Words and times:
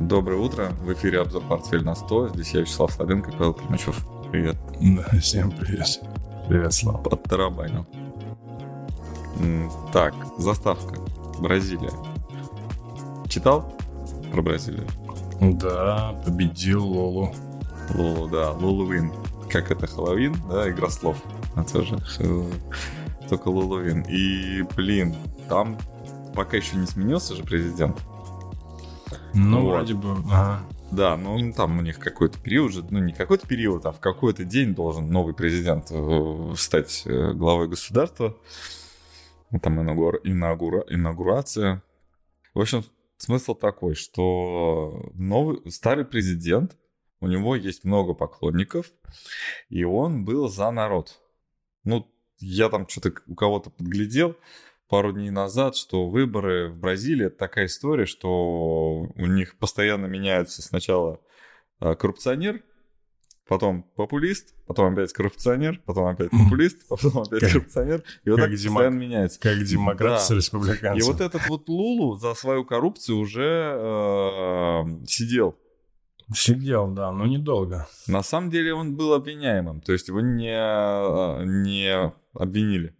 Доброе 0.00 0.40
утро. 0.40 0.70
В 0.80 0.90
эфире 0.94 1.20
обзор 1.20 1.42
«Портфель 1.42 1.84
на 1.84 1.92
100». 1.92 2.30
Здесь 2.32 2.54
я, 2.54 2.60
Вячеслав 2.62 2.90
Слабенко 2.90 3.32
Павел 3.32 3.52
Климачев. 3.52 4.02
Привет. 4.32 4.56
Да, 4.80 5.18
всем 5.18 5.50
привет. 5.52 6.00
Привет, 6.48 6.72
Слава. 6.72 6.96
Подтарабанил. 6.96 7.86
Так, 9.92 10.14
заставка. 10.38 10.98
Бразилия. 11.38 11.92
Читал 13.28 13.76
про 14.32 14.40
Бразилию? 14.40 14.86
Да, 15.38 16.18
победил 16.24 16.82
Лолу. 16.82 17.34
Лолу, 17.94 18.26
да, 18.26 18.52
Лолу 18.52 18.86
Вин. 18.86 19.12
Как 19.50 19.70
это, 19.70 19.86
Хэллоуин, 19.86 20.34
да, 20.48 20.70
игра 20.70 20.88
слов. 20.88 21.18
А 21.56 21.62
тоже 21.62 21.98
только 23.28 23.48
Лолу 23.48 23.80
Вин. 23.80 24.00
И, 24.08 24.62
блин, 24.74 25.14
там 25.46 25.76
пока 26.34 26.56
еще 26.56 26.78
не 26.78 26.86
сменился 26.86 27.34
же 27.34 27.42
президент. 27.42 27.98
Ну, 29.34 29.62
вот. 29.62 29.70
вроде 29.70 29.94
бы, 29.94 30.12
ага. 30.30 30.62
Да, 30.90 31.16
ну 31.16 31.52
там 31.52 31.78
у 31.78 31.82
них 31.82 31.98
какой-то 31.98 32.38
период 32.40 32.72
же, 32.72 32.84
ну 32.90 32.98
не 32.98 33.12
какой-то 33.12 33.46
период, 33.46 33.86
а 33.86 33.92
в 33.92 34.00
какой-то 34.00 34.44
день 34.44 34.74
должен 34.74 35.08
новый 35.10 35.34
президент 35.34 35.86
э, 35.90 36.54
стать 36.56 37.02
э, 37.06 37.32
главой 37.32 37.68
государства. 37.68 38.36
Там 39.62 39.80
инаугура, 39.80 40.20
инаугура, 40.24 40.84
инаугурация. 40.88 41.82
В 42.54 42.60
общем, 42.60 42.84
смысл 43.18 43.54
такой, 43.54 43.94
что 43.94 45.10
новый, 45.14 45.70
старый 45.70 46.04
президент, 46.04 46.76
у 47.20 47.28
него 47.28 47.54
есть 47.54 47.84
много 47.84 48.14
поклонников, 48.14 48.86
и 49.68 49.84
он 49.84 50.24
был 50.24 50.48
за 50.48 50.70
народ. 50.70 51.20
Ну, 51.84 52.10
я 52.38 52.68
там 52.68 52.88
что-то 52.88 53.12
у 53.26 53.34
кого-то 53.34 53.70
подглядел, 53.70 54.36
пару 54.90 55.12
дней 55.12 55.30
назад, 55.30 55.76
что 55.76 56.08
выборы 56.08 56.68
в 56.68 56.76
Бразилии 56.76 57.26
это 57.26 57.38
такая 57.38 57.66
история, 57.66 58.06
что 58.06 59.06
у 59.14 59.26
них 59.26 59.56
постоянно 59.56 60.06
меняются 60.06 60.62
сначала 60.62 61.20
а, 61.78 61.94
коррупционер, 61.94 62.60
потом 63.46 63.84
популист, 63.94 64.52
потом 64.66 64.92
опять 64.92 65.12
коррупционер, 65.12 65.80
потом 65.86 66.06
опять 66.06 66.30
популист, 66.30 66.86
потом 66.88 67.22
опять 67.22 67.40
как, 67.40 67.52
коррупционер, 67.52 68.02
и 68.24 68.30
вот 68.30 68.40
так 68.40 68.50
демок... 68.50 68.74
постоянно 68.74 68.98
меняется. 68.98 69.40
Как 69.40 69.58
демократ 69.62 70.18
да. 70.18 70.18
с 70.18 70.30
республиканцем. 70.32 70.98
И 70.98 71.02
вот 71.02 71.20
этот 71.20 71.48
вот 71.48 71.68
Лулу 71.68 72.16
за 72.16 72.34
свою 72.34 72.64
коррупцию 72.64 73.18
уже 73.18 73.76
э, 73.78 75.06
сидел. 75.06 75.56
Сидел, 76.34 76.88
да, 76.88 77.12
но 77.12 77.26
недолго. 77.26 77.88
На 78.08 78.24
самом 78.24 78.50
деле 78.50 78.74
он 78.74 78.96
был 78.96 79.14
обвиняемым, 79.14 79.80
то 79.80 79.92
есть 79.92 80.08
его 80.08 80.20
не, 80.20 80.52
а, 80.52 81.42
не 81.44 82.12
обвинили. 82.34 82.96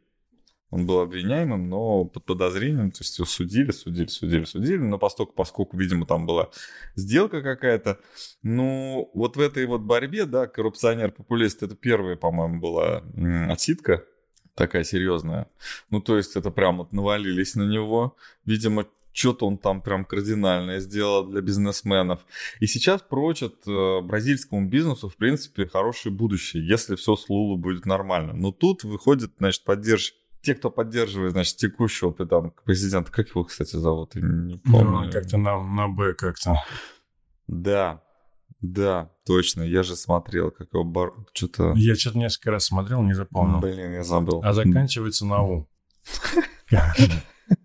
Он 0.71 0.87
был 0.87 1.01
обвиняемым, 1.01 1.69
но 1.69 2.05
под 2.05 2.25
подозрением, 2.25 2.93
то 2.93 3.01
есть 3.01 3.19
его 3.19 3.27
судили, 3.27 3.73
судили, 3.73 4.07
судили, 4.07 4.45
судили, 4.45 4.79
но 4.79 4.99
поскольку, 4.99 5.33
поскольку, 5.33 5.77
видимо, 5.77 6.07
там 6.07 6.27
была 6.27 6.51
сделка 6.95 7.43
какая-то, 7.43 7.99
ну, 8.43 9.11
вот 9.15 9.37
в 9.37 9.41
этой 9.41 9.67
вот 9.67 9.81
борьбе, 9.81 10.27
да, 10.27 10.47
коррупционер-популист, 10.47 11.65
это 11.65 11.75
первая, 11.75 12.15
по-моему, 12.15 12.61
была 12.61 13.03
отсидка, 13.49 14.05
такая 14.55 14.85
серьезная. 14.85 15.49
Ну, 15.91 16.01
то 16.01 16.17
есть 16.17 16.37
это 16.37 16.51
прям 16.51 16.79
вот 16.79 16.93
навалились 16.93 17.57
на 17.57 17.65
него, 17.65 18.17
видимо, 18.45 18.87
что-то 19.13 19.47
он 19.47 19.59
там 19.59 19.83
прям 19.83 20.05
кардинальное 20.05 20.79
сделал 20.79 21.27
для 21.27 21.41
бизнесменов. 21.41 22.25
И 22.61 22.67
сейчас 22.67 23.03
прочат 23.03 23.55
э, 23.67 24.01
бразильскому 24.03 24.69
бизнесу, 24.69 25.09
в 25.09 25.17
принципе, 25.17 25.67
хорошее 25.67 26.15
будущее, 26.15 26.65
если 26.67 26.95
все 26.95 27.17
с 27.17 27.29
Лулу 27.29 27.57
будет 27.57 27.87
нормально. 27.87 28.35
Но 28.35 28.53
тут 28.53 28.85
выходит, 28.85 29.33
значит, 29.39 29.65
поддержка 29.65 30.20
те, 30.43 30.55
кто 30.55 30.71
поддерживает, 30.71 31.33
значит, 31.33 31.57
текущего 31.57 32.13
там, 32.27 32.53
президента, 32.65 33.13
как 33.13 33.29
его, 33.29 33.45
кстати, 33.45 33.77
зовут, 33.77 34.15
я 34.15 34.23
не 34.23 34.57
помню. 34.57 35.07
Ну, 35.07 35.11
как-то 35.11 35.37
на, 35.37 35.63
на 35.63 35.89
Б 35.89 36.15
как-то. 36.15 36.57
Да, 37.47 38.03
да, 38.61 39.11
точно, 39.25 39.63
я 39.63 39.83
же 39.83 39.97
смотрел, 39.97 40.51
как 40.51 40.69
его 40.73 40.85
бар... 40.85 41.13
что-то... 41.33 41.73
Я 41.77 41.95
что-то 41.95 42.19
несколько 42.19 42.51
раз 42.51 42.67
смотрел, 42.67 43.03
не 43.03 43.15
запомнил. 43.15 43.61
Блин, 43.61 43.93
я 43.93 44.05
забыл. 44.05 44.43
А 44.45 44.53
заканчивается 44.53 45.27
на 45.27 45.43
У. 45.43 45.69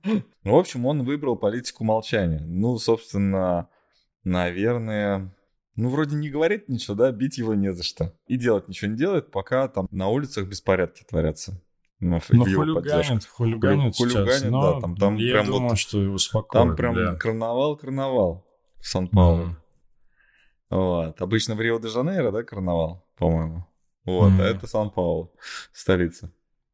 Ну, 0.03 0.55
в 0.55 0.55
общем, 0.55 0.87
он 0.87 1.03
выбрал 1.05 1.35
политику 1.35 1.83
молчания. 1.83 2.39
Ну, 2.39 2.77
собственно, 2.79 3.69
наверное... 4.23 5.31
Ну, 5.75 5.89
вроде 5.89 6.15
не 6.15 6.29
говорит 6.29 6.69
ничего, 6.69 6.95
да, 6.95 7.11
бить 7.11 7.37
его 7.37 7.53
не 7.53 7.71
за 7.71 7.83
что. 7.83 8.15
И 8.25 8.37
делать 8.37 8.67
ничего 8.67 8.89
не 8.89 8.97
делает, 8.97 9.29
пока 9.29 9.67
там 9.67 9.87
на 9.91 10.07
улицах 10.07 10.47
беспорядки 10.47 11.03
творятся. 11.03 11.61
Ну, 11.99 12.19
ну 12.29 12.43
хулиганит, 12.43 13.25
хулиганит, 13.25 13.95
хулиганит, 13.95 13.95
сейчас, 13.95 14.41
да, 14.43 14.81
там, 14.81 14.97
там 14.97 15.15
я 15.15 15.33
прям 15.33 15.45
думаю, 15.45 15.69
вот, 15.69 15.79
что 15.79 16.01
его 16.01 16.15
успокоит. 16.15 16.51
Там 16.51 16.75
прям 16.75 16.93
да. 16.93 17.15
карнавал, 17.15 17.77
карнавал 17.77 18.45
в 18.77 18.87
Сан-Паулу. 18.87 19.43
Mm. 19.43 19.55
Вот. 20.71 21.21
Обычно 21.21 21.55
в 21.55 21.61
Рио-де-Жанейро, 21.61 22.31
да, 22.31 22.43
карнавал, 22.43 23.07
по-моему. 23.17 23.65
Вот, 24.03 24.31
mm. 24.33 24.41
а 24.41 24.43
это 24.43 24.67
Сан-Паулу, 24.67 25.33
столица. 25.71 26.31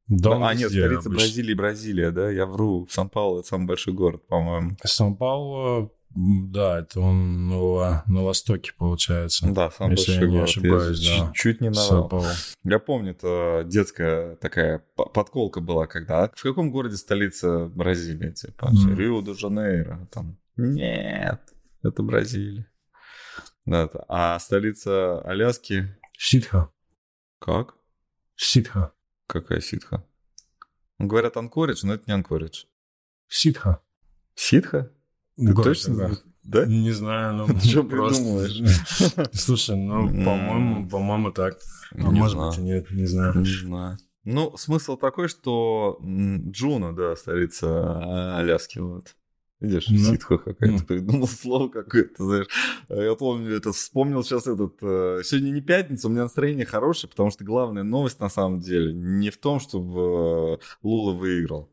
Да, 0.08 0.50
а, 0.50 0.56
нет, 0.56 0.72
столица 0.72 1.08
обычно. 1.08 1.12
Бразилии, 1.12 1.54
Бразилия, 1.54 2.12
да, 2.12 2.30
я 2.32 2.46
вру. 2.48 2.88
Сан-Паулу 2.90 3.40
это 3.40 3.48
самый 3.48 3.68
большой 3.68 3.94
город, 3.94 4.28
по-моему. 4.28 4.76
Сан-Паулу 4.84 5.94
да, 6.16 6.80
это 6.80 7.00
он 7.00 7.48
на, 7.48 8.04
на 8.08 8.24
востоке, 8.24 8.74
получается. 8.78 9.48
Да, 9.52 9.72
сам 9.72 9.92
если 9.92 10.12
большой 10.12 10.26
я 10.26 10.28
не 10.28 10.34
город. 10.34 10.50
ошибаюсь, 10.50 11.00
я 11.00 11.24
да. 11.24 11.32
Чуть 11.34 11.62
не 11.62 11.70
навал. 11.70 12.26
Я 12.64 12.80
помню, 12.80 13.12
это 13.12 13.64
детская 13.66 14.36
такая 14.36 14.80
подколка 14.96 15.62
была, 15.62 15.88
когда... 15.88 16.24
«А 16.24 16.32
в 16.36 16.42
каком 16.42 16.72
городе 16.72 16.98
столица 16.98 17.68
Бразилии? 17.68 18.32
Типа, 18.32 18.66
mm. 18.66 18.96
Рио-де-Жанейро. 18.96 20.08
Там, 20.12 20.38
нет, 20.58 21.42
это 21.84 22.04
Бразилия. 22.04 22.70
Да, 23.66 23.90
а 24.08 24.38
столица 24.40 25.22
Аляски? 25.22 25.96
Ситха. 26.18 26.72
Как? 27.40 27.76
Ситха. 28.36 28.92
Какая 29.28 29.62
ситха? 29.62 30.06
Говорят 31.00 31.38
Анкоридж, 31.38 31.82
но 31.84 31.94
это 31.94 32.04
не 32.08 32.14
Анкоридж. 32.14 32.66
Ситха. 33.28 33.82
Ситха? 34.36 34.92
Ты 35.38 35.54
Город, 35.54 35.64
точно? 35.64 35.96
Да. 35.96 36.12
да? 36.44 36.66
Не 36.66 36.92
знаю, 36.92 37.34
ну 37.36 37.60
Что 37.64 37.84
придумываешь? 37.84 38.62
Слушай, 39.34 39.78
ну, 39.78 40.08
по-моему, 40.08 40.90
по-моему, 40.90 41.32
так. 41.32 41.58
А 41.94 42.12
может 42.12 42.38
быть, 42.38 42.58
нет, 42.58 42.92
не 42.92 43.06
знаю. 43.06 43.36
Не 43.38 43.46
знаю. 43.46 43.98
Ну, 44.24 44.56
смысл 44.56 44.98
такой, 44.98 45.28
что 45.28 46.00
Джуно, 46.02 46.96
да, 46.96 47.16
столица 47.16 48.38
Аляски, 48.38 48.80
вот. 48.80 49.16
Видишь, 49.62 49.90
ну, 49.90 49.98
ситха 49.98 50.40
какая-то, 50.40 50.74
ну. 50.74 50.80
придумал 50.80 51.28
слово 51.28 51.70
какое-то, 51.70 52.26
знаешь. 52.26 52.48
Я 52.90 53.14
помню, 53.14 53.56
это 53.56 53.72
вспомнил 53.72 54.24
сейчас 54.24 54.48
этот... 54.48 54.78
Э, 54.82 55.22
сегодня 55.24 55.52
не 55.52 55.62
пятница, 55.62 56.08
у 56.08 56.10
меня 56.10 56.24
настроение 56.24 56.66
хорошее, 56.66 57.12
потому 57.12 57.30
что 57.30 57.44
главная 57.44 57.84
новость 57.84 58.20
на 58.20 58.30
самом 58.30 58.60
деле 58.60 58.92
не 58.92 59.30
в 59.30 59.38
том, 59.38 59.60
чтобы 59.60 60.00
э, 60.02 60.58
Лула 60.82 61.14
выиграл, 61.14 61.70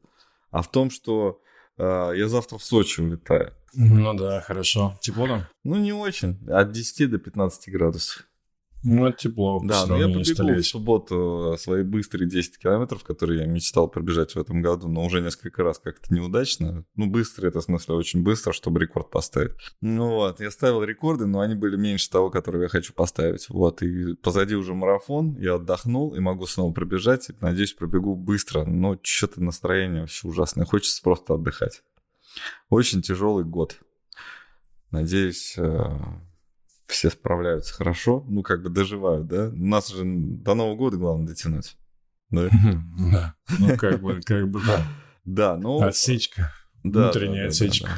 а 0.51 0.61
в 0.61 0.71
том, 0.71 0.91
что 0.91 1.41
я 1.79 2.29
завтра 2.29 2.59
в 2.59 2.65
Сочи 2.65 3.01
улетаю. 3.01 3.53
Ну 3.75 4.15
да, 4.15 4.41
хорошо. 4.41 4.99
Тепло 5.01 5.27
там? 5.27 5.47
Ну, 5.65 5.77
не 5.77 5.93
очень. 5.93 6.39
От 6.49 6.73
10 6.73 7.11
до 7.11 7.19
15 7.19 7.69
градусов. 7.73 8.25
Ну, 8.85 9.07
это 9.07 9.19
тепло. 9.19 9.61
Да, 9.65 9.87
но 9.87 9.97
я 9.97 10.07
побегу 10.07 10.61
в 10.61 10.63
субботу 10.63 11.57
свои 11.59 11.83
быстрые 11.83 12.29
10 12.29 12.59
километров, 12.59 13.03
которые 13.03 13.41
я 13.41 13.47
мечтал 13.47 13.89
пробежать 13.89 14.35
в 14.35 14.39
этом 14.39 14.63
году, 14.63 14.89
но 14.89 15.05
уже 15.05 15.21
несколько 15.21 15.63
раз 15.63 15.79
как-то 15.79 16.15
неудачно. 16.15 16.85
Ну, 16.95 17.07
быстро, 17.07 17.49
это 17.49 17.61
в 17.61 17.65
смысле 17.65 17.97
очень 17.97 18.23
быстро, 18.23 18.53
чтобы 18.53 18.81
рекорд 18.81 19.11
поставить. 19.11 19.53
Ну 19.81 20.11
вот, 20.11 20.41
я 20.41 20.51
ставил 20.51 20.83
рекорды, 20.85 21.27
но 21.27 21.41
они 21.41 21.55
были 21.55 21.77
меньше 21.77 22.09
того, 22.11 22.31
который 22.31 22.63
я 22.63 22.69
хочу 22.69 22.93
поставить. 22.93 23.49
Вот, 23.49 23.83
и 23.83 24.15
позади 24.15 24.55
уже 24.55 24.75
марафон, 24.75 25.37
я 25.39 25.57
отдохнул 25.57 26.15
и 26.15 26.21
могу 26.21 26.47
снова 26.47 26.73
пробежать. 26.73 27.31
И, 27.31 27.35
надеюсь, 27.41 27.73
пробегу 27.73 28.15
быстро, 28.15 28.65
но 28.65 28.99
что-то 29.03 29.43
настроение 29.43 30.03
вообще 30.03 30.29
ужасное. 30.29 30.65
Хочется 30.65 31.03
просто 31.03 31.35
отдыхать. 31.35 31.83
Очень 32.69 33.03
тяжелый 33.03 33.45
год. 33.45 33.79
Надеюсь, 34.91 35.55
э, 35.59 35.99
все 36.89 37.11
справляются 37.11 37.75
хорошо. 37.75 38.25
Ну, 38.29 38.43
как 38.43 38.63
бы 38.63 38.71
доживают, 38.71 39.27
да? 39.27 39.51
Нас 39.53 39.89
же 39.89 40.03
до 40.05 40.55
Нового 40.55 40.77
года 40.77 40.97
главное 40.97 41.29
дотянуть. 41.29 41.77
Да? 42.31 42.49
Да. 43.13 43.35
Ну, 43.59 43.77
как 43.77 44.01
бы, 44.01 44.21
как 44.25 44.49
бы, 44.51 44.61
да. 44.67 44.83
Да, 45.25 45.57
ну... 45.57 45.83
Отсечка. 45.83 46.53
Внутренняя 46.83 47.49
отсечка. 47.49 47.91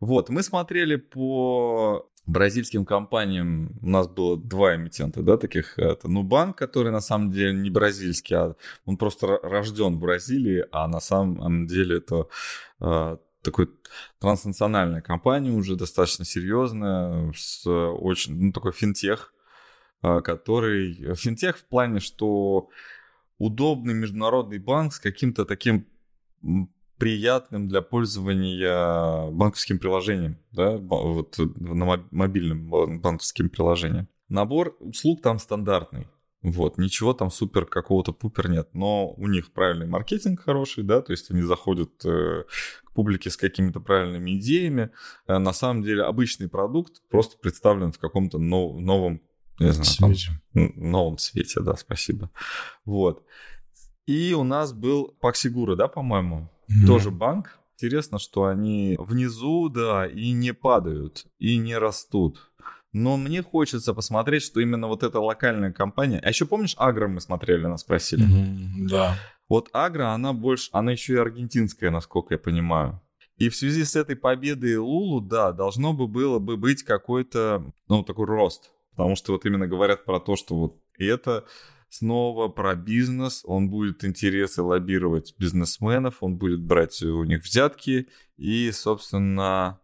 Вот, 0.00 0.28
мы 0.28 0.42
смотрели 0.42 0.96
по 0.96 2.08
бразильским 2.26 2.84
компаниям 2.84 3.78
у 3.82 3.88
нас 3.88 4.08
было 4.08 4.36
два 4.36 4.76
эмитента, 4.76 5.22
да, 5.22 5.36
таких. 5.36 5.78
Это 5.78 6.08
Нубанк, 6.08 6.56
который 6.56 6.92
на 6.92 7.00
самом 7.00 7.32
деле 7.32 7.52
не 7.52 7.70
бразильский, 7.70 8.36
а 8.36 8.54
он 8.84 8.96
просто 8.96 9.38
рожден 9.42 9.96
в 9.96 10.00
Бразилии, 10.00 10.64
а 10.70 10.86
на 10.86 11.00
самом 11.00 11.66
деле 11.66 11.98
это 11.98 12.28
э, 12.80 13.16
такой 13.42 13.68
транснациональная 14.18 15.00
компания 15.00 15.50
уже 15.50 15.76
достаточно 15.76 16.24
серьезная, 16.24 17.32
с 17.36 17.66
очень, 17.66 18.34
ну, 18.40 18.52
такой 18.52 18.72
финтех, 18.72 19.34
а, 20.00 20.20
который... 20.20 21.14
Финтех 21.14 21.58
в 21.58 21.64
плане, 21.64 22.00
что 22.00 22.68
удобный 23.38 23.94
международный 23.94 24.58
банк 24.58 24.94
с 24.94 25.00
каким-то 25.00 25.44
таким 25.44 25.86
приятным 26.98 27.68
для 27.68 27.82
пользования 27.82 29.30
банковским 29.32 29.78
приложением, 29.78 30.38
да, 30.52 30.76
вот 30.76 31.36
на 31.56 32.06
мобильным 32.12 32.68
банковским 33.00 33.48
приложением. 33.48 34.08
Набор 34.28 34.76
услуг 34.78 35.20
там 35.20 35.38
стандартный. 35.40 36.06
Вот, 36.42 36.76
ничего 36.76 37.12
там 37.14 37.30
супер 37.30 37.66
какого-то 37.66 38.12
пупер 38.12 38.48
нет, 38.50 38.68
но 38.72 39.12
у 39.12 39.28
них 39.28 39.52
правильный 39.52 39.86
маркетинг 39.86 40.40
хороший, 40.42 40.82
да, 40.82 41.00
то 41.00 41.12
есть 41.12 41.30
они 41.30 41.42
заходят 41.42 42.04
э, 42.04 42.44
публике 42.92 43.30
с 43.30 43.36
какими-то 43.36 43.80
правильными 43.80 44.38
идеями. 44.38 44.90
Э, 45.26 45.38
на 45.38 45.52
самом 45.52 45.82
деле 45.82 46.02
обычный 46.02 46.48
продукт 46.48 47.02
просто 47.10 47.38
представлен 47.38 47.92
в 47.92 47.98
каком-то 47.98 48.38
нов- 48.38 48.78
новом, 48.80 49.20
не 49.58 49.72
знаю, 49.72 49.84
свете. 49.84 50.42
Там, 50.54 50.72
новом 50.76 51.18
свете, 51.18 51.60
да, 51.60 51.76
спасибо. 51.76 52.30
Вот. 52.84 53.24
И 54.06 54.34
у 54.34 54.44
нас 54.44 54.72
был 54.72 55.16
Паксигура, 55.20 55.76
да, 55.76 55.88
по-моему, 55.88 56.50
mm-hmm. 56.68 56.86
тоже 56.86 57.10
банк. 57.10 57.58
Интересно, 57.74 58.18
что 58.18 58.44
они 58.44 58.96
внизу, 58.98 59.68
да, 59.68 60.06
и 60.06 60.30
не 60.32 60.52
падают, 60.52 61.26
и 61.38 61.56
не 61.56 61.76
растут. 61.76 62.52
Но 62.92 63.16
мне 63.16 63.42
хочется 63.42 63.94
посмотреть, 63.94 64.42
что 64.42 64.60
именно 64.60 64.86
вот 64.86 65.02
эта 65.02 65.18
локальная 65.18 65.72
компания... 65.72 66.20
А 66.22 66.28
еще 66.28 66.44
помнишь, 66.44 66.74
Агро 66.76 67.08
мы 67.08 67.20
смотрели, 67.20 67.66
нас 67.66 67.80
спросили? 67.80 68.26
Mm-hmm, 68.26 68.88
да. 68.88 69.16
Вот 69.52 69.68
Агро, 69.74 70.14
она 70.14 70.32
больше... 70.32 70.70
Она 70.72 70.92
еще 70.92 71.12
и 71.12 71.18
аргентинская, 71.18 71.90
насколько 71.90 72.32
я 72.32 72.38
понимаю. 72.38 73.02
И 73.36 73.50
в 73.50 73.54
связи 73.54 73.84
с 73.84 73.96
этой 73.96 74.16
победой 74.16 74.78
Лулу, 74.78 75.20
да, 75.20 75.52
должно 75.52 75.92
бы 75.92 76.08
было 76.08 76.38
бы 76.38 76.56
быть 76.56 76.82
какой-то, 76.84 77.62
ну, 77.86 78.02
такой 78.02 78.24
рост. 78.24 78.70
Потому 78.92 79.14
что 79.14 79.32
вот 79.32 79.44
именно 79.44 79.68
говорят 79.68 80.06
про 80.06 80.20
то, 80.20 80.36
что 80.36 80.56
вот 80.56 80.80
это 80.96 81.44
снова 81.90 82.48
про 82.48 82.74
бизнес, 82.74 83.42
он 83.44 83.68
будет 83.68 84.06
интересы 84.06 84.62
лоббировать 84.62 85.34
бизнесменов, 85.36 86.22
он 86.22 86.38
будет 86.38 86.62
брать 86.62 87.02
у 87.02 87.24
них 87.24 87.42
взятки 87.42 88.08
и, 88.38 88.70
собственно, 88.72 89.82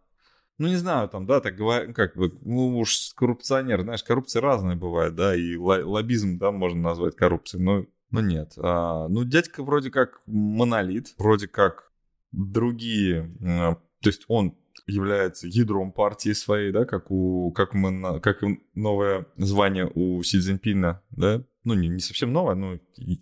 ну, 0.57 0.67
не 0.67 0.77
знаю, 0.77 1.09
там, 1.09 1.27
да, 1.27 1.41
так 1.41 1.55
говоря, 1.55 1.93
как 1.93 2.17
бы, 2.17 2.35
ну, 2.41 2.75
уж 2.79 3.13
коррупционер, 3.15 3.83
знаешь, 3.83 4.01
коррупция 4.01 4.41
разная 4.41 4.75
бывает, 4.75 5.13
да, 5.13 5.35
и 5.35 5.55
лоббизм, 5.55 6.39
да, 6.39 6.51
можно 6.51 6.81
назвать 6.81 7.15
коррупцией, 7.15 7.61
но, 7.61 7.85
но 8.11 8.21
нет. 8.21 8.53
А, 8.57 9.07
ну, 9.07 9.23
дядька 9.23 9.63
вроде 9.63 9.91
как 9.91 10.21
монолит, 10.25 11.13
вроде 11.17 11.47
как 11.47 11.91
другие, 12.31 13.35
а, 13.41 13.75
то 14.01 14.09
есть 14.09 14.23
он 14.27 14.55
является 14.87 15.47
ядром 15.47 15.91
партии 15.91 16.33
своей, 16.33 16.71
да, 16.71 16.85
как 16.85 17.11
у, 17.11 17.51
как 17.51 17.73
мы, 17.73 18.19
как 18.19 18.41
новое 18.73 19.27
звание 19.37 19.89
у 19.93 20.21
Си 20.23 20.39
Цзиньпина, 20.39 21.01
да, 21.11 21.43
ну, 21.63 21.73
не, 21.73 21.87
не 21.87 21.99
совсем 21.99 22.31
новое, 22.31 22.55
но 22.55 22.79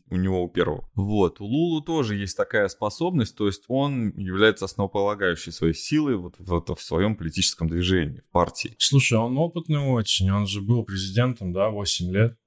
у 0.10 0.16
него 0.16 0.44
у 0.44 0.50
первого. 0.50 0.90
Вот, 0.96 1.42
у 1.42 1.46
Лулу 1.46 1.82
тоже 1.82 2.16
есть 2.16 2.38
такая 2.38 2.68
способность, 2.68 3.36
то 3.36 3.48
есть 3.48 3.64
он 3.68 4.10
является 4.16 4.66
основополагающей 4.66 5.52
своей 5.52 5.74
силой 5.74 6.16
вот 6.18 6.36
в, 6.38 6.76
в 6.76 6.82
своем 6.82 7.16
политическом 7.16 7.68
движении, 7.68 8.22
в 8.22 8.30
партии. 8.30 8.76
Слушай, 8.78 9.18
он 9.18 9.38
опытный 9.38 9.80
очень, 9.80 10.30
он 10.32 10.48
же 10.48 10.62
был 10.62 10.84
президентом, 10.84 11.52
да, 11.52 11.70
8 11.70 12.12
лет. 12.12 12.38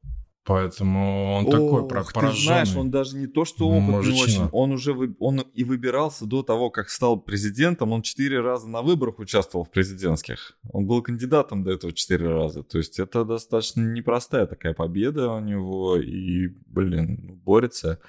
Поэтому 0.51 1.35
он 1.35 1.47
О, 1.47 1.51
такой 1.53 1.87
про 1.87 2.03
Ты 2.03 2.33
знаешь, 2.33 2.75
он 2.75 2.91
даже 2.91 3.17
не 3.17 3.29
то, 3.29 3.45
что 3.45 3.69
опытный 3.69 3.99
очень, 3.99 4.49
он 4.51 4.73
уже 4.73 4.93
вы, 4.93 5.15
он 5.21 5.43
и 5.55 5.63
выбирался 5.63 6.27
до 6.27 6.43
того, 6.43 6.71
как 6.71 6.91
стал 6.91 7.21
президентом. 7.21 7.93
Он 7.93 8.03
четыре 8.03 8.41
раза 8.41 8.69
на 8.69 8.83
выборах 8.83 9.21
участвовал 9.21 9.65
в 9.65 9.71
президентских. 9.71 10.59
Он 10.73 10.89
был 10.89 11.03
кандидатом 11.03 11.63
до 11.63 11.71
этого 11.71 11.93
четыре 11.93 12.31
раза. 12.31 12.65
То 12.65 12.79
есть 12.79 12.99
это 12.99 13.25
достаточно 13.25 13.83
непростая 13.83 14.47
такая 14.47 14.75
победа 14.75 15.31
у 15.31 15.39
него. 15.39 15.97
И, 15.99 16.49
блин, 16.67 17.41
борется. 17.45 18.01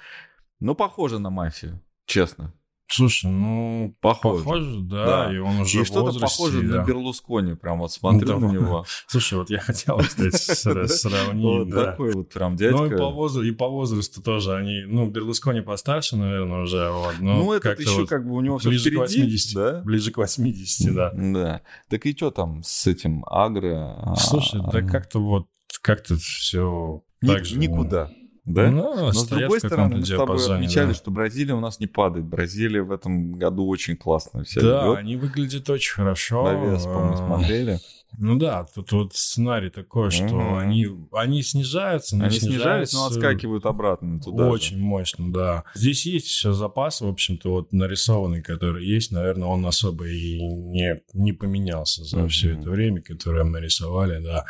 Но 0.58 0.74
похоже 0.74 1.20
на 1.20 1.30
мафию, 1.30 1.80
честно. 2.06 2.52
Слушай, 2.94 3.30
ну, 3.30 3.96
похоже, 4.00 4.44
похоже 4.44 4.80
да, 4.80 5.06
да, 5.06 5.34
и 5.34 5.38
он 5.38 5.60
уже 5.60 5.80
И 5.80 5.84
что-то 5.84 6.18
похоже 6.18 6.60
да. 6.60 6.76
на 6.76 6.84
Берлускони, 6.84 7.54
прям 7.54 7.78
вот 7.78 7.90
смотрю 7.90 8.38
да. 8.38 8.38
на 8.38 8.52
него. 8.52 8.84
Слушай, 9.06 9.38
вот 9.38 9.48
я 9.48 9.60
хотел, 9.60 9.96
кстати, 9.96 10.36
сравнить, 10.88 11.42
Вот 11.42 11.70
такой 11.70 12.12
вот 12.12 12.28
прям 12.28 12.54
дядька. 12.54 12.76
Ну, 12.76 12.86
и 12.86 12.98
по, 12.98 13.10
возрасту, 13.10 13.48
и 13.48 13.50
по 13.52 13.68
возрасту 13.68 14.22
тоже 14.22 14.54
они, 14.54 14.84
ну, 14.86 15.08
Берлускони 15.08 15.62
постарше, 15.62 16.16
наверное, 16.16 16.64
уже, 16.64 16.90
вот. 16.90 17.14
Ну, 17.20 17.52
это 17.54 17.70
еще 17.70 18.06
как 18.06 18.26
бы 18.28 18.34
у 18.34 18.42
него 18.42 18.58
все 18.58 18.68
80, 18.68 19.54
да? 19.54 19.80
Ближе 19.82 20.10
к 20.10 20.18
80, 20.18 20.94
да. 20.94 21.12
Да. 21.14 21.62
Так 21.88 22.04
и 22.04 22.14
что 22.14 22.30
там 22.30 22.62
с 22.62 22.86
этим 22.86 23.24
агро? 23.26 24.14
Слушай, 24.18 24.60
да 24.70 24.82
как-то 24.82 25.18
вот, 25.18 25.46
как-то 25.80 26.16
все 26.16 27.02
так 27.22 27.46
же. 27.46 27.56
Никуда. 27.58 28.10
Да? 28.44 28.70
Ну, 28.70 28.96
Но 28.96 29.12
с 29.12 29.28
другой 29.28 29.60
стороны, 29.60 29.96
мы 29.96 30.04
с 30.04 30.08
тобой 30.08 30.44
отмечали, 30.44 30.88
да. 30.88 30.94
что 30.94 31.10
Бразилия 31.12 31.54
у 31.54 31.60
нас 31.60 31.78
не 31.78 31.86
падает. 31.86 32.26
Бразилия 32.26 32.82
в 32.82 32.90
этом 32.90 33.34
году 33.34 33.66
очень 33.68 33.96
классно 33.96 34.42
вся 34.42 34.60
Да, 34.60 34.86
идет. 34.86 34.98
они 34.98 35.16
выглядят 35.16 35.70
очень 35.70 35.94
хорошо. 35.94 36.44
Навес, 36.44 36.82
помню, 36.82 37.16
смотрели. 37.16 37.78
Ну 38.18 38.36
да, 38.36 38.66
тут 38.74 38.92
вот 38.92 39.14
сценарий 39.14 39.70
такой, 39.70 40.10
что 40.10 40.24
mm-hmm. 40.24 40.58
они, 40.58 40.88
они 41.12 41.42
снижаются, 41.42 42.16
но 42.16 42.26
Они 42.26 42.38
снижаются, 42.38 42.96
но 42.96 43.06
отскакивают 43.06 43.64
обратно 43.64 44.20
туда 44.20 44.48
Очень 44.48 44.76
же. 44.76 44.82
мощно, 44.82 45.32
да. 45.32 45.64
Здесь 45.74 46.04
есть 46.04 46.26
еще 46.26 46.52
запас, 46.52 47.00
в 47.00 47.06
общем-то, 47.06 47.50
вот 47.50 47.72
нарисованный, 47.72 48.42
который 48.42 48.86
есть. 48.86 49.12
Наверное, 49.12 49.48
он 49.48 49.64
особо 49.64 50.08
и 50.08 50.42
не, 50.42 51.00
не 51.14 51.32
поменялся 51.32 52.04
за 52.04 52.18
mm-hmm. 52.18 52.28
все 52.28 52.52
это 52.52 52.70
время, 52.70 53.00
которое 53.00 53.44
мы 53.44 53.52
нарисовали, 53.52 54.22
да. 54.22 54.44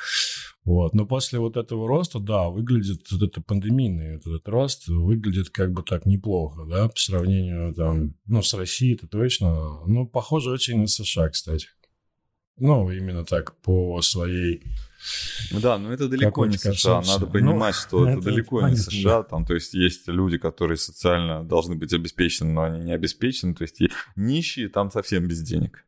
Вот. 0.64 0.94
Но 0.94 1.06
после 1.06 1.40
вот 1.40 1.56
этого 1.56 1.88
роста, 1.88 2.20
да, 2.20 2.48
выглядит 2.48 3.10
вот 3.10 3.22
это 3.22 3.40
пандемийный 3.40 4.16
вот 4.16 4.26
этот 4.26 4.48
рост, 4.48 4.86
выглядит 4.86 5.50
как 5.50 5.72
бы 5.72 5.82
так 5.82 6.06
неплохо, 6.06 6.64
да, 6.64 6.88
по 6.88 6.98
сравнению 6.98 7.74
там, 7.74 8.14
ну, 8.26 8.42
с 8.42 8.54
Россией 8.54 8.94
это 8.94 9.08
точно. 9.08 9.84
Ну, 9.86 10.06
похоже 10.06 10.50
очень 10.50 10.80
на 10.80 10.86
США, 10.86 11.30
кстати. 11.30 11.66
Ну, 12.58 12.90
именно 12.90 13.24
так, 13.24 13.56
по 13.62 14.00
своей... 14.02 14.62
Да, 15.50 15.78
но 15.78 15.92
это 15.92 16.08
далеко 16.08 16.46
не 16.46 16.58
США. 16.58 17.02
Надо 17.02 17.26
понимать, 17.26 17.74
ну, 17.74 17.80
что 17.80 18.08
это, 18.08 18.18
это 18.18 18.30
далеко 18.30 18.60
понятно, 18.60 18.76
не 18.76 18.80
США. 18.80 19.22
Там, 19.24 19.44
то 19.44 19.54
есть, 19.54 19.74
есть 19.74 20.06
люди, 20.06 20.38
которые 20.38 20.76
социально 20.76 21.42
должны 21.42 21.74
быть 21.74 21.92
обеспечены, 21.92 22.52
но 22.52 22.62
они 22.62 22.84
не 22.84 22.92
обеспечены. 22.92 23.54
То 23.54 23.62
есть, 23.62 23.80
нищие 24.14 24.68
там 24.68 24.92
совсем 24.92 25.26
без 25.26 25.42
денег. 25.42 25.84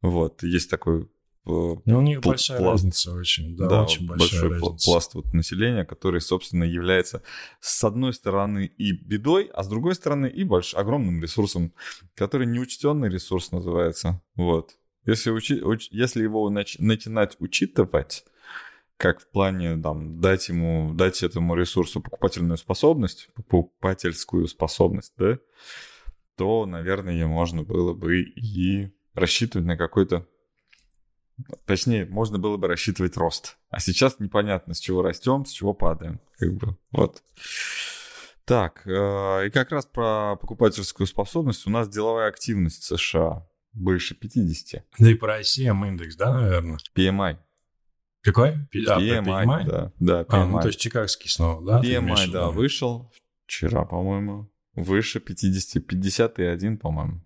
Вот, 0.00 0.42
есть 0.44 0.70
такой 0.70 1.10
ну, 1.46 1.82
у 1.98 2.00
них 2.00 2.20
пл- 2.20 2.28
большая 2.28 2.58
пласт, 2.58 2.84
разница 2.84 3.12
очень, 3.12 3.54
да, 3.56 3.68
да 3.68 3.82
очень 3.82 4.06
большая 4.06 4.48
большой 4.48 4.50
разница. 4.50 4.90
пласт 4.90 5.14
вот 5.14 5.34
населения, 5.34 5.84
который, 5.84 6.20
собственно, 6.20 6.64
является 6.64 7.22
с 7.60 7.84
одной 7.84 8.14
стороны 8.14 8.64
и 8.64 8.92
бедой, 8.92 9.50
а 9.52 9.62
с 9.62 9.68
другой 9.68 9.94
стороны 9.94 10.26
и 10.26 10.42
больш... 10.44 10.74
огромным 10.74 11.22
ресурсом, 11.22 11.74
который 12.14 12.46
неучтенный 12.46 13.10
ресурс 13.10 13.52
называется. 13.52 14.22
Вот. 14.36 14.76
Если, 15.04 15.30
учи... 15.30 15.60
уч... 15.60 15.88
Если 15.90 16.22
его 16.22 16.48
нач... 16.48 16.78
начинать 16.78 17.36
учитывать, 17.40 18.24
как 18.96 19.20
в 19.20 19.28
плане 19.28 19.76
там, 19.76 20.20
дать 20.20 20.48
ему, 20.48 20.94
дать 20.94 21.22
этому 21.22 21.56
ресурсу 21.56 22.00
покупательную 22.00 22.56
способность, 22.56 23.28
покупательскую 23.34 24.46
способность, 24.48 25.12
да, 25.18 25.38
то, 26.36 26.64
наверное, 26.64 27.26
можно 27.26 27.64
было 27.64 27.92
бы 27.92 28.22
и 28.22 28.90
рассчитывать 29.12 29.66
на 29.66 29.76
какой-то 29.76 30.26
Точнее, 31.66 32.06
можно 32.06 32.38
было 32.38 32.56
бы 32.56 32.68
рассчитывать 32.68 33.16
рост. 33.16 33.56
А 33.70 33.80
сейчас 33.80 34.20
непонятно, 34.20 34.74
с 34.74 34.78
чего 34.78 35.02
растем, 35.02 35.44
с 35.44 35.50
чего 35.50 35.74
падаем. 35.74 36.20
Как 36.38 36.52
бы, 36.54 36.76
вот. 36.92 37.22
Так, 38.44 38.86
э, 38.86 39.46
и 39.46 39.50
как 39.50 39.72
раз 39.72 39.86
про 39.86 40.36
покупательскую 40.36 41.06
способность. 41.06 41.66
У 41.66 41.70
нас 41.70 41.88
деловая 41.88 42.28
активность 42.28 42.84
США 42.84 43.48
выше 43.72 44.14
50. 44.14 44.84
Да 44.98 45.10
и 45.10 45.14
про 45.14 45.40
ICM 45.40 45.88
индекс, 45.88 46.16
да, 46.16 46.34
наверное? 46.34 46.78
PMI. 46.94 47.38
Какой? 48.22 48.50
А, 48.88 49.00
PMI, 49.00 49.24
PMI? 49.24 49.64
да. 49.64 49.92
Да, 49.98 50.22
PMI. 50.22 50.26
А, 50.28 50.46
ну, 50.46 50.60
то 50.60 50.68
есть 50.68 50.78
чикагский 50.78 51.30
снова, 51.30 51.64
да? 51.64 51.82
PMI, 51.82 52.30
да, 52.30 52.50
вышел 52.50 53.12
вчера, 53.46 53.84
по-моему. 53.84 54.50
Выше 54.74 55.20
50, 55.20 55.86
51, 55.86 56.78
по-моему. 56.78 57.20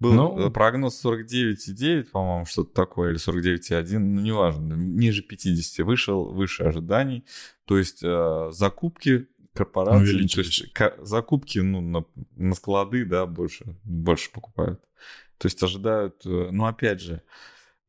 Был 0.00 0.14
ну, 0.14 0.50
прогноз 0.50 1.04
49,9, 1.04 2.04
по-моему, 2.04 2.46
что-то 2.46 2.72
такое, 2.72 3.10
или 3.10 3.18
49,1, 3.18 3.98
ну, 3.98 4.20
неважно, 4.22 4.72
ниже 4.72 5.22
50 5.22 5.86
вышел, 5.86 6.32
выше 6.32 6.62
ожиданий. 6.62 7.26
То 7.66 7.76
есть 7.76 8.00
э, 8.02 8.48
закупки 8.50 9.28
корпорации, 9.52 10.26
то 10.26 10.40
есть 10.40 10.72
к, 10.72 10.96
закупки 11.02 11.58
ну, 11.58 11.82
на, 11.82 12.04
на 12.36 12.54
склады, 12.54 13.04
да, 13.04 13.26
больше, 13.26 13.76
больше 13.84 14.32
покупают. 14.32 14.80
То 15.36 15.46
есть 15.46 15.62
ожидают, 15.62 16.24
э, 16.24 16.48
ну, 16.50 16.64
опять 16.64 17.02
же, 17.02 17.22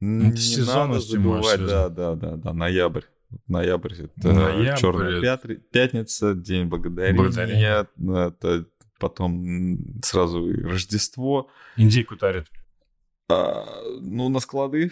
ну, 0.02 0.26
не 0.34 0.66
надо 0.66 1.00
забывать, 1.00 1.66
да, 1.66 1.88
да, 1.88 2.16
да, 2.16 2.36
да, 2.36 2.54
ноябрь. 2.54 3.04
Ноябрь 3.48 3.94
это 3.94 4.34
Ноябрь, 4.34 4.78
черная 4.78 5.58
пятница, 5.72 6.36
день 6.36 6.66
благодарения, 6.66 7.22
благодарения. 7.22 7.88
это 8.28 8.66
потом 9.02 9.80
сразу 10.04 10.48
Рождество. 10.64 11.50
Индейку 11.76 12.16
тарят. 12.16 12.48
А, 13.30 13.66
ну, 14.02 14.30
на 14.30 14.40
склады. 14.40 14.92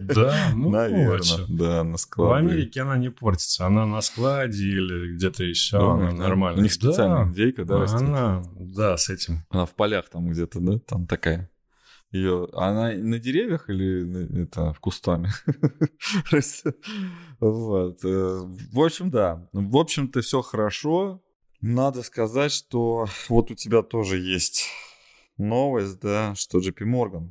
Да, 0.00 0.52
ну, 0.54 0.70
Наверное, 0.70 1.10
очень. 1.18 1.56
да, 1.56 1.84
на 1.84 1.98
склады. 1.98 2.30
В 2.30 2.34
Америке 2.48 2.80
она 2.82 2.96
не 2.96 3.10
портится. 3.10 3.66
Она 3.66 3.84
на 3.86 4.00
складе 4.00 4.64
или 4.64 5.14
где-то 5.14 5.44
еще. 5.44 5.78
Да, 5.78 5.92
она 5.92 6.10
да. 6.10 6.16
нормально. 6.16 6.60
У 6.60 6.62
них 6.62 6.72
специальная 6.72 7.24
Да, 7.24 7.30
индейка, 7.30 7.64
да, 7.64 7.78
растет. 7.78 8.00
Она, 8.00 8.42
да, 8.54 8.96
с 8.96 9.10
этим. 9.10 9.44
Она 9.50 9.66
в 9.66 9.74
полях 9.74 10.08
там 10.08 10.30
где-то, 10.30 10.60
да, 10.60 10.78
там 10.78 11.06
такая. 11.06 11.50
Ее, 12.10 12.48
она 12.52 12.92
на 12.92 13.18
деревьях 13.18 13.70
или 13.70 14.42
это 14.44 14.72
в 14.74 14.80
кустами? 14.80 15.30
Вот. 17.40 18.04
э, 18.04 18.40
В 18.72 18.80
общем, 18.80 19.10
да. 19.10 19.48
В 19.52 19.76
общем-то, 19.76 20.20
все 20.20 20.42
хорошо. 20.42 21.21
Надо 21.62 22.02
сказать, 22.02 22.50
что 22.50 23.06
вот 23.28 23.52
у 23.52 23.54
тебя 23.54 23.82
тоже 23.82 24.18
есть 24.18 24.66
новость, 25.38 26.00
да, 26.00 26.34
что 26.34 26.58
JP 26.58 26.84
Morgan. 26.84 27.30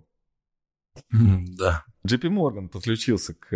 Да. 1.12 1.84
JP 2.08 2.30
Morgan 2.30 2.70
подключился 2.70 3.34
к 3.34 3.52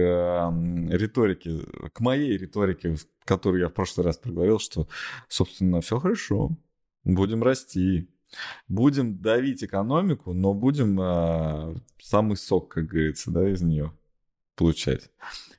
риторике, 0.90 1.62
к 1.94 2.00
моей 2.02 2.38
риторике, 2.38 2.98
которую 3.24 3.62
я 3.62 3.70
в 3.70 3.74
прошлый 3.74 4.06
раз 4.06 4.18
проговорил, 4.18 4.60
что, 4.60 4.88
собственно, 5.30 5.80
все 5.80 6.00
хорошо, 6.00 6.52
будем 7.06 7.42
расти, 7.42 8.10
будем 8.68 9.18
давить 9.18 9.64
экономику, 9.64 10.34
но 10.34 10.54
будем 10.54 11.00
э, 11.00 11.76
самый 12.02 12.36
сок, 12.36 12.70
как 12.70 12.88
говорится, 12.88 13.32
да, 13.32 13.50
из 13.50 13.62
нее 13.62 13.94
получать. 14.56 15.10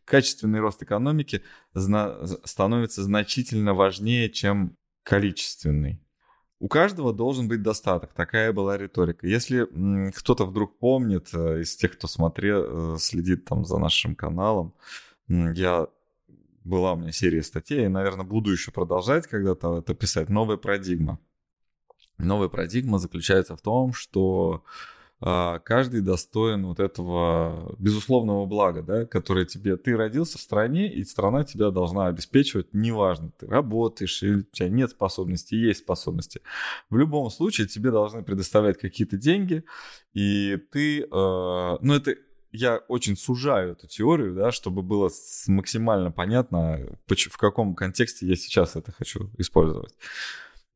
Качественный 0.04 0.60
рост 0.60 0.82
экономики 0.82 1.42
зна- 1.74 2.26
становится 2.44 3.02
значительно 3.02 3.74
важнее, 3.74 4.30
чем 4.30 4.76
количественный. 5.06 6.00
У 6.58 6.68
каждого 6.68 7.12
должен 7.12 7.48
быть 7.48 7.62
достаток. 7.62 8.12
Такая 8.12 8.52
была 8.52 8.76
риторика. 8.76 9.26
Если 9.26 9.66
кто-то 10.10 10.46
вдруг 10.46 10.78
помнит 10.78 11.28
э, 11.32 11.60
из 11.60 11.76
тех, 11.76 11.92
кто 11.92 12.08
смотрел, 12.08 12.94
э, 12.94 12.98
следит 12.98 13.44
там 13.44 13.64
за 13.64 13.78
нашим 13.78 14.16
каналом, 14.16 14.74
я 15.28 15.86
была 16.64 16.94
у 16.94 16.96
меня 16.96 17.12
серия 17.12 17.42
статей, 17.42 17.84
и, 17.84 17.88
наверное, 17.88 18.24
буду 18.24 18.50
еще 18.50 18.72
продолжать 18.72 19.26
когда-то 19.26 19.78
это 19.78 19.94
писать. 19.94 20.28
Новая 20.28 20.56
парадигма. 20.56 21.20
Новая 22.18 22.48
парадигма 22.48 22.98
заключается 22.98 23.54
в 23.54 23.60
том, 23.60 23.92
что 23.92 24.64
каждый 25.20 26.02
достоин 26.02 26.66
вот 26.66 26.78
этого 26.78 27.74
безусловного 27.78 28.46
блага, 28.46 28.82
да, 28.82 29.06
которое 29.06 29.46
тебе... 29.46 29.76
Ты 29.76 29.96
родился 29.96 30.38
в 30.38 30.40
стране, 30.42 30.92
и 30.92 31.04
страна 31.04 31.44
тебя 31.44 31.70
должна 31.70 32.06
обеспечивать, 32.06 32.74
неважно, 32.74 33.32
ты 33.38 33.46
работаешь 33.46 34.22
или 34.22 34.36
у 34.36 34.42
тебя 34.42 34.68
нет 34.68 34.90
способностей, 34.90 35.56
есть 35.56 35.80
способности. 35.80 36.42
В 36.90 36.96
любом 36.96 37.30
случае 37.30 37.66
тебе 37.66 37.90
должны 37.90 38.22
предоставлять 38.22 38.78
какие-то 38.78 39.16
деньги, 39.16 39.64
и 40.12 40.58
ты... 40.70 41.02
э, 41.02 41.06
ну, 41.10 41.94
это 41.94 42.14
я 42.52 42.78
очень 42.88 43.16
сужаю 43.16 43.72
эту 43.72 43.86
теорию, 43.86 44.34
да, 44.34 44.50
чтобы 44.50 44.82
было 44.82 45.10
максимально 45.46 46.10
понятно, 46.10 46.98
поч- 47.06 47.28
в 47.30 47.36
каком 47.36 47.74
контексте 47.74 48.26
я 48.26 48.36
сейчас 48.36 48.76
это 48.76 48.92
хочу 48.92 49.30
использовать. 49.36 49.94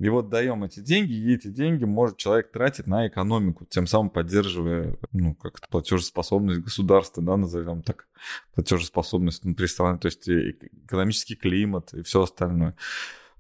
И 0.01 0.09
вот 0.09 0.31
даем 0.31 0.65
эти 0.65 0.81
деньги, 0.81 1.13
и 1.13 1.35
эти 1.35 1.49
деньги 1.49 1.85
может 1.85 2.17
человек 2.17 2.51
тратить 2.51 2.87
на 2.87 3.07
экономику, 3.07 3.67
тем 3.67 3.87
самым 3.87 4.09
поддерживая, 4.09 4.97
ну, 5.13 5.35
как 5.35 5.59
это, 5.59 5.69
платежеспособность 5.69 6.61
государства, 6.61 7.23
да, 7.23 7.37
назовем 7.37 7.83
так, 7.83 8.09
платежеспособность 8.55 9.45
внутри 9.45 9.67
страны, 9.67 9.99
то 9.99 10.07
есть 10.07 10.27
экономический 10.27 11.37
климат 11.37 11.93
и 11.93 12.03
все 12.03 12.23
остальное. 12.23 12.77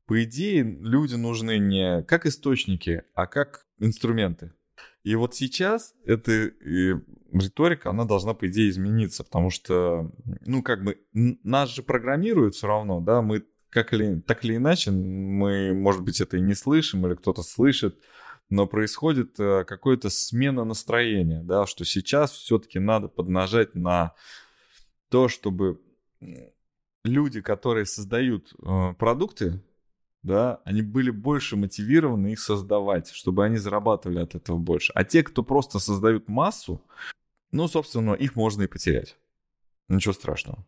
По 0.04 0.22
идее, 0.22 0.62
люди 0.62 1.14
нужны 1.14 1.56
не 1.56 2.02
как 2.02 2.26
источники, 2.26 3.04
а 3.14 3.26
как 3.26 3.64
инструменты. 3.78 4.52
И 5.02 5.14
вот 5.14 5.34
сейчас 5.34 5.94
эта 6.04 6.52
риторика, 7.32 7.88
она 7.88 8.04
должна, 8.04 8.34
по 8.34 8.46
идее, 8.48 8.68
измениться, 8.68 9.24
потому 9.24 9.48
что, 9.48 10.12
ну, 10.44 10.62
как 10.62 10.84
бы, 10.84 10.98
нас 11.14 11.70
же 11.70 11.82
программируют 11.82 12.54
все 12.54 12.66
равно, 12.66 13.00
да, 13.00 13.22
мы 13.22 13.46
как 13.70 13.92
или, 13.94 14.20
так 14.20 14.44
или 14.44 14.56
иначе, 14.56 14.90
мы, 14.90 15.72
может 15.72 16.02
быть, 16.02 16.20
это 16.20 16.36
и 16.36 16.40
не 16.40 16.54
слышим, 16.54 17.06
или 17.06 17.14
кто-то 17.14 17.42
слышит, 17.42 17.98
но 18.50 18.66
происходит 18.66 19.38
э, 19.38 19.64
какая-то 19.64 20.10
смена 20.10 20.64
настроения, 20.64 21.42
да, 21.42 21.66
что 21.66 21.84
сейчас 21.84 22.32
все-таки 22.32 22.80
надо 22.80 23.08
поднажать 23.08 23.74
на 23.74 24.14
то, 25.08 25.28
чтобы 25.28 25.80
люди, 27.04 27.40
которые 27.40 27.86
создают 27.86 28.52
э, 28.60 28.94
продукты, 28.98 29.62
да, 30.22 30.60
они 30.64 30.82
были 30.82 31.10
больше 31.10 31.56
мотивированы 31.56 32.32
их 32.32 32.40
создавать, 32.40 33.10
чтобы 33.10 33.44
они 33.44 33.56
зарабатывали 33.56 34.18
от 34.18 34.34
этого 34.34 34.58
больше. 34.58 34.92
А 34.94 35.04
те, 35.04 35.22
кто 35.22 35.42
просто 35.42 35.78
создают 35.78 36.28
массу, 36.28 36.82
ну, 37.52 37.68
собственно, 37.68 38.12
их 38.14 38.36
можно 38.36 38.62
и 38.62 38.66
потерять. 38.66 39.16
Ничего 39.88 40.12
страшного. 40.12 40.66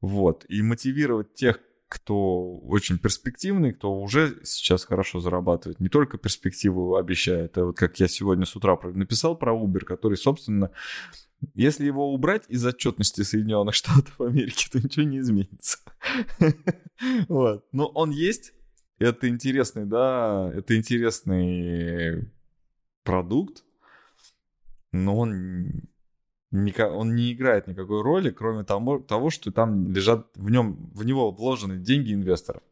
Вот. 0.00 0.44
И 0.48 0.62
мотивировать 0.62 1.34
тех, 1.34 1.60
кто 1.92 2.56
очень 2.56 2.98
перспективный, 2.98 3.74
кто 3.74 3.94
уже 4.00 4.40
сейчас 4.44 4.86
хорошо 4.86 5.20
зарабатывает, 5.20 5.78
не 5.78 5.90
только 5.90 6.16
перспективу 6.16 6.96
обещает, 6.96 7.58
а 7.58 7.66
вот 7.66 7.76
как 7.76 8.00
я 8.00 8.08
сегодня 8.08 8.46
с 8.46 8.56
утра 8.56 8.78
написал 8.94 9.36
про 9.36 9.52
Uber, 9.52 9.80
который, 9.80 10.16
собственно, 10.16 10.70
если 11.54 11.84
его 11.84 12.14
убрать 12.14 12.44
из 12.48 12.64
отчетности 12.64 13.20
Соединенных 13.20 13.74
Штатов 13.74 14.18
Америки, 14.22 14.68
то 14.72 14.78
ничего 14.78 15.04
не 15.04 15.18
изменится. 15.18 15.78
Вот. 17.28 17.66
Но 17.72 17.86
он 17.88 18.10
есть. 18.10 18.52
Это 18.98 19.28
интересный, 19.28 19.84
да, 19.84 20.50
это 20.54 20.76
интересный 20.76 22.30
продукт, 23.02 23.64
но 24.92 25.18
он, 25.18 25.82
он 26.52 27.14
не 27.14 27.32
играет 27.32 27.66
никакой 27.66 28.02
роли, 28.02 28.30
кроме 28.30 28.64
того, 28.64 29.30
что 29.30 29.50
там 29.50 29.90
лежат 29.90 30.28
в 30.34 30.50
нем, 30.50 30.90
в 30.94 31.04
него 31.04 31.30
вложены 31.30 31.78
деньги 31.78 32.12
инвесторов. 32.12 32.62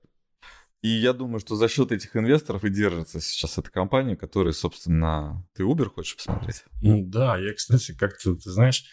И 0.82 0.88
я 0.88 1.12
думаю, 1.12 1.40
что 1.40 1.56
за 1.56 1.68
счет 1.68 1.92
этих 1.92 2.16
инвесторов 2.16 2.64
и 2.64 2.70
держится 2.70 3.20
сейчас 3.20 3.58
эта 3.58 3.70
компания, 3.70 4.16
которая, 4.16 4.54
собственно, 4.54 5.46
ты 5.54 5.62
Uber 5.62 5.87
хочешь 5.87 6.16
посмотреть? 6.16 6.64
Ну, 6.80 7.04
Да, 7.04 7.37
я, 7.37 7.52
кстати, 7.52 7.94
как-то, 7.94 8.34
ты 8.34 8.50
знаешь, 8.50 8.84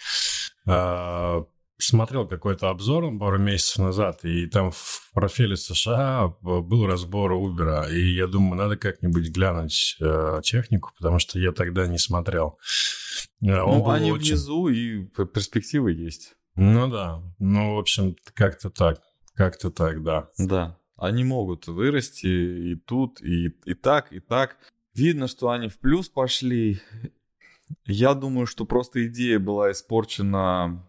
а, 0.65 1.45
смотрел 1.77 2.27
какой-то 2.27 2.69
обзор 2.69 3.17
пару 3.19 3.37
месяцев 3.37 3.79
назад, 3.79 4.25
и 4.25 4.47
там 4.47 4.71
в 4.71 5.09
профиле 5.13 5.55
США 5.55 6.33
был 6.41 6.87
разбор 6.87 7.33
Uber, 7.33 7.91
и 7.91 8.13
я 8.15 8.27
думаю, 8.27 8.55
надо 8.55 8.77
как-нибудь 8.77 9.29
глянуть 9.29 9.95
э, 9.99 10.41
технику, 10.43 10.91
потому 10.97 11.19
что 11.19 11.39
я 11.39 11.51
тогда 11.51 11.87
не 11.87 11.97
смотрел. 11.97 12.57
Э, 13.41 13.59
Он 13.61 13.79
ну, 13.79 13.89
они 13.89 14.11
очень- 14.11 14.29
внизу, 14.33 14.67
и 14.69 15.05
перспективы 15.05 15.91
есть. 15.93 16.35
Ну 16.55 16.87
да, 16.89 17.21
ну, 17.37 17.75
в 17.75 17.79
общем, 17.79 18.15
как-то 18.33 18.69
так, 18.71 18.99
как-то 19.35 19.69
так, 19.69 20.03
да. 20.03 20.29
Да, 20.39 20.77
они 20.97 21.23
могут 21.23 21.67
вырасти 21.67 22.25
и 22.25 22.75
тут, 22.75 23.21
и, 23.21 23.53
и 23.65 23.73
так, 23.75 24.11
и 24.11 24.19
так. 24.19 24.57
Видно, 24.95 25.27
что 25.27 25.49
они 25.51 25.69
в 25.69 25.77
плюс 25.79 26.09
пошли. 26.09 26.81
Я 27.85 28.15
думаю, 28.15 28.47
что 28.47 28.65
просто 28.65 29.05
идея 29.05 29.37
была 29.37 29.71
испорчена, 29.71 30.83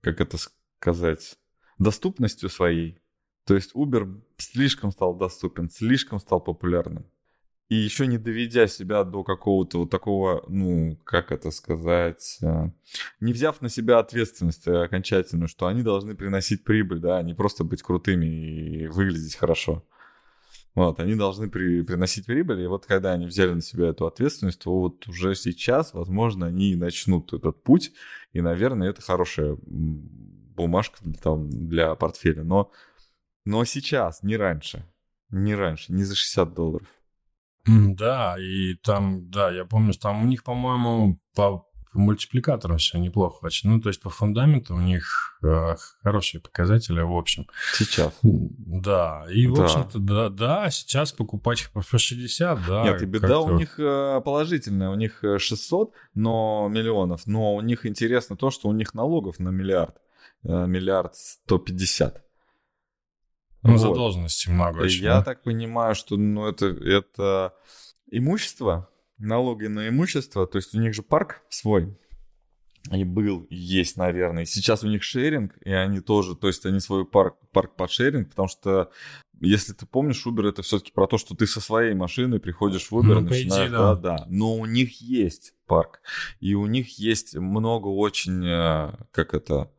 как 0.00 0.20
это 0.20 0.36
сказать, 0.78 1.38
доступностью 1.78 2.48
своей. 2.48 3.00
То 3.44 3.54
есть 3.54 3.74
Uber 3.74 4.20
слишком 4.36 4.90
стал 4.90 5.14
доступен, 5.16 5.70
слишком 5.70 6.20
стал 6.20 6.40
популярным. 6.40 7.06
И 7.70 7.76
еще 7.76 8.08
не 8.08 8.18
доведя 8.18 8.66
себя 8.66 9.04
до 9.04 9.22
какого-то 9.22 9.78
вот 9.78 9.90
такого, 9.90 10.44
ну, 10.48 10.98
как 11.04 11.30
это 11.30 11.52
сказать, 11.52 12.38
э, 12.42 12.70
не 13.20 13.32
взяв 13.32 13.60
на 13.62 13.68
себя 13.68 14.00
ответственность 14.00 14.66
э, 14.66 14.82
окончательную, 14.82 15.46
что 15.46 15.68
они 15.68 15.82
должны 15.82 16.16
приносить 16.16 16.64
прибыль, 16.64 16.98
да, 16.98 17.18
а 17.18 17.22
не 17.22 17.32
просто 17.32 17.62
быть 17.62 17.80
крутыми 17.80 18.26
и 18.26 18.86
выглядеть 18.88 19.36
хорошо. 19.36 19.84
Вот, 20.74 21.00
они 21.00 21.16
должны 21.16 21.50
при- 21.50 21.82
приносить 21.82 22.26
прибыль, 22.26 22.60
и 22.60 22.66
вот 22.66 22.86
когда 22.86 23.12
они 23.12 23.26
взяли 23.26 23.54
на 23.54 23.60
себя 23.60 23.88
эту 23.88 24.06
ответственность, 24.06 24.60
то 24.60 24.72
вот 24.78 25.08
уже 25.08 25.34
сейчас, 25.34 25.92
возможно, 25.94 26.46
они 26.46 26.72
и 26.72 26.76
начнут 26.76 27.32
этот 27.32 27.62
путь, 27.62 27.92
и, 28.32 28.40
наверное, 28.40 28.90
это 28.90 29.02
хорошая 29.02 29.58
бумажка 29.66 30.98
для, 31.02 31.14
там, 31.14 31.50
для 31.50 31.94
портфеля. 31.96 32.44
Но, 32.44 32.70
но 33.44 33.64
сейчас, 33.64 34.22
не 34.22 34.36
раньше, 34.36 34.86
не 35.30 35.54
раньше, 35.54 35.92
не 35.92 36.04
за 36.04 36.14
60 36.14 36.54
долларов. 36.54 36.88
Да, 37.66 38.36
и 38.38 38.74
там, 38.74 39.28
да, 39.30 39.50
я 39.50 39.64
помню, 39.64 39.92
там 39.94 40.22
у 40.22 40.26
них, 40.26 40.44
по-моему, 40.44 41.20
по, 41.34 41.66
по 41.92 41.98
мультипликаторам 41.98 42.78
все 42.78 42.98
неплохо 42.98 43.44
очень. 43.44 43.70
Ну, 43.70 43.80
то 43.80 43.88
есть 43.88 44.00
по 44.00 44.10
фундаменту 44.10 44.74
у 44.74 44.80
них 44.80 45.38
э, 45.42 45.76
хорошие 46.02 46.40
показатели, 46.40 47.00
в 47.00 47.12
общем. 47.12 47.46
Сейчас. 47.74 48.12
Да, 48.22 49.26
и, 49.30 49.46
в 49.46 49.54
Да. 49.54 49.64
общем-то, 49.64 49.98
да, 49.98 50.28
да, 50.28 50.70
сейчас 50.70 51.12
покупать 51.12 51.62
их 51.62 51.70
по 51.72 51.82
60, 51.82 52.66
да. 52.66 52.84
Нет, 52.84 53.02
и 53.02 53.06
беда 53.06 53.40
у 53.40 53.58
них 53.58 53.78
э, 53.78 54.20
положительная. 54.24 54.90
У 54.90 54.94
них 54.94 55.24
э, 55.24 55.38
600 55.38 55.92
но, 56.14 56.68
миллионов, 56.70 57.26
но 57.26 57.54
у 57.54 57.60
них 57.60 57.86
интересно 57.86 58.36
то, 58.36 58.50
что 58.50 58.68
у 58.68 58.72
них 58.72 58.94
налогов 58.94 59.38
на 59.38 59.48
миллиард. 59.48 59.96
Э, 60.44 60.66
Миллиард 60.66 61.14
150. 61.16 62.24
Ну, 63.62 63.72
Вот. 63.72 63.78
задолженности 63.78 64.48
много 64.48 64.80
очень. 64.80 65.04
Я 65.04 65.16
да. 65.16 65.22
так 65.24 65.42
понимаю, 65.42 65.94
что 65.94 66.16
ну, 66.16 66.46
это, 66.46 66.66
это 66.66 67.54
имущество, 68.10 68.88
налоги 69.20 69.66
на 69.66 69.88
имущество, 69.88 70.46
то 70.46 70.56
есть 70.56 70.74
у 70.74 70.80
них 70.80 70.94
же 70.94 71.02
парк 71.02 71.42
свой, 71.48 71.96
и 72.90 73.04
был, 73.04 73.42
и 73.50 73.56
есть, 73.56 73.96
наверное. 73.96 74.46
Сейчас 74.46 74.82
у 74.82 74.88
них 74.88 75.02
шеринг, 75.02 75.56
и 75.64 75.70
они 75.70 76.00
тоже, 76.00 76.34
то 76.34 76.48
есть 76.48 76.64
они 76.64 76.80
свой 76.80 77.04
парк, 77.04 77.36
парк 77.52 77.76
под 77.76 77.90
шеринг, 77.90 78.30
потому 78.30 78.48
что 78.48 78.90
если 79.40 79.72
ты 79.72 79.86
помнишь, 79.86 80.26
Uber 80.26 80.48
это 80.48 80.62
все-таки 80.62 80.92
про 80.92 81.06
то, 81.06 81.18
что 81.18 81.34
ты 81.34 81.46
со 81.46 81.60
своей 81.60 81.94
машины 81.94 82.40
приходишь 82.40 82.90
в 82.90 82.92
Uber 82.92 83.14
ну, 83.14 83.20
начинаешь, 83.20 83.68
идее, 83.68 83.70
да. 83.70 83.94
да, 83.94 84.16
да. 84.16 84.26
Но 84.28 84.54
у 84.54 84.66
них 84.66 85.00
есть 85.00 85.54
парк, 85.66 86.00
и 86.40 86.54
у 86.54 86.66
них 86.66 86.98
есть 86.98 87.36
много 87.36 87.88
очень, 87.88 88.44
э, 88.44 88.92
как 89.12 89.34
это, 89.34 89.70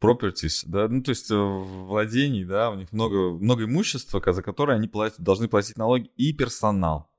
properties, 0.00 0.62
да, 0.64 0.88
ну 0.88 1.02
то 1.02 1.10
есть 1.10 1.30
э, 1.30 1.34
владений, 1.34 2.44
да, 2.44 2.70
у 2.70 2.74
них 2.76 2.92
много, 2.92 3.32
много 3.32 3.64
имущества, 3.64 4.22
за 4.24 4.42
которое 4.42 4.76
они 4.76 4.88
платят, 4.88 5.20
должны 5.20 5.48
платить 5.48 5.76
налоги 5.76 6.10
и 6.16 6.32
персонал. 6.32 7.10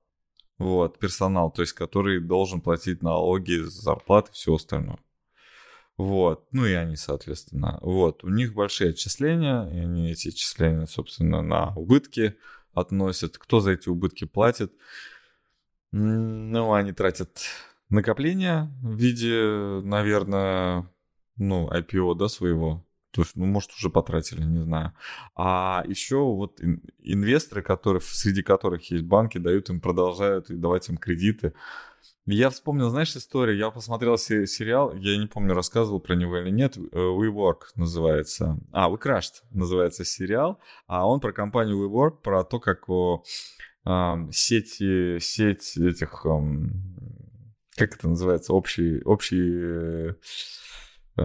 Вот, 0.60 1.00
персонал, 1.00 1.52
то 1.52 1.62
есть 1.62 1.74
который 1.74 2.20
должен 2.20 2.60
платить 2.62 3.02
налоги, 3.02 3.64
зарплаты, 3.64 4.32
все 4.34 4.54
остальное. 4.54 5.00
Вот, 5.98 6.48
ну 6.52 6.66
и 6.66 6.74
они, 6.74 6.96
соответственно, 6.98 7.80
вот, 7.82 8.24
у 8.24 8.30
них 8.30 8.54
большие 8.54 8.92
отчисления, 8.92 9.70
и 9.70 9.80
они 9.80 10.12
эти 10.12 10.30
отчисления, 10.30 10.86
собственно, 10.86 11.42
на 11.42 11.74
убытки 11.76 12.36
относят. 12.74 13.38
Кто 13.38 13.60
за 13.62 13.72
эти 13.72 13.90
убытки 13.90 14.26
платит? 14.26 14.72
Ну, 15.92 16.74
они 16.74 16.92
тратят 16.92 17.42
накопления 17.90 18.72
в 18.82 18.96
виде, 18.96 19.82
наверное, 19.84 20.90
ну, 21.38 21.70
IPO, 21.70 22.16
да, 22.16 22.28
своего. 22.28 22.86
То 23.12 23.22
есть, 23.22 23.36
ну, 23.36 23.46
может, 23.46 23.72
уже 23.72 23.90
потратили, 23.90 24.44
не 24.44 24.62
знаю. 24.64 24.94
А 25.36 25.84
еще 25.88 26.18
вот 26.18 26.60
инвесторы, 27.00 27.64
которые, 27.64 28.02
среди 28.02 28.44
которых 28.44 28.92
есть 28.92 29.04
банки, 29.04 29.38
дают 29.38 29.70
им, 29.70 29.82
продолжают 29.82 30.48
давать 30.50 30.90
им 30.90 30.98
кредиты. 30.98 31.54
Я 32.26 32.52
вспомнил, 32.52 32.90
знаешь, 32.90 33.16
историю. 33.16 33.58
Я 33.58 33.72
посмотрел 33.72 34.16
сериал, 34.18 34.94
я 34.94 35.18
не 35.18 35.26
помню, 35.26 35.56
рассказывал 35.56 36.00
про 36.00 36.14
него 36.14 36.38
или 36.38 36.52
нет. 36.52 36.78
Э, 36.78 36.82
WeWork 36.98 37.62
называется. 37.76 38.60
А, 38.72 38.92
WeCrashed 38.92 39.42
называется 39.50 40.06
сериал. 40.06 40.60
А 40.86 41.08
он 41.08 41.20
про 41.22 41.32
компанию 41.32 41.84
WeWork, 41.84 42.22
про 42.22 42.44
то, 42.44 42.60
как 42.60 42.88
о, 42.88 43.24
э, 43.86 44.16
сети, 44.32 45.18
сеть 45.20 45.76
этих... 45.78 46.24
Э, 46.26 46.40
как 47.76 47.96
это 47.96 48.08
называется? 48.08 48.54
Общие... 48.54 49.02
общие 49.06 50.16
э, 51.18 51.24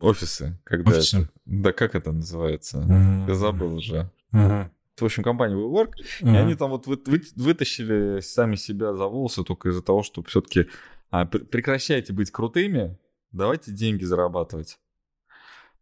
офисы. 0.00 0.58
Когда 0.64 0.90
Офисы? 0.90 1.22
Это, 1.22 1.30
да, 1.44 1.72
как 1.72 1.94
это 1.94 2.12
называется? 2.12 2.78
Mm-hmm. 2.78 3.28
Я 3.28 3.34
забыл 3.34 3.74
уже. 3.74 4.10
Mm-hmm 4.32 4.70
в 5.00 5.04
общем, 5.04 5.22
компанию 5.22 5.58
WeWork, 5.58 5.92
uh-huh. 6.22 6.34
и 6.34 6.36
они 6.36 6.54
там 6.54 6.70
вот 6.70 6.86
вы, 6.86 6.98
вы, 7.06 7.22
вытащили 7.36 8.20
сами 8.20 8.56
себя 8.56 8.94
за 8.94 9.04
волосы 9.04 9.44
только 9.44 9.68
из-за 9.68 9.82
того, 9.82 10.02
что 10.02 10.22
все-таки 10.22 10.68
а, 11.10 11.26
прекращайте 11.26 12.12
быть 12.12 12.30
крутыми, 12.30 12.98
давайте 13.32 13.72
деньги 13.72 14.04
зарабатывать. 14.04 14.78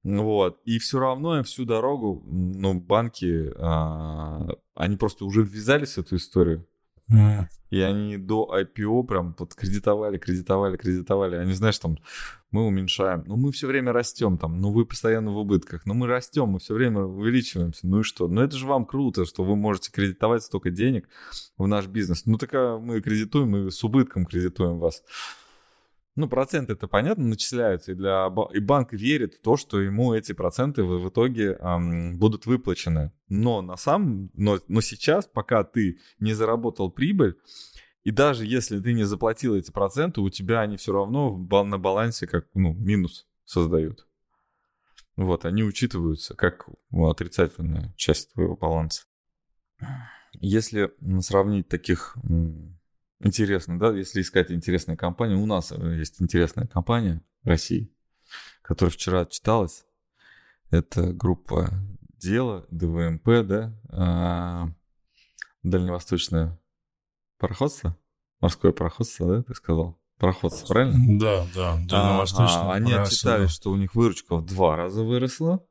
Вот. 0.02 0.60
И 0.64 0.78
все 0.78 0.98
равно 0.98 1.38
им 1.38 1.44
всю 1.44 1.64
дорогу, 1.64 2.22
ну, 2.26 2.74
банки, 2.74 3.52
а, 3.56 4.48
они 4.74 4.96
просто 4.96 5.24
уже 5.24 5.42
ввязались 5.42 5.94
в 5.94 5.98
эту 5.98 6.16
историю. 6.16 6.66
Mm. 7.10 7.46
И 7.70 7.80
они 7.80 8.16
до 8.18 8.48
IPO 8.56 9.04
прям 9.04 9.34
вот 9.38 9.54
кредитовали, 9.54 10.16
кредитовали, 10.16 10.76
кредитовали. 10.76 11.36
Они, 11.36 11.52
знаешь, 11.54 11.78
там, 11.78 11.98
мы 12.50 12.66
уменьшаем. 12.66 13.24
Ну, 13.26 13.36
мы 13.36 13.50
все 13.50 13.66
время 13.66 13.92
растем 13.92 14.38
там. 14.38 14.60
Ну, 14.60 14.70
вы 14.70 14.86
постоянно 14.86 15.32
в 15.32 15.36
убытках. 15.36 15.84
Ну, 15.84 15.94
мы 15.94 16.06
растем, 16.06 16.50
мы 16.50 16.60
все 16.60 16.74
время 16.74 17.00
увеличиваемся. 17.00 17.86
Ну 17.86 18.00
и 18.00 18.02
что? 18.04 18.28
Ну, 18.28 18.40
это 18.42 18.56
же 18.56 18.66
вам 18.66 18.86
круто, 18.86 19.24
что 19.24 19.42
вы 19.42 19.56
можете 19.56 19.90
кредитовать 19.90 20.44
столько 20.44 20.70
денег 20.70 21.08
в 21.58 21.66
наш 21.66 21.86
бизнес. 21.86 22.26
Ну, 22.26 22.38
так 22.38 22.50
а 22.54 22.78
мы 22.78 23.00
кредитуем, 23.00 23.50
мы 23.50 23.70
с 23.70 23.82
убытком 23.82 24.24
кредитуем 24.24 24.78
вас 24.78 25.02
ну, 26.16 26.28
проценты 26.28 26.74
это 26.74 26.86
понятно, 26.86 27.24
начисляются, 27.24 27.92
и, 27.92 27.94
для, 27.94 28.32
и 28.52 28.60
банк 28.60 28.92
верит 28.92 29.34
в 29.34 29.40
то, 29.40 29.56
что 29.56 29.80
ему 29.80 30.14
эти 30.14 30.32
проценты 30.32 30.84
в, 30.84 31.02
в 31.02 31.08
итоге 31.08 31.56
эм, 31.60 32.18
будут 32.18 32.46
выплачены. 32.46 33.12
Но 33.28 33.62
на 33.62 33.76
самом, 33.76 34.30
но, 34.34 34.60
но 34.68 34.80
сейчас, 34.80 35.26
пока 35.26 35.64
ты 35.64 35.98
не 36.20 36.32
заработал 36.32 36.90
прибыль, 36.90 37.36
и 38.04 38.10
даже 38.10 38.46
если 38.46 38.78
ты 38.80 38.92
не 38.92 39.04
заплатил 39.04 39.56
эти 39.56 39.72
проценты, 39.72 40.20
у 40.20 40.30
тебя 40.30 40.60
они 40.60 40.76
все 40.76 40.92
равно 40.92 41.36
на 41.36 41.78
балансе 41.78 42.26
как, 42.26 42.46
ну, 42.54 42.74
минус 42.74 43.26
создают. 43.44 44.06
Вот, 45.16 45.44
они 45.44 45.62
учитываются 45.62 46.34
как 46.34 46.68
ну, 46.90 47.08
отрицательная 47.08 47.92
часть 47.96 48.32
твоего 48.32 48.56
баланса. 48.56 49.04
Если 50.34 50.92
сравнить 51.20 51.68
таких 51.68 52.16
Интересно, 53.20 53.78
да, 53.78 53.92
если 53.92 54.20
искать 54.20 54.50
интересные 54.50 54.96
компании. 54.96 55.34
У 55.34 55.46
нас 55.46 55.72
э, 55.72 55.96
есть 55.98 56.20
интересная 56.20 56.66
компания 56.66 57.22
в 57.42 57.48
России, 57.48 57.92
которая 58.62 58.92
вчера 58.92 59.24
читалась. 59.26 59.84
Это 60.70 61.12
группа 61.12 61.70
Дело, 62.24 62.64
ДВМП, 62.70 63.46
да, 63.46 63.78
а, 63.90 64.68
Дальневосточное 65.62 66.58
пароходство, 67.38 67.98
морское 68.40 68.72
пароходство, 68.72 69.28
да, 69.28 69.42
ты 69.42 69.54
сказал? 69.54 70.00
Пароходство, 70.18 70.66
правильно? 70.66 71.18
Да, 71.18 71.46
да, 71.54 71.76
Дальневосточное. 71.86 72.62
А, 72.62 72.72
они 72.72 72.92
отчитали, 72.94 73.46
что 73.46 73.70
у 73.70 73.76
них 73.76 73.94
выручка 73.94 74.36
в 74.36 74.46
два 74.46 74.76
раза 74.76 75.02
выросла. 75.02 75.62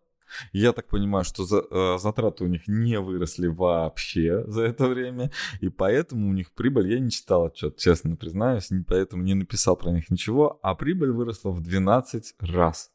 Я 0.52 0.74
так 0.74 0.88
понимаю, 0.88 1.24
что 1.26 1.46
за, 1.46 1.64
э, 1.70 1.98
затраты 2.00 2.44
у 2.44 2.48
них 2.48 2.68
не 2.68 3.00
выросли 3.00 3.48
вообще 3.48 4.44
за 4.48 4.64
это 4.64 4.88
время, 4.88 5.32
и 5.62 5.70
поэтому 5.70 6.30
у 6.30 6.34
них 6.34 6.52
прибыль, 6.52 6.92
я 6.92 7.00
не 7.00 7.12
читал 7.12 7.46
отчет, 7.46 7.78
честно 7.78 8.16
признаюсь, 8.16 8.70
поэтому 8.88 9.24
не 9.24 9.34
написал 9.34 9.76
про 9.76 9.92
них 9.92 10.10
ничего, 10.10 10.60
а 10.62 10.76
прибыль 10.76 11.12
выросла 11.12 11.52
в 11.52 11.62
12 11.62 12.36
раз. 12.40 12.92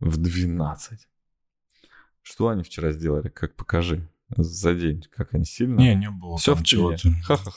В 0.00 0.16
12. 0.16 1.08
Что 2.22 2.48
они 2.48 2.62
вчера 2.62 2.92
сделали? 2.92 3.28
Как 3.28 3.56
покажи 3.56 4.08
за 4.36 4.74
день, 4.74 5.02
как 5.14 5.34
они 5.34 5.44
сильно. 5.44 5.78
Не, 5.78 5.94
не 5.94 6.10
было. 6.10 6.36
Все 6.36 6.54
в 6.54 6.62
чего-то. 6.62 7.08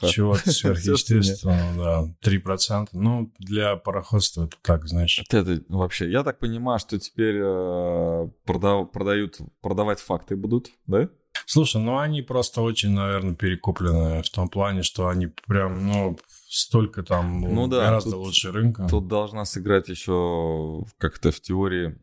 Чего-то 0.07 0.51
сверхъестественного, 0.51 2.13
да. 2.21 2.29
3%. 2.29 2.89
Ну, 2.93 3.31
для 3.39 3.75
пароходства 3.75 4.45
это 4.45 4.57
так, 4.61 4.87
знаешь. 4.87 5.23
Это 5.29 5.61
вообще, 5.67 6.09
я 6.09 6.23
так 6.23 6.39
понимаю, 6.39 6.79
что 6.79 6.99
теперь 6.99 7.35
э, 7.41 8.29
продав, 8.45 8.91
продают, 8.91 9.39
продавать 9.61 9.99
факты 9.99 10.35
будут, 10.35 10.71
да? 10.87 11.09
Слушай, 11.45 11.81
ну 11.81 11.97
они 11.97 12.21
просто 12.21 12.61
очень, 12.61 12.91
наверное, 12.91 13.35
перекуплены 13.35 14.21
в 14.21 14.29
том 14.29 14.47
плане, 14.47 14.83
что 14.83 15.07
они 15.07 15.27
прям, 15.27 15.87
ну, 15.87 16.17
столько 16.47 17.03
там 17.03 17.41
ну, 17.41 17.67
да, 17.67 17.85
гораздо 17.85 18.11
тут, 18.11 18.25
лучше 18.27 18.51
рынка. 18.51 18.87
Тут 18.89 19.07
должна 19.07 19.45
сыграть 19.45 19.89
еще 19.89 20.83
как-то 20.97 21.31
в 21.31 21.41
теории 21.41 21.97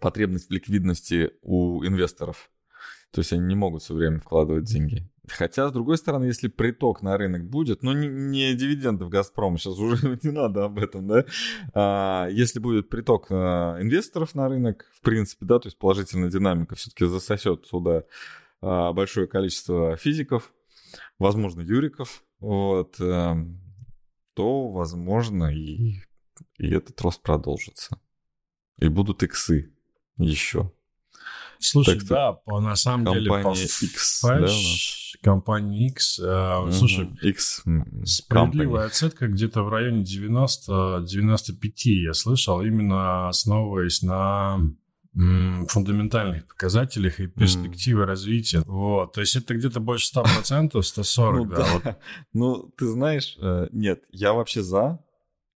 потребность 0.00 0.48
в 0.48 0.52
ликвидности 0.52 1.32
у 1.42 1.84
инвесторов. 1.84 2.50
То 3.14 3.20
есть 3.20 3.32
они 3.32 3.42
не 3.42 3.54
могут 3.54 3.84
все 3.84 3.94
время 3.94 4.18
вкладывать 4.18 4.64
деньги. 4.64 5.08
Хотя, 5.28 5.68
с 5.68 5.72
другой 5.72 5.98
стороны, 5.98 6.24
если 6.24 6.48
приток 6.48 7.00
на 7.00 7.16
рынок 7.16 7.48
будет, 7.48 7.84
ну, 7.84 7.92
не, 7.92 8.08
не 8.08 8.54
дивидендов 8.54 9.08
Газпрома, 9.08 9.56
сейчас 9.56 9.78
уже 9.78 10.18
не 10.24 10.32
надо 10.32 10.64
об 10.64 10.80
этом, 10.80 11.06
да, 11.06 11.24
а, 11.74 12.26
если 12.28 12.58
будет 12.58 12.88
приток 12.88 13.28
а, 13.30 13.80
инвесторов 13.80 14.34
на 14.34 14.48
рынок, 14.48 14.90
в 14.92 15.00
принципе, 15.00 15.46
да, 15.46 15.60
то 15.60 15.68
есть 15.68 15.78
положительная 15.78 16.28
динамика 16.28 16.74
все-таки 16.74 17.06
засосет 17.06 17.66
сюда 17.66 18.02
а, 18.60 18.92
большое 18.92 19.28
количество 19.28 19.96
физиков, 19.96 20.52
возможно, 21.20 21.60
юриков, 21.60 22.24
вот, 22.40 22.96
а, 23.00 23.36
то, 24.34 24.68
возможно, 24.70 25.54
и, 25.54 26.00
и 26.58 26.68
этот 26.68 27.00
рост 27.00 27.22
продолжится. 27.22 28.00
И 28.78 28.88
будут 28.88 29.22
иксы 29.22 29.72
еще. 30.16 30.72
Слушай, 31.58 31.98
так 31.98 32.08
да, 32.08 32.32
по, 32.32 32.60
на 32.60 32.76
самом 32.76 33.12
деле... 33.12 33.30
Компания 33.30 33.64
X, 33.64 34.20
да, 34.22 34.46
Компания 35.22 35.86
X. 35.88 36.18
Э, 36.18 36.58
угу. 36.58 36.72
Слушай, 36.72 37.10
X 37.22 37.62
справедливая 38.04 38.84
company. 38.84 38.86
оценка 38.86 39.28
где-то 39.28 39.62
в 39.62 39.68
районе 39.68 40.02
90-95, 40.02 41.70
я 41.84 42.12
слышал, 42.14 42.60
именно 42.62 43.28
основываясь 43.28 44.02
на 44.02 44.58
фундаментальных 45.14 46.48
показателях 46.48 47.20
и 47.20 47.28
перспективы 47.28 48.02
mm. 48.02 48.06
развития. 48.06 48.62
Вот, 48.66 49.12
то 49.12 49.20
есть 49.20 49.36
это 49.36 49.54
где-то 49.54 49.78
больше 49.78 50.10
100%, 50.18 50.82
140, 50.82 51.38
ну, 51.38 51.54
да. 51.54 51.66
Вот. 51.72 51.96
Ну, 52.32 52.72
ты 52.76 52.86
знаешь, 52.86 53.36
э, 53.40 53.68
нет, 53.70 54.02
я 54.10 54.32
вообще 54.32 54.62
за. 54.62 54.98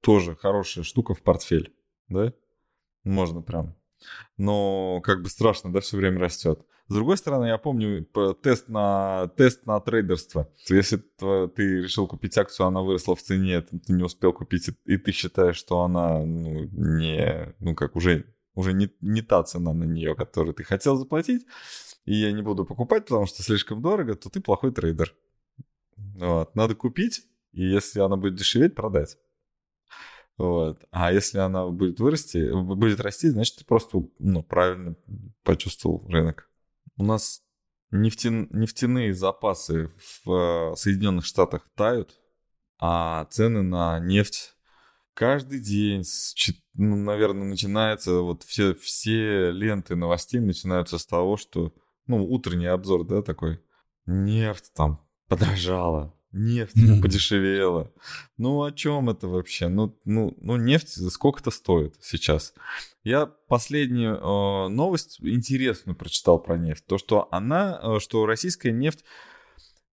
Тоже 0.00 0.36
хорошая 0.36 0.84
штука 0.84 1.14
в 1.14 1.22
портфель, 1.22 1.72
да? 2.08 2.32
Можно 3.02 3.42
прям 3.42 3.74
но 4.36 5.00
как 5.02 5.22
бы 5.22 5.28
страшно, 5.28 5.72
да, 5.72 5.80
все 5.80 5.96
время 5.96 6.20
растет. 6.20 6.60
С 6.88 6.94
другой 6.94 7.18
стороны, 7.18 7.46
я 7.46 7.58
помню 7.58 8.06
тест 8.42 8.68
на, 8.68 9.30
тест 9.36 9.66
на 9.66 9.78
трейдерство. 9.78 10.50
Если 10.70 10.96
ты 10.96 11.82
решил 11.82 12.06
купить 12.06 12.38
акцию, 12.38 12.66
она 12.66 12.80
выросла 12.80 13.14
в 13.14 13.22
цене, 13.22 13.60
ты 13.60 13.92
не 13.92 14.02
успел 14.02 14.32
купить, 14.32 14.70
и 14.86 14.96
ты 14.96 15.12
считаешь, 15.12 15.56
что 15.56 15.82
она 15.82 16.20
ну, 16.20 16.64
не, 16.72 17.54
ну 17.58 17.74
как 17.74 17.94
уже, 17.94 18.24
уже 18.54 18.72
не, 18.72 18.90
не 19.02 19.20
та 19.20 19.42
цена 19.42 19.74
на 19.74 19.84
нее, 19.84 20.14
которую 20.14 20.54
ты 20.54 20.64
хотел 20.64 20.96
заплатить, 20.96 21.44
и 22.06 22.14
я 22.14 22.32
не 22.32 22.40
буду 22.40 22.64
покупать, 22.64 23.04
потому 23.04 23.26
что 23.26 23.42
слишком 23.42 23.82
дорого, 23.82 24.14
то 24.14 24.30
ты 24.30 24.40
плохой 24.40 24.72
трейдер. 24.72 25.14
Вот. 25.96 26.54
Надо 26.56 26.74
купить, 26.74 27.26
и 27.52 27.64
если 27.64 28.00
она 28.00 28.16
будет 28.16 28.36
дешеветь, 28.36 28.74
продать. 28.74 29.18
Вот. 30.38 30.84
А 30.92 31.12
если 31.12 31.38
она 31.38 31.66
будет 31.66 32.00
вырасти, 32.00 32.50
будет 32.52 33.00
расти, 33.00 33.28
значит, 33.28 33.56
ты 33.56 33.64
просто 33.64 34.02
ну, 34.18 34.42
правильно 34.42 34.96
почувствовал 35.42 36.06
рынок. 36.08 36.48
У 36.96 37.04
нас 37.04 37.42
нефтян, 37.90 38.48
нефтяные 38.50 39.12
запасы 39.14 39.90
в 40.24 40.30
э, 40.72 40.76
Соединенных 40.76 41.26
Штатах 41.26 41.68
тают, 41.74 42.20
а 42.78 43.24
цены 43.26 43.62
на 43.62 43.98
нефть 43.98 44.54
каждый 45.14 45.58
день, 45.58 46.04
ну, 46.74 46.94
наверное, 46.94 47.48
начинается, 47.48 48.20
вот 48.20 48.44
все, 48.44 48.74
все 48.74 49.50
ленты 49.50 49.96
новостей 49.96 50.40
начинаются 50.40 50.98
с 50.98 51.06
того, 51.06 51.36
что, 51.36 51.74
ну, 52.06 52.24
утренний 52.24 52.66
обзор, 52.66 53.04
да, 53.04 53.22
такой, 53.22 53.60
нефть 54.06 54.72
там 54.74 55.04
подорожала, 55.26 56.14
нефть 56.32 56.74
подешевела. 57.02 57.92
Ну, 58.36 58.62
о 58.62 58.72
чем 58.72 59.10
это 59.10 59.28
вообще? 59.28 59.68
Ну, 59.68 59.98
ну, 60.04 60.36
ну 60.40 60.56
нефть 60.56 60.90
сколько 61.10 61.40
это 61.40 61.50
стоит 61.50 61.96
сейчас? 62.00 62.54
Я 63.02 63.26
последнюю 63.26 64.16
э, 64.16 64.68
новость 64.68 65.18
интересную 65.20 65.96
прочитал 65.96 66.38
про 66.38 66.58
нефть. 66.58 66.84
То, 66.86 66.98
что 66.98 67.28
она, 67.30 67.80
э, 67.82 67.98
что 68.00 68.26
российская 68.26 68.72
нефть, 68.72 69.04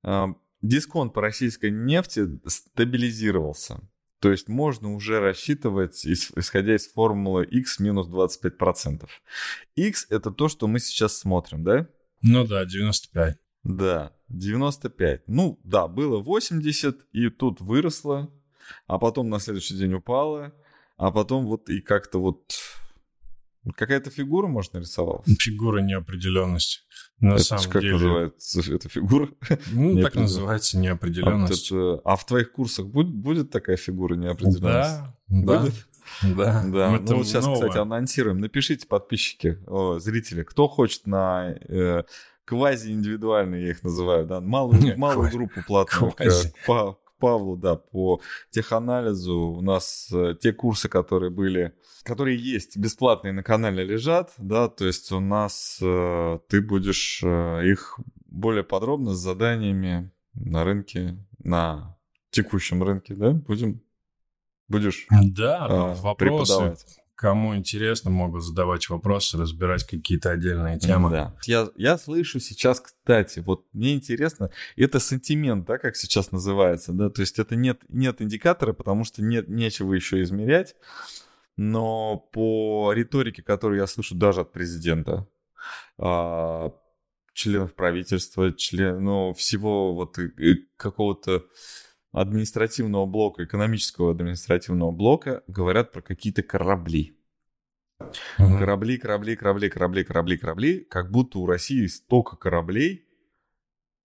э, 0.03 0.25
дисконт 0.61 1.13
по 1.13 1.21
российской 1.21 1.71
нефти 1.71 2.27
стабилизировался. 2.45 3.81
То 4.19 4.31
есть 4.31 4.49
можно 4.49 4.93
уже 4.93 5.19
рассчитывать, 5.19 6.05
исходя 6.05 6.75
из 6.75 6.91
формулы 6.91 7.45
x 7.45 7.79
минус 7.79 8.07
25%. 8.07 9.07
x 9.75 10.07
это 10.09 10.31
то, 10.31 10.49
что 10.49 10.67
мы 10.67 10.79
сейчас 10.79 11.17
смотрим, 11.17 11.63
да? 11.63 11.87
Ну 12.21 12.45
да, 12.45 12.65
95. 12.65 13.37
Да, 13.65 14.13
95. 14.29 15.23
Ну, 15.27 15.59
да, 15.63 15.87
было 15.87 16.21
80, 16.21 17.07
и 17.11 17.29
тут 17.29 17.59
выросло, 17.59 18.31
а 18.85 18.99
потом 18.99 19.29
на 19.29 19.39
следующий 19.39 19.75
день 19.75 19.95
упало, 19.95 20.53
а 20.97 21.11
потом 21.11 21.45
вот 21.47 21.69
и 21.69 21.81
как-то 21.81 22.19
вот... 22.19 22.53
Какая-то 23.75 24.11
фигура, 24.11 24.45
может, 24.45 24.73
нарисовалась? 24.73 25.25
Фигура 25.39 25.79
неопределенности. 25.79 26.81
На 27.19 27.33
это 27.33 27.43
самом 27.43 27.71
как 27.71 27.81
деле. 27.81 27.93
называется 27.93 28.61
эта 28.75 28.89
фигура? 28.89 29.29
Ну, 29.71 29.99
так 30.03 30.13
называется 30.13 30.77
неопределенность. 30.77 31.71
А, 31.71 31.75
это, 31.75 32.01
а 32.05 32.15
в 32.15 32.25
твоих 32.27 32.51
курсах 32.51 32.85
будет, 32.85 33.11
будет 33.11 33.49
такая 33.49 33.77
фигура 33.77 34.13
неопределенности? 34.13 34.61
Да, 34.61 35.15
будет? 35.27 35.73
да. 36.21 36.63
Да, 36.67 36.89
Мы 36.91 36.99
ну 36.99 37.17
вот 37.17 37.27
сейчас, 37.27 37.45
новое. 37.45 37.61
кстати, 37.69 37.81
анонсируем. 37.81 38.37
Напишите, 38.37 38.85
подписчики, 38.85 39.57
о, 39.65 39.97
зрители, 39.97 40.43
кто 40.43 40.67
хочет 40.67 41.07
на 41.07 41.55
э, 41.67 42.03
квази-индивидуальные, 42.45 43.63
я 43.65 43.71
их 43.71 43.83
называю, 43.83 44.25
да, 44.25 44.41
малую, 44.41 44.97
малую 44.97 45.31
группу 45.31 45.61
платную 45.65 46.11
к 46.11 47.17
Павлу, 47.19 47.55
да, 47.55 47.75
по 47.75 48.21
теханализу. 48.51 49.35
У 49.35 49.61
нас 49.61 50.09
э, 50.11 50.35
те 50.39 50.51
курсы, 50.51 50.89
которые 50.89 51.31
были, 51.31 51.73
которые 52.03 52.37
есть, 52.37 52.77
бесплатные 52.77 53.33
на 53.33 53.41
канале 53.41 53.83
лежат, 53.83 54.33
да, 54.37 54.67
то 54.67 54.85
есть 54.85 55.11
у 55.11 55.19
нас 55.19 55.79
э, 55.81 56.39
ты 56.49 56.61
будешь 56.61 57.21
э, 57.23 57.61
их 57.65 57.99
более 58.27 58.63
подробно 58.63 59.13
с 59.13 59.17
заданиями 59.17 60.11
на 60.33 60.65
рынке, 60.65 61.17
на 61.39 61.97
текущем 62.31 62.83
рынке, 62.83 63.15
да, 63.15 63.31
будем 63.31 63.81
будешь 64.67 65.07
да, 65.09 65.67
э, 65.69 66.01
вопросы. 66.01 66.53
преподавать. 66.53 66.85
Кому 67.15 67.55
интересно, 67.55 68.11
могут 68.11 68.43
задавать 68.43 68.89
вопросы, 68.89 69.37
разбирать 69.37 69.85
какие-то 69.85 70.31
отдельные 70.31 70.77
темы. 70.77 71.09
Да. 71.09 71.33
Я, 71.45 71.69
я 71.77 71.97
слышу 71.97 72.41
сейчас, 72.41 72.81
кстати, 72.81 73.39
вот 73.39 73.65
мне 73.71 73.93
интересно, 73.93 74.49
это 74.75 74.99
сантимент, 74.99 75.65
да, 75.65 75.77
как 75.77 75.95
сейчас 75.95 76.33
называется, 76.33 76.91
да, 76.91 77.09
то 77.09 77.21
есть 77.21 77.39
это 77.39 77.55
нет, 77.55 77.79
нет 77.87 78.21
индикатора, 78.21 78.73
потому 78.73 79.05
что 79.05 79.23
нет, 79.23 79.47
нечего 79.47 79.93
еще 79.93 80.21
измерять, 80.23 80.75
но 81.55 82.17
по 82.17 82.91
риторике, 82.91 83.41
которую 83.41 83.79
я 83.79 83.87
слышу 83.87 84.13
даже 84.13 84.41
от 84.41 84.51
президента, 84.51 85.25
а, 85.97 86.73
членов 87.33 87.75
правительства, 87.75 88.51
член, 88.51 89.01
ну, 89.01 89.33
всего 89.33 89.95
вот 89.95 90.17
какого-то 90.75 91.45
административного 92.15 93.05
блока, 93.05 93.43
экономического 93.43 94.11
административного 94.11 94.91
блока 94.91 95.43
говорят 95.47 95.91
про 95.91 96.01
какие-то 96.01 96.43
корабли. 96.43 97.17
Угу. 97.99 98.57
Корабли, 98.57 98.97
корабли, 98.97 99.35
корабли, 99.35 99.69
корабли, 99.69 100.03
корабли, 100.03 100.37
корабли, 100.37 100.79
как 100.79 101.11
будто 101.11 101.39
у 101.39 101.45
России 101.45 101.85
столько 101.87 102.37
кораблей, 102.37 103.05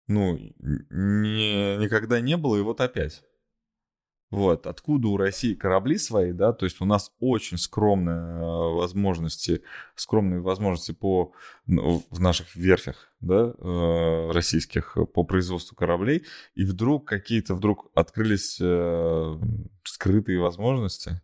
ну, 0.06 0.38
не, 0.58 1.76
никогда 1.76 2.20
не 2.20 2.36
было, 2.38 2.56
и 2.56 2.62
вот 2.62 2.80
опять. 2.80 3.22
Вот, 4.30 4.66
откуда 4.66 5.08
у 5.08 5.16
России 5.16 5.54
корабли 5.54 5.96
свои, 5.96 6.32
да, 6.32 6.52
то 6.52 6.66
есть 6.66 6.82
у 6.82 6.84
нас 6.84 7.12
очень 7.18 7.56
скромные 7.56 8.34
э, 8.34 8.74
возможности, 8.74 9.62
скромные 9.94 10.40
возможности 10.40 10.92
по, 10.92 11.32
ну, 11.66 12.04
в 12.10 12.20
наших 12.20 12.54
верфях, 12.54 13.10
да, 13.20 13.54
э, 13.58 14.30
российских 14.32 14.98
по 15.14 15.24
производству 15.24 15.74
кораблей, 15.74 16.26
и 16.54 16.66
вдруг 16.66 17.08
какие-то 17.08 17.54
вдруг 17.54 17.90
открылись 17.94 18.58
э, 18.60 19.38
скрытые 19.84 20.40
возможности, 20.40 21.22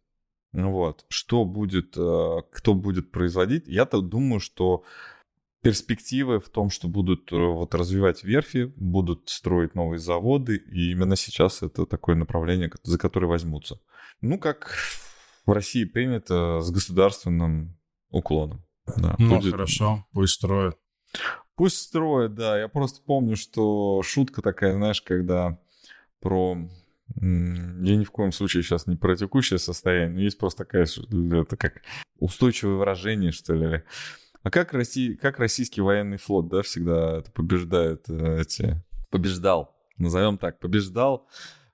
вот, 0.54 1.04
что 1.08 1.44
будет, 1.44 1.96
кто 1.96 2.74
будет 2.74 3.10
производить, 3.10 3.66
я-то 3.66 4.00
думаю, 4.00 4.38
что 4.40 4.84
перспективы 5.64 6.40
в 6.40 6.50
том, 6.50 6.68
что 6.68 6.88
будут 6.88 7.32
э, 7.32 7.36
вот 7.36 7.74
развивать 7.74 8.22
верфи, 8.22 8.70
будут 8.76 9.30
строить 9.30 9.74
новые 9.74 9.98
заводы, 9.98 10.56
и 10.56 10.92
именно 10.92 11.16
сейчас 11.16 11.62
это 11.62 11.86
такое 11.86 12.16
направление, 12.16 12.70
за 12.82 12.98
которое 12.98 13.28
возьмутся. 13.28 13.80
Ну, 14.20 14.38
как 14.38 14.76
в 15.46 15.50
России 15.50 15.84
принято 15.84 16.60
с 16.60 16.70
государственным 16.70 17.78
уклоном. 18.10 18.62
Да, 18.98 19.16
ну, 19.18 19.36
будет... 19.36 19.52
хорошо, 19.52 20.06
пусть 20.12 20.34
строят. 20.34 20.76
Пусть 21.56 21.78
строят, 21.78 22.34
да. 22.34 22.58
Я 22.58 22.68
просто 22.68 23.00
помню, 23.02 23.34
что 23.34 24.02
шутка 24.02 24.42
такая, 24.42 24.74
знаешь, 24.74 25.00
когда 25.00 25.58
про... 26.20 26.58
Я 27.16 27.96
ни 27.96 28.04
в 28.04 28.10
коем 28.10 28.32
случае 28.32 28.62
сейчас 28.62 28.86
не 28.86 28.96
про 28.96 29.16
текущее 29.16 29.58
состояние, 29.58 30.10
но 30.10 30.20
есть 30.20 30.36
просто 30.36 30.64
такая, 30.64 30.86
это 30.86 31.56
как 31.56 31.80
устойчивое 32.18 32.76
выражение, 32.76 33.30
что 33.30 33.54
ли, 33.54 33.82
а 34.44 34.50
как, 34.50 34.74
Россия, 34.74 35.16
как 35.16 35.38
российский 35.38 35.80
военный 35.80 36.18
флот, 36.18 36.48
да, 36.48 36.60
всегда 36.60 37.22
побеждает 37.32 38.04
э, 38.10 38.42
эти... 38.42 38.82
Побеждал, 39.10 39.74
назовем 39.96 40.36
так, 40.36 40.58
побеждал 40.58 41.26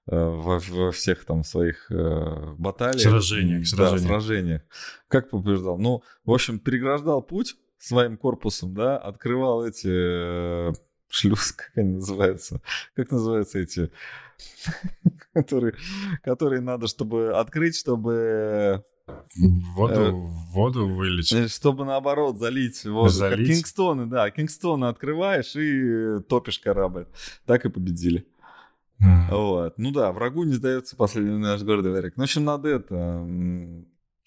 э, 0.06 0.16
во, 0.16 0.60
во 0.60 0.92
всех 0.92 1.24
там 1.24 1.42
своих 1.42 1.90
э, 1.90 2.54
баталиях. 2.58 3.00
Сражениях, 3.00 3.66
сражениях. 3.66 4.02
Да, 4.02 4.08
сражениях. 4.08 4.62
Как 5.08 5.30
побеждал? 5.30 5.78
Ну, 5.78 6.04
в 6.24 6.32
общем, 6.32 6.60
переграждал 6.60 7.22
путь 7.22 7.56
своим 7.76 8.16
корпусом, 8.16 8.72
да, 8.72 8.98
открывал 8.98 9.66
эти 9.66 9.88
э, 9.90 10.72
шлюз, 11.08 11.50
как 11.56 11.72
они 11.74 11.94
называются? 11.94 12.60
Как 12.94 13.10
называются 13.10 13.58
эти, 13.58 13.90
которые, 15.32 15.74
которые 16.22 16.60
надо, 16.60 16.86
чтобы 16.86 17.36
открыть, 17.36 17.76
чтобы 17.76 18.84
Воду, 19.74 19.94
э, 19.94 20.10
воду 20.52 20.88
вылить. 20.88 21.32
Э, 21.32 21.48
чтобы 21.48 21.84
наоборот 21.84 22.38
залить 22.38 22.84
воду. 22.84 23.08
Залить? 23.10 23.46
Как 23.48 23.56
Кингстоны, 23.56 24.06
да. 24.06 24.30
Кингстоны 24.30 24.86
открываешь 24.86 25.54
и 25.56 26.22
топишь 26.28 26.58
корабль. 26.58 27.06
Так 27.46 27.64
и 27.64 27.68
победили. 27.68 28.26
Mm. 29.02 29.30
Вот. 29.30 29.78
Ну 29.78 29.92
да, 29.92 30.12
врагу 30.12 30.44
не 30.44 30.54
сдается 30.54 30.96
последний 30.96 31.38
наш 31.38 31.62
город 31.62 31.86
Варик. 31.86 32.16
Ну, 32.16 32.22
в 32.22 32.24
общем, 32.24 32.44
надо 32.44 32.68
это... 32.68 33.26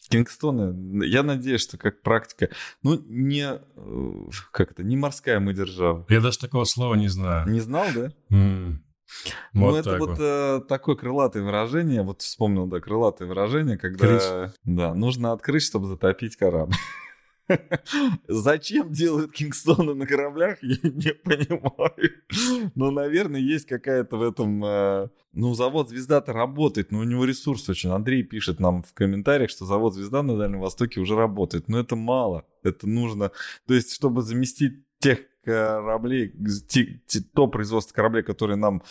Кингстоны, 0.09 1.05
я 1.05 1.23
надеюсь, 1.23 1.61
что 1.61 1.77
как 1.77 2.01
практика, 2.01 2.49
ну, 2.83 3.01
не, 3.07 3.47
э, 3.75 4.29
как 4.51 4.71
это, 4.71 4.83
не 4.83 4.97
морская 4.97 5.39
мы 5.39 5.53
держава. 5.53 6.05
Я 6.09 6.19
даже 6.19 6.39
такого 6.39 6.65
слова 6.65 6.95
не 6.95 7.07
знаю. 7.07 7.49
Не 7.49 7.61
знал, 7.61 7.85
да? 7.95 8.11
Mm. 8.29 8.79
Ну, 9.53 9.69
вот 9.69 9.77
это 9.77 9.97
вот 9.97 10.17
э, 10.19 10.61
такое 10.67 10.95
крылатое 10.95 11.43
выражение, 11.43 12.03
вот 12.03 12.21
вспомнил, 12.21 12.67
да, 12.67 12.79
крылатое 12.79 13.27
выражение, 13.27 13.77
когда, 13.77 14.07
Крич. 14.07 14.53
да, 14.63 14.93
нужно 14.93 15.31
открыть, 15.31 15.63
чтобы 15.63 15.87
затопить 15.87 16.35
корабль. 16.35 16.75
Зачем 18.27 18.91
делают 18.91 19.31
Кингстоны 19.31 19.93
на 19.93 20.05
кораблях, 20.05 20.59
я 20.61 20.77
не 20.83 21.13
понимаю. 21.13 22.71
Но, 22.75 22.91
наверное, 22.91 23.41
есть 23.41 23.67
какая-то 23.67 24.17
в 24.17 24.23
этом... 24.23 24.63
Э, 24.63 25.09
ну, 25.33 25.53
завод 25.53 25.89
«Звезда»-то 25.89 26.31
работает, 26.31 26.91
но 26.91 26.99
у 26.99 27.03
него 27.03 27.25
ресурс 27.25 27.67
очень. 27.69 27.89
Андрей 27.89 28.23
пишет 28.23 28.59
нам 28.59 28.83
в 28.83 28.93
комментариях, 28.93 29.49
что 29.49 29.65
завод 29.65 29.93
«Звезда» 29.93 30.23
на 30.23 30.37
Дальнем 30.37 30.59
Востоке 30.59 30.99
уже 30.99 31.15
работает. 31.15 31.67
Но 31.67 31.79
это 31.79 31.95
мало. 31.95 32.45
Это 32.63 32.87
нужно... 32.87 33.31
То 33.67 33.73
есть, 33.73 33.93
чтобы 33.93 34.21
заместить 34.21 34.83
тех 34.99 35.19
кораблей, 35.43 36.33
то 37.33 37.47
производство 37.47 37.93
кораблей, 37.93 38.23
которое 38.23 38.55
нам 38.55 38.83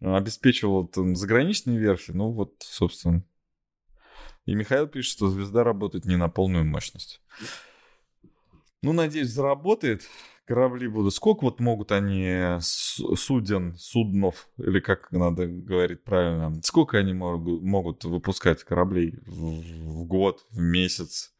обеспечивало 0.00 0.88
там, 0.88 1.16
заграничные 1.16 1.78
верфи, 1.78 2.12
ну 2.12 2.30
вот, 2.30 2.54
собственно. 2.60 3.24
И 4.44 4.54
Михаил 4.54 4.86
пишет, 4.86 5.12
что 5.12 5.28
звезда 5.28 5.64
работает 5.64 6.04
не 6.04 6.16
на 6.16 6.28
полную 6.28 6.64
мощность. 6.64 7.20
Ну, 8.82 8.92
надеюсь, 8.92 9.28
заработает 9.28 10.02
корабли 10.46 10.88
будут? 10.88 11.14
Сколько 11.14 11.44
вот 11.44 11.60
могут 11.60 11.92
они 11.92 12.58
суден, 12.60 13.74
суднов, 13.76 14.48
или 14.58 14.80
как 14.80 15.10
надо 15.12 15.46
говорить 15.46 16.04
правильно, 16.04 16.54
сколько 16.62 16.98
они 16.98 17.12
могут, 17.12 17.62
могут 17.62 18.04
выпускать 18.04 18.62
кораблей 18.64 19.18
в, 19.26 19.60
в 20.02 20.04
год, 20.04 20.46
в 20.50 20.60
месяц? 20.60 21.34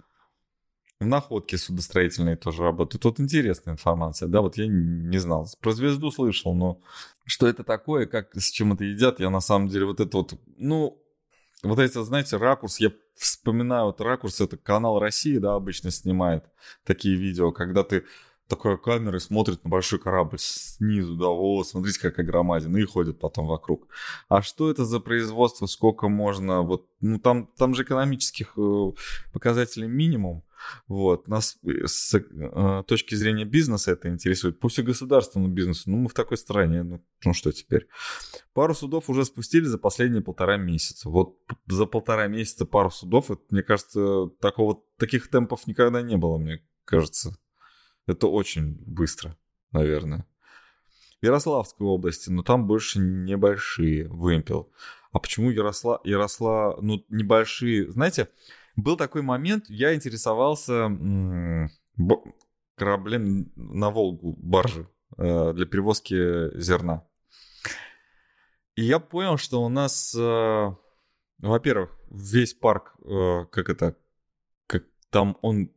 В 0.98 1.04
находке 1.04 1.58
судостроительные 1.58 2.36
тоже 2.36 2.62
работают. 2.62 3.04
Вот 3.04 3.20
интересная 3.20 3.74
информация, 3.74 4.28
да, 4.28 4.40
вот 4.40 4.56
я 4.56 4.66
не 4.66 5.18
знал. 5.18 5.46
Про 5.60 5.72
звезду 5.72 6.10
слышал, 6.10 6.54
но 6.54 6.80
что 7.24 7.46
это 7.46 7.64
такое, 7.64 8.06
как, 8.06 8.34
с 8.34 8.50
чем 8.50 8.72
это 8.72 8.84
едят, 8.84 9.20
я 9.20 9.28
на 9.28 9.40
самом 9.40 9.68
деле 9.68 9.84
вот 9.84 10.00
это 10.00 10.16
вот, 10.16 10.40
ну, 10.56 10.98
вот 11.62 11.78
эти, 11.78 12.02
знаете, 12.02 12.38
ракурс, 12.38 12.80
я 12.80 12.92
вспоминаю 13.14 13.86
вот 13.86 14.00
ракурс, 14.00 14.40
это 14.40 14.56
канал 14.56 14.98
России, 14.98 15.36
да, 15.36 15.54
обычно 15.54 15.90
снимает 15.90 16.44
такие 16.84 17.16
видео, 17.16 17.52
когда 17.52 17.82
ты 17.82 18.04
такой 18.48 18.78
камерой 18.78 19.20
смотрит 19.20 19.64
на 19.64 19.70
большой 19.70 19.98
корабль 19.98 20.38
снизу, 20.38 21.16
да, 21.16 21.26
о, 21.26 21.64
смотрите, 21.64 22.00
какая 22.00 22.24
громадина, 22.24 22.76
и 22.78 22.84
ходит 22.84 23.18
потом 23.18 23.46
вокруг. 23.46 23.88
А 24.28 24.40
что 24.40 24.70
это 24.70 24.84
за 24.84 25.00
производство, 25.00 25.66
сколько 25.66 26.08
можно, 26.08 26.62
вот, 26.62 26.86
ну, 27.00 27.18
там, 27.18 27.48
там 27.58 27.74
же 27.74 27.82
экономических 27.82 28.52
э, 28.56 28.92
показателей 29.32 29.88
минимум, 29.88 30.44
вот, 30.88 31.28
нас 31.28 31.58
э, 31.64 31.86
с 31.86 32.14
э, 32.14 32.82
точки 32.86 33.14
зрения 33.14 33.44
бизнеса 33.44 33.92
это 33.92 34.08
интересует, 34.08 34.60
пусть 34.60 34.78
и 34.78 34.82
государственному 34.82 35.52
бизнесу, 35.52 35.90
ну, 35.90 35.98
мы 35.98 36.08
в 36.08 36.14
такой 36.14 36.36
стране, 36.36 36.82
ну, 36.82 37.04
ну 37.24 37.32
что 37.32 37.52
теперь. 37.52 37.88
Пару 38.52 38.74
судов 38.74 39.10
уже 39.10 39.24
спустили 39.24 39.64
за 39.64 39.78
последние 39.78 40.22
полтора 40.22 40.56
месяца. 40.56 41.08
Вот 41.08 41.38
за 41.66 41.86
полтора 41.86 42.26
месяца 42.26 42.66
пару 42.66 42.90
судов, 42.90 43.30
это, 43.30 43.42
мне 43.50 43.62
кажется, 43.62 44.28
такого, 44.40 44.82
таких 44.98 45.28
темпов 45.28 45.66
никогда 45.66 46.02
не 46.02 46.16
было, 46.16 46.38
мне 46.38 46.64
кажется. 46.84 47.36
Это 48.06 48.28
очень 48.28 48.76
быстро, 48.86 49.36
наверное. 49.72 50.26
Ярославской 51.22 51.86
области, 51.86 52.30
но 52.30 52.42
там 52.42 52.66
больше 52.66 52.98
небольшие 53.00 54.08
вымпел. 54.08 54.70
А 55.12 55.18
почему 55.18 55.50
Яросла... 55.50 56.00
Яросла... 56.04 56.76
Ну, 56.80 57.04
небольшие... 57.08 57.90
Знаете, 57.90 58.28
был 58.76 58.96
такой 58.96 59.22
момент, 59.22 59.64
я 59.68 59.94
интересовался 59.94 60.90
кораблем 62.76 63.50
на 63.56 63.90
Волгу, 63.90 64.36
баржи, 64.38 64.86
э, 65.16 65.52
для 65.54 65.66
перевозки 65.66 66.56
зерна. 66.60 67.06
И 68.74 68.82
я 68.82 68.98
понял, 68.98 69.38
что 69.38 69.62
у 69.62 69.70
нас, 69.70 70.14
э, 70.14 70.74
во-первых, 71.38 71.98
весь 72.10 72.52
парк, 72.52 72.94
э, 73.02 73.46
как 73.50 73.70
это, 73.70 73.96
как 74.66 74.84
там 75.10 75.38
он 75.40 75.70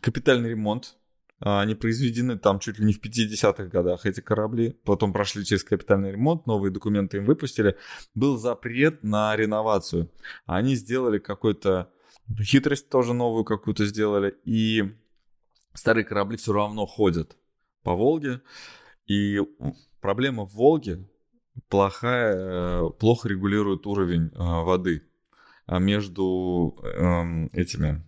капитальный 0.00 0.50
ремонт, 0.50 0.96
а, 1.40 1.60
они 1.60 1.74
произведены 1.74 2.38
там 2.38 2.58
чуть 2.58 2.78
ли 2.78 2.86
не 2.86 2.92
в 2.92 3.00
50-х 3.00 3.64
годах, 3.64 4.06
эти 4.06 4.20
корабли. 4.20 4.78
Потом 4.84 5.12
прошли 5.12 5.44
через 5.44 5.64
капитальный 5.64 6.12
ремонт, 6.12 6.46
новые 6.46 6.70
документы 6.70 7.18
им 7.18 7.24
выпустили. 7.24 7.76
Был 8.14 8.38
запрет 8.38 9.02
на 9.02 9.36
реновацию. 9.36 10.10
Они 10.46 10.74
сделали 10.74 11.18
какой-то... 11.18 11.90
Хитрость 12.40 12.88
тоже 12.88 13.14
новую 13.14 13.44
какую-то 13.44 13.84
сделали. 13.86 14.34
И 14.44 14.84
старые 15.74 16.04
корабли 16.04 16.36
все 16.36 16.52
равно 16.52 16.86
ходят 16.86 17.36
по 17.82 17.94
Волге. 17.94 18.40
И 19.06 19.40
проблема 20.00 20.44
в 20.44 20.54
Волге 20.54 21.08
плохая, 21.68 22.34
э, 22.36 22.90
плохо 22.98 23.28
регулирует 23.28 23.86
уровень 23.86 24.30
э, 24.34 24.38
воды 24.38 25.02
а 25.66 25.78
между 25.78 26.76
эм, 26.82 27.48
этими, 27.52 28.04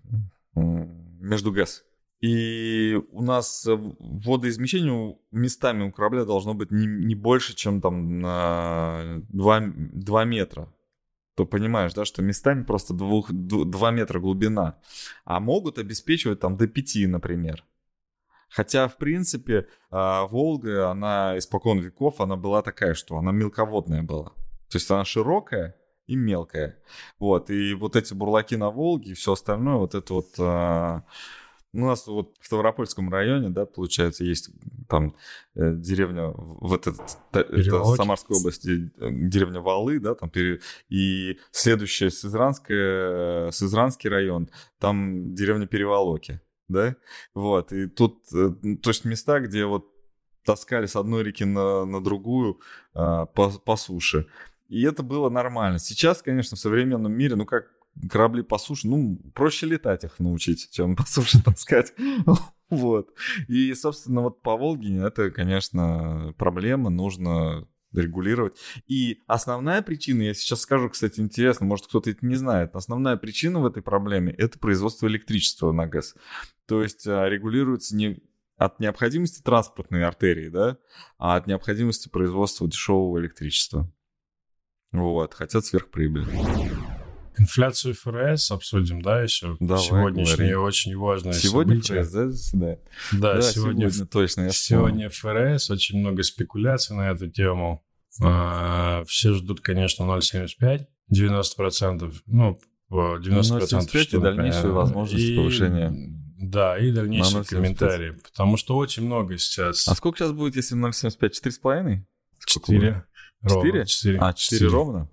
между 0.55 1.53
ГЭС. 1.53 1.85
И 2.21 2.99
у 3.13 3.23
нас 3.23 3.67
водоизмещение 3.67 5.17
местами 5.31 5.85
у 5.85 5.93
корабля 5.93 6.25
должно 6.25 6.55
быть 6.55 6.71
не, 6.71 6.87
не 6.87 7.15
больше, 7.15 7.55
чем 7.55 7.81
там 7.81 8.21
на 8.21 9.23
2, 9.29 9.61
2 9.93 10.25
метра. 10.25 10.73
То 11.37 11.45
понимаешь, 11.45 11.93
да, 11.93 12.07
что 12.07 12.23
местами 12.23 12.63
просто 12.63 12.95
2, 12.95 13.25
2 13.31 13.91
метра 13.91 14.21
глубина. 14.21 14.79
А 15.25 15.39
могут 15.39 15.79
обеспечивать 15.79 16.41
там 16.41 16.57
до 16.57 16.67
5, 16.67 17.09
например. 17.09 17.63
Хотя, 18.49 18.89
в 18.89 18.97
принципе, 18.97 19.67
а, 19.91 20.27
Волга, 20.27 20.91
она 20.91 21.37
испокон 21.37 21.81
веков, 21.81 22.23
она 22.23 22.37
была 22.37 22.63
такая, 22.63 22.95
что 22.95 23.19
она 23.19 23.33
мелководная 23.33 24.03
была. 24.03 24.31
То 24.71 24.79
есть 24.79 24.91
она 24.91 25.05
широкая 25.05 25.77
и 26.07 26.17
мелкая. 26.17 26.79
Вот, 27.19 27.51
и 27.51 27.75
вот 27.75 27.97
эти 27.97 28.15
бурлаки 28.15 28.57
на 28.57 28.71
Волге 28.71 29.11
и 29.11 29.15
все 29.15 29.33
остальное, 29.33 29.77
вот 29.77 29.95
это 29.95 30.15
вот 30.15 30.29
а, 30.39 31.03
у 31.83 31.87
нас 31.87 32.07
вот 32.07 32.35
в 32.41 32.47
Ставропольском 32.47 33.11
районе, 33.11 33.51
да, 33.51 33.67
получается, 33.67 34.25
есть 34.25 34.51
там 34.89 35.15
э, 35.55 35.75
деревня, 35.75 36.33
в 36.35 36.73
этот, 36.73 37.01
это 37.33 37.85
Самарской 37.97 38.37
области, 38.37 38.91
э, 38.99 39.09
деревня 39.11 39.61
Валы, 39.61 40.01
да, 40.01 40.15
там, 40.15 40.31
пере, 40.31 40.61
и 40.89 41.39
следующая 41.51 42.11
Сызранская, 42.11 43.51
Сызранский 43.51 44.11
район, 44.11 44.49
там 44.79 45.35
деревня 45.35 45.67
Переволоки, 45.67 46.41
да, 46.69 46.97
вот, 47.35 47.73
и 47.73 47.87
тут, 47.87 48.23
э, 48.33 48.51
то 48.83 48.91
есть 48.91 49.05
места, 49.05 49.41
где 49.41 49.65
вот 49.67 49.93
таскали 50.45 50.87
с 50.87 50.97
одной 50.97 51.25
реки 51.25 51.45
на, 51.45 51.85
на 51.85 52.03
другую 52.03 52.61
а, 52.95 53.27
по, 53.27 53.51
по 53.51 53.77
суше. 53.77 54.27
И 54.69 54.83
это 54.85 55.03
было 55.03 55.29
нормально. 55.29 55.79
Сейчас, 55.79 56.23
конечно, 56.23 56.57
в 56.57 56.61
современном 56.61 57.13
мире, 57.13 57.37
ну 57.37 57.45
как 57.45 57.76
корабли 58.11 58.43
по 58.43 58.59
суше, 58.59 58.89
ну, 58.89 59.19
проще 59.35 59.67
летать 59.67 60.05
их 60.05 60.19
научить, 60.19 60.71
чем 60.71 60.97
по 60.97 61.05
суше 61.05 61.43
таскать. 61.43 61.93
Вот. 62.69 63.11
И, 63.49 63.73
собственно, 63.75 64.23
вот 64.23 64.43
по 64.43 64.57
Волге 64.57 64.99
это, 64.99 65.31
конечно, 65.31 66.35
проблема, 66.37 66.91
нужно 66.91 67.69
регулировать. 67.93 68.59
И 68.87 69.23
основная 69.27 69.83
причина, 69.83 70.23
я 70.23 70.35
сейчас 70.35 70.63
скажу, 70.63 70.91
кстати, 70.91 71.21
интересно, 71.21 71.67
может 71.67 71.87
кто-то 71.87 72.11
это 72.11 72.27
не 72.27 72.35
знает, 72.35 72.75
основная 72.75 73.17
причина 73.17 73.61
в 73.61 73.67
этой 73.67 73.83
проблеме– 73.83 74.33
это 74.39 74.59
производство 74.59 75.07
электричества 75.07 75.73
на 75.73 75.87
ГЭС. 75.87 76.15
То 76.67 76.83
есть 76.83 77.07
а, 77.07 77.29
регулируется 77.29 77.97
не 77.97 78.23
от 78.57 78.81
необходимости 78.81 79.43
транспортной 79.43 80.05
артерии, 80.05 80.49
да, 80.49 80.79
а 81.19 81.37
от 81.37 81.47
необходимости 81.47 82.09
производства 82.09 82.67
дешевого 82.67 83.19
электричества. 83.19 83.91
Вот, 84.93 85.35
хотят 85.35 85.65
сверхприбыль. 85.65 86.27
Инфляцию 87.39 87.95
ФРС 87.95 88.51
обсудим, 88.51 89.03
да, 89.03 89.23
еще? 89.23 89.57
Давай, 89.61 89.85
Сегодняшнее 89.85 90.53
говори. 90.53 90.55
очень 90.55 90.97
важное 90.97 91.33
Сегодня 91.35 91.83
событие. 91.83 92.03
ФРС, 92.03 92.13
да, 92.13 92.31
заседает? 92.31 92.81
Да, 93.13 93.35
да 93.35 93.43
сегодня, 93.43 93.91
сегодня 93.91 94.07
точно. 94.07 94.41
Я 94.43 94.51
сегодня 94.51 95.11
ФРС, 95.11 95.71
очень 95.71 95.99
много 95.99 96.23
спекуляций 96.23 96.97
на 96.97 97.11
эту 97.11 97.29
тему. 97.29 97.85
А, 98.23 99.05
все 99.07 99.35
ждут, 99.35 99.61
конечно, 99.61 100.05
0,75, 100.05 100.87
90%, 101.13 102.15
ну, 102.27 102.59
90% 102.91 103.21
0,75 103.21 104.03
что, 104.03 104.17
и 104.17 104.21
дальнейшую 104.21 104.75
возможность 104.75 105.25
и... 105.25 105.37
повышения. 105.37 105.93
Да, 106.39 106.79
и 106.79 106.91
дальнейшие 106.91 107.45
комментарии, 107.45 108.13
потому 108.13 108.57
что 108.57 108.77
очень 108.77 109.05
много 109.05 109.37
сейчас. 109.37 109.89
А 109.89 109.95
сколько 109.95 110.19
сейчас 110.19 110.33
будет, 110.33 110.57
если 110.57 110.77
0,75? 110.77 111.19
4,5? 111.21 111.99
4. 112.47 113.05
4? 113.43 113.87
4. 113.87 114.19
А, 114.21 114.33
4, 114.33 114.59
4 114.59 114.71
ровно? 114.71 115.11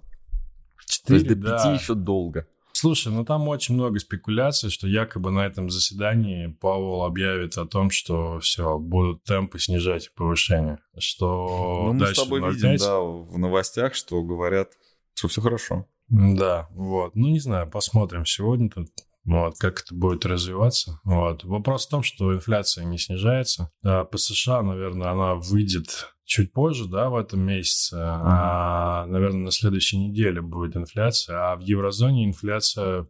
4, 0.88 1.08
То 1.08 1.14
есть 1.14 1.28
до 1.28 1.48
5 1.48 1.64
да. 1.64 1.74
еще 1.74 1.94
долго. 1.94 2.48
Слушай, 2.74 3.14
ну 3.14 3.24
там 3.24 3.48
очень 3.48 3.76
много 3.76 4.00
спекуляций, 4.00 4.70
что 4.70 4.88
якобы 4.88 5.32
на 5.32 5.46
этом 5.46 5.70
заседании 5.70 6.48
Павел 6.60 7.04
объявит 7.04 7.58
о 7.58 7.66
том, 7.66 7.92
что 7.92 8.40
все, 8.40 8.78
будут 8.78 9.24
темпы 9.24 9.60
снижать 9.60 10.14
повышение. 10.16 10.80
Что 10.98 11.84
ну, 11.86 11.94
мы 11.94 12.00
дальше 12.00 12.22
с 12.22 12.24
тобой 12.24 12.42
0,5... 12.42 12.52
видим, 12.52 12.78
да, 12.78 13.00
в 13.00 13.38
новостях, 13.38 13.94
что 13.94 14.22
говорят, 14.24 14.72
что 15.14 15.28
все 15.28 15.42
хорошо. 15.42 15.88
Да, 16.10 16.68
вот. 16.72 17.16
Ну, 17.16 17.30
не 17.30 17.40
знаю, 17.40 17.70
посмотрим 17.70 18.26
сегодня 18.26 18.70
тут 18.70 18.90
вот, 19.26 19.58
как 19.58 19.82
это 19.82 19.96
будет 19.96 20.26
развиваться. 20.26 21.00
Вот. 21.04 21.44
Вопрос 21.46 21.86
в 21.86 21.90
том, 21.90 22.04
что 22.04 22.34
инфляция 22.34 22.84
не 22.86 22.98
снижается. 22.98 23.72
А 23.84 24.04
по 24.04 24.18
США, 24.18 24.62
наверное, 24.62 25.12
она 25.12 25.36
выйдет 25.36 26.14
чуть 26.26 26.52
позже, 26.52 26.88
да, 26.88 27.10
в 27.10 27.16
этом 27.16 27.42
месяце. 27.42 27.96
Uh-huh. 27.96 28.22
А, 28.24 29.06
наверное, 29.06 29.46
на 29.46 29.52
следующей 29.52 29.98
неделе 29.98 30.42
будет 30.42 30.76
инфляция. 30.76 31.52
А 31.52 31.56
в 31.56 31.62
еврозоне 31.62 32.26
инфляция 32.26 33.08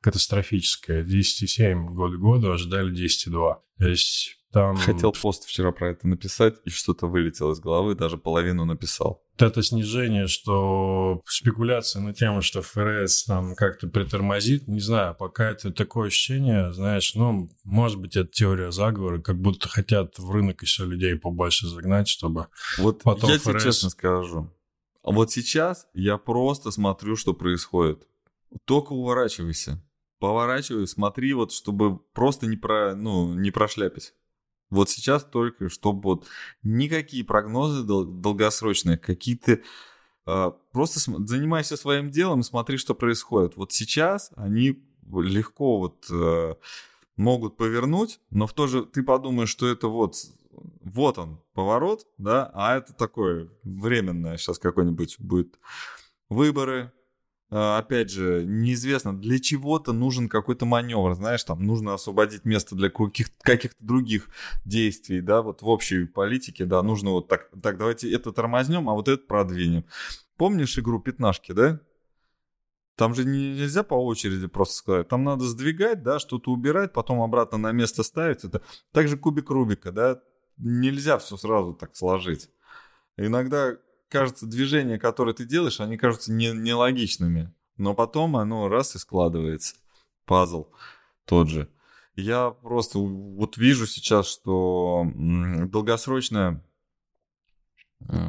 катастрофическая. 0.00 1.04
10,7 1.04 1.86
год 1.88 2.14
к 2.14 2.20
году, 2.20 2.52
ожидали 2.52 2.92
10,2. 2.92 3.56
То 3.78 3.88
есть 3.88 4.37
там... 4.52 4.76
Хотел 4.76 5.12
пост 5.12 5.44
вчера 5.44 5.72
про 5.72 5.90
это 5.90 6.06
написать, 6.06 6.56
и 6.64 6.70
что-то 6.70 7.06
вылетело 7.06 7.52
из 7.52 7.60
головы, 7.60 7.94
даже 7.94 8.16
половину 8.16 8.64
написал. 8.64 9.22
Это 9.38 9.62
снижение, 9.62 10.26
что 10.26 11.22
спекуляция 11.26 12.02
на 12.02 12.12
тему, 12.12 12.42
что 12.42 12.62
ФРС 12.62 13.24
там 13.24 13.54
как-то 13.54 13.86
притормозит, 13.86 14.66
не 14.66 14.80
знаю, 14.80 15.14
пока 15.14 15.50
это 15.50 15.70
такое 15.70 16.08
ощущение, 16.08 16.72
знаешь, 16.72 17.14
ну, 17.14 17.48
может 17.64 18.00
быть, 18.00 18.16
это 18.16 18.28
теория 18.28 18.72
заговора, 18.72 19.20
как 19.20 19.40
будто 19.40 19.68
хотят 19.68 20.18
в 20.18 20.30
рынок 20.30 20.62
еще 20.62 20.84
людей 20.84 21.14
побольше 21.16 21.68
загнать, 21.68 22.08
чтобы 22.08 22.48
вот 22.78 23.02
потом 23.02 23.30
я 23.30 23.36
ФРС... 23.36 23.44
тебе 23.44 23.60
честно 23.60 23.90
скажу, 23.90 24.50
а 25.08 25.10
вот 25.10 25.30
сейчас 25.30 25.86
я 25.94 26.18
просто 26.18 26.70
смотрю, 26.70 27.16
что 27.16 27.32
происходит. 27.32 28.06
Только 28.64 28.92
уворачивайся. 28.92 29.82
Поворачивай, 30.18 30.86
смотри, 30.86 31.32
вот, 31.32 31.52
чтобы 31.52 31.98
просто 31.98 32.46
не, 32.46 32.56
про, 32.56 32.94
ну, 32.94 33.32
не 33.32 33.50
прошляпить. 33.50 34.14
Вот 34.70 34.90
сейчас 34.90 35.24
только, 35.24 35.68
чтобы 35.68 36.02
вот 36.02 36.26
никакие 36.62 37.24
прогнозы 37.24 37.82
дол- 37.84 38.04
долгосрочные, 38.04 38.98
какие-то 38.98 39.60
э, 40.26 40.52
просто 40.72 41.00
см- 41.00 41.26
занимайся 41.26 41.76
своим 41.76 42.10
делом, 42.10 42.42
смотри, 42.42 42.76
что 42.76 42.94
происходит. 42.94 43.56
Вот 43.56 43.72
сейчас 43.72 44.30
они 44.36 44.82
легко 45.10 45.78
вот 45.78 46.06
э, 46.10 46.54
могут 47.16 47.56
повернуть, 47.56 48.20
но 48.30 48.46
в 48.46 48.52
то 48.52 48.66
же 48.66 48.84
ты 48.84 49.02
подумаешь, 49.02 49.48
что 49.48 49.66
это 49.66 49.88
вот 49.88 50.16
вот 50.82 51.18
он 51.18 51.40
поворот, 51.54 52.06
да, 52.18 52.50
а 52.54 52.76
это 52.76 52.92
такое 52.92 53.48
временное 53.62 54.36
сейчас 54.36 54.58
какой-нибудь 54.58 55.16
будет 55.18 55.58
выборы, 56.28 56.92
опять 57.50 58.10
же, 58.10 58.44
неизвестно, 58.46 59.18
для 59.18 59.38
чего-то 59.38 59.92
нужен 59.92 60.28
какой-то 60.28 60.66
маневр, 60.66 61.14
знаешь, 61.14 61.44
там 61.44 61.62
нужно 61.64 61.94
освободить 61.94 62.44
место 62.44 62.74
для 62.74 62.90
каких-то, 62.90 63.34
каких-то 63.40 63.82
других 63.82 64.28
действий, 64.64 65.20
да, 65.20 65.42
вот 65.42 65.62
в 65.62 65.68
общей 65.68 66.04
политике, 66.04 66.66
да, 66.66 66.82
нужно 66.82 67.10
вот 67.10 67.28
так, 67.28 67.48
так, 67.62 67.78
давайте 67.78 68.12
это 68.12 68.32
тормознем, 68.32 68.88
а 68.88 68.92
вот 68.92 69.08
это 69.08 69.22
продвинем. 69.22 69.84
Помнишь 70.36 70.78
игру 70.78 71.00
пятнашки, 71.00 71.52
да? 71.52 71.80
Там 72.96 73.14
же 73.14 73.24
нельзя 73.24 73.84
по 73.84 73.94
очереди 73.94 74.48
просто 74.48 74.74
сказать. 74.74 75.08
Там 75.08 75.22
надо 75.22 75.44
сдвигать, 75.44 76.02
да, 76.02 76.18
что-то 76.18 76.50
убирать, 76.50 76.92
потом 76.92 77.22
обратно 77.22 77.56
на 77.56 77.70
место 77.70 78.02
ставить. 78.02 78.44
Это 78.44 78.60
также 78.92 79.16
кубик 79.16 79.50
Рубика, 79.50 79.92
да. 79.92 80.20
Нельзя 80.56 81.18
все 81.18 81.36
сразу 81.36 81.74
так 81.74 81.94
сложить. 81.94 82.50
Иногда 83.16 83.76
кажется, 84.08 84.46
движения, 84.46 84.98
которые 84.98 85.34
ты 85.34 85.44
делаешь, 85.44 85.80
они 85.80 85.96
кажутся 85.96 86.32
не, 86.32 86.52
нелогичными. 86.52 87.52
Но 87.76 87.94
потом 87.94 88.36
оно 88.36 88.68
раз 88.68 88.96
и 88.96 88.98
складывается. 88.98 89.76
Пазл 90.24 90.66
тот 91.24 91.48
же. 91.48 91.68
Я 92.16 92.50
просто 92.50 92.98
вот 92.98 93.56
вижу 93.56 93.86
сейчас, 93.86 94.26
что 94.26 95.06
долгосрочная... 95.14 96.64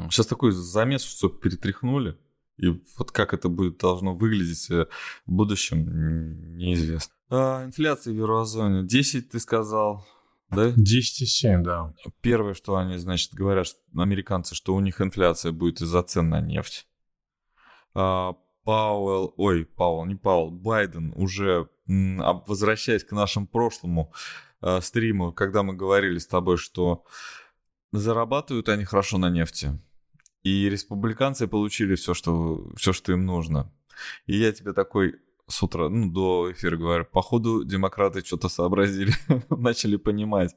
Сейчас 0.09 0.27
такой 0.27 0.51
замес, 0.51 1.03
что 1.03 1.29
перетряхнули. 1.29 2.17
И 2.57 2.67
вот 2.97 3.11
как 3.11 3.33
это 3.33 3.49
будет 3.49 3.77
должно 3.77 4.13
выглядеть 4.15 4.69
э, 4.69 4.87
в 5.25 5.31
будущем, 5.31 6.57
неизвестно. 6.57 7.13
А, 7.29 7.65
инфляция 7.65 8.13
в 8.13 8.17
еврозоне. 8.17 8.83
10, 8.83 9.29
ты 9.29 9.39
сказал 9.39 10.05
да? 10.51 10.69
10,7, 10.69 11.61
да. 11.61 11.93
Первое, 12.21 12.53
что 12.53 12.77
они, 12.77 12.97
значит, 12.97 13.33
говорят, 13.33 13.67
американцы, 13.95 14.55
что 14.55 14.75
у 14.75 14.79
них 14.79 15.01
инфляция 15.01 15.51
будет 15.51 15.81
из-за 15.81 16.03
цен 16.03 16.29
на 16.29 16.41
нефть. 16.41 16.87
А, 17.93 18.33
Пауэлл, 18.63 19.33
ой, 19.37 19.65
Пауэлл, 19.65 20.05
не 20.05 20.15
Пауэлл, 20.15 20.51
Байден 20.51 21.13
уже, 21.15 21.69
возвращаясь 21.87 23.03
к 23.03 23.11
нашему 23.11 23.47
прошлому 23.47 24.13
э, 24.61 24.79
стриму, 24.81 25.33
когда 25.33 25.63
мы 25.63 25.75
говорили 25.75 26.17
с 26.17 26.27
тобой, 26.27 26.57
что 26.57 27.03
зарабатывают 27.91 28.69
они 28.69 28.85
хорошо 28.85 29.17
на 29.17 29.29
нефти, 29.29 29.79
и 30.43 30.69
республиканцы 30.69 31.47
получили 31.47 31.95
все, 31.95 32.13
что, 32.13 32.71
все, 32.75 32.93
что 32.93 33.11
им 33.11 33.25
нужно. 33.25 33.71
И 34.25 34.37
я 34.37 34.51
тебе 34.51 34.73
такой, 34.73 35.15
с 35.49 35.63
утра, 35.63 35.89
ну, 35.89 36.09
до 36.09 36.51
эфира 36.51 36.77
говорю, 36.77 37.05
походу 37.05 37.63
демократы 37.65 38.23
что-то 38.23 38.49
сообразили, 38.49 39.11
начали 39.49 39.97
понимать. 39.97 40.55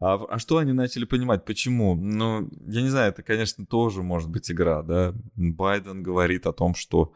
А, 0.00 0.14
а 0.14 0.38
что 0.38 0.58
они 0.58 0.72
начали 0.72 1.04
понимать? 1.04 1.44
Почему? 1.44 1.96
Ну, 1.96 2.48
я 2.66 2.82
не 2.82 2.88
знаю, 2.88 3.10
это, 3.10 3.22
конечно, 3.22 3.66
тоже 3.66 4.02
может 4.02 4.30
быть 4.30 4.50
игра, 4.50 4.82
да. 4.82 5.12
Байден 5.34 6.02
говорит 6.02 6.46
о 6.46 6.52
том, 6.52 6.74
что 6.74 7.12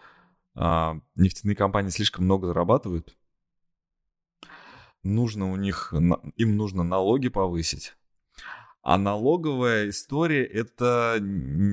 а, 0.55 0.99
нефтяные 1.15 1.55
компании 1.55 1.91
слишком 1.91 2.25
много 2.25 2.49
зарабатывают. 2.49 3.17
Нужно 5.05 5.53
у 5.53 5.57
них, 5.57 5.95
им 6.37 6.57
нужно 6.57 6.83
налоги 6.83 7.29
повысить. 7.29 7.97
А 8.89 8.99
налоговая 8.99 9.89
история 9.89 10.45
это, 10.45 11.21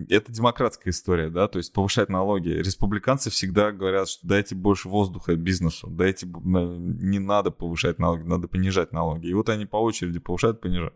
это 0.10 0.32
демократская 0.32 0.90
история, 0.90 1.30
да, 1.30 1.48
то 1.48 1.60
есть 1.60 1.72
повышать 1.72 2.10
налоги. 2.10 2.50
Республиканцы 2.50 3.30
всегда 3.30 3.72
говорят, 3.72 4.10
что 4.10 4.26
дайте 4.26 4.56
больше 4.56 4.90
воздуха 4.90 5.36
бизнесу, 5.36 5.92
дайте, 5.92 6.26
не 6.26 7.20
надо 7.20 7.52
повышать 7.52 8.00
налоги, 8.00 8.24
надо 8.24 8.48
понижать 8.48 8.94
налоги. 8.94 9.28
И 9.28 9.34
вот 9.36 9.50
они 9.50 9.68
по 9.68 9.78
очереди 9.78 10.20
повышают, 10.20 10.60
понижают. 10.60 10.96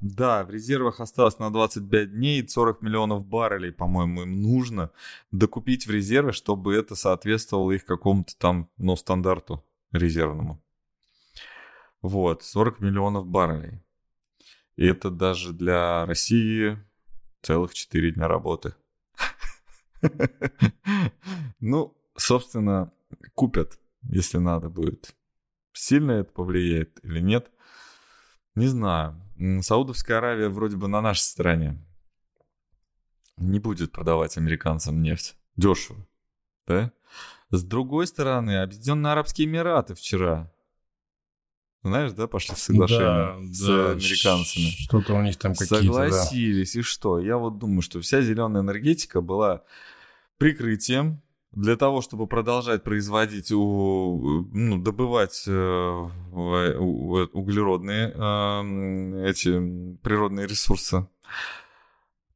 Да, 0.00 0.42
в 0.42 0.50
резервах 0.50 1.00
осталось 1.00 1.38
на 1.38 1.52
25 1.52 2.14
дней 2.14 2.48
40 2.48 2.80
миллионов 2.80 3.26
баррелей, 3.26 3.70
по-моему, 3.70 4.22
им 4.22 4.40
нужно 4.40 4.90
докупить 5.32 5.86
в 5.86 5.90
резервы, 5.90 6.32
чтобы 6.32 6.74
это 6.74 6.94
соответствовало 6.94 7.72
их 7.72 7.84
какому-то 7.84 8.34
там, 8.38 8.70
ну, 8.78 8.96
стандарту 8.96 9.62
резервному. 9.92 10.62
Вот, 12.00 12.42
40 12.42 12.80
миллионов 12.80 13.26
баррелей. 13.26 13.82
И 14.78 14.86
это 14.86 15.10
даже 15.10 15.52
для 15.52 16.06
России 16.06 16.78
целых 17.42 17.74
4 17.74 18.12
дня 18.12 18.28
работы. 18.28 18.74
Ну, 21.60 21.96
собственно, 22.16 22.92
купят, 23.34 23.80
если 24.02 24.38
надо 24.38 24.68
будет. 24.68 25.16
Сильно 25.72 26.12
это 26.12 26.32
повлияет 26.32 27.04
или 27.04 27.18
нет? 27.18 27.50
Не 28.54 28.68
знаю. 28.68 29.20
Саудовская 29.60 30.18
Аравия 30.18 30.48
вроде 30.48 30.76
бы 30.76 30.86
на 30.86 31.00
нашей 31.00 31.22
стороне. 31.22 31.84
Не 33.36 33.58
будет 33.58 33.90
продавать 33.90 34.38
американцам 34.38 35.02
нефть. 35.02 35.36
Дешево. 35.56 36.06
Да? 36.68 36.92
С 37.50 37.64
другой 37.64 38.06
стороны, 38.06 38.62
Объединенные 38.62 39.10
Арабские 39.10 39.48
Эмираты 39.48 39.96
вчера 39.96 40.48
знаешь, 41.82 42.12
да, 42.12 42.26
пошли 42.26 42.54
в 42.54 42.58
соглашение 42.58 43.02
да, 43.04 43.36
с 43.52 43.66
да, 43.66 43.90
американцами. 43.92 44.70
Что-то 44.78 45.14
у 45.14 45.22
них 45.22 45.36
там 45.36 45.52
какие-то, 45.52 45.76
Согласились, 45.76 46.74
да. 46.74 46.80
и 46.80 46.82
что? 46.82 47.20
Я 47.20 47.36
вот 47.36 47.58
думаю, 47.58 47.82
что 47.82 48.00
вся 48.00 48.20
зеленая 48.20 48.62
энергетика 48.62 49.20
была 49.20 49.62
прикрытием 50.38 51.22
для 51.52 51.76
того, 51.76 52.02
чтобы 52.02 52.26
продолжать 52.26 52.82
производить, 52.82 53.52
у, 53.52 54.46
ну, 54.52 54.78
добывать 54.78 55.44
э, 55.46 55.50
углеродные 57.32 58.12
э, 58.14 59.28
эти 59.30 59.96
природные 60.02 60.46
ресурсы 60.46 61.06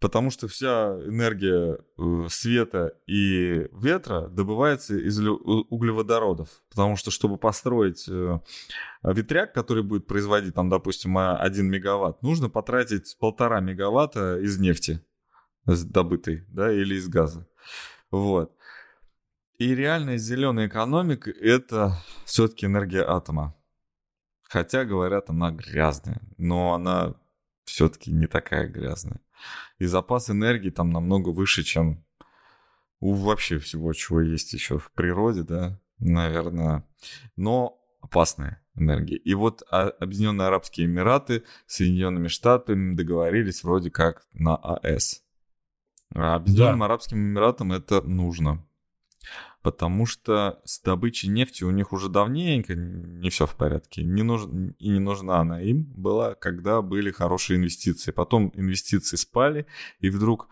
потому 0.03 0.31
что 0.31 0.49
вся 0.49 0.99
энергия 1.07 1.79
э, 1.97 2.27
света 2.29 2.93
и 3.07 3.69
ветра 3.73 4.27
добывается 4.27 4.97
из 4.97 5.21
углеводородов. 5.21 6.49
Потому 6.71 6.97
что, 6.97 7.13
чтобы 7.13 7.39
построить 7.39 8.09
э, 8.09 8.41
ветряк, 9.05 9.55
который 9.55 9.85
будет 9.85 10.09
производить, 10.09 10.55
там, 10.57 10.69
допустим, 10.69 11.17
1 11.17 11.71
мегаватт, 11.71 12.21
нужно 12.21 12.51
потратить 12.51 13.17
полтора 13.21 13.61
мегаватта 13.61 14.41
из 14.41 14.59
нефти 14.59 15.01
добытой, 15.67 16.45
да, 16.49 16.73
или 16.73 16.97
из 16.97 17.09
газа. 17.09 17.49
Вот. 18.11 18.53
И 19.59 19.73
реальная 19.73 20.19
зеленая 20.19 20.67
экономика– 20.67 21.31
это 21.41 21.97
все-таки 22.25 22.67
энергия 22.67 23.05
атома. 23.05 23.55
Хотя, 24.43 24.85
говорят, 24.85 25.31
она 25.31 25.53
грязная, 25.53 26.21
но 26.37 26.75
она 26.75 27.15
все-таки 27.65 28.11
не 28.11 28.27
такая 28.27 28.69
грязная 28.69 29.22
и 29.79 29.87
запас 29.87 30.31
энергии 30.31 30.71
там 30.71 30.91
намного 30.91 31.31
выше, 31.31 31.63
чем 31.63 32.05
у 33.01 33.15
вообще 33.15 33.59
всего, 33.59 33.93
чего 33.93 34.21
есть 34.21 34.53
еще 34.53 34.79
в 34.79 34.93
природе, 34.93 35.43
да, 35.43 35.81
наверное. 35.99 36.87
Но 37.37 37.79
опасная 38.01 38.63
энергия. 38.75 39.17
И 39.17 39.35
вот 39.35 39.63
а, 39.71 39.89
Объединенные 39.89 40.49
Арабские 40.49 40.87
Эмираты 40.87 41.45
с 41.67 41.77
Соединенными 41.77 42.29
Штатами 42.29 42.95
договорились 42.95 43.65
вроде 43.65 43.91
как 43.91 44.23
на 44.33 44.57
АЭС. 44.57 45.23
А 46.15 46.35
Объединенным 46.35 46.81
да. 46.81 46.85
Арабским 46.87 47.19
Эмиратам 47.19 47.73
это 47.73 48.03
нужно 48.03 48.65
потому 49.63 50.07
что 50.07 50.61
с 50.65 50.81
добычей 50.81 51.29
нефти 51.29 51.65
у 51.65 51.71
них 51.71 51.93
уже 51.93 52.09
давненько 52.09 52.75
не 52.75 53.31
все 53.31 53.47
в 53.47 53.55
порядке. 53.55 54.03
Не 54.03 54.23
нуж... 54.23 54.43
И 54.79 54.89
не 54.89 54.99
нужна 54.99 55.39
она 55.39 55.61
им 55.61 55.85
была, 55.85 56.35
когда 56.35 56.83
были 56.83 57.11
хорошие 57.11 57.59
инвестиции. 57.59 58.11
Потом 58.11 58.53
инвестиции 58.55 59.17
спали, 59.17 59.67
и 60.01 60.11
вдруг 60.11 60.49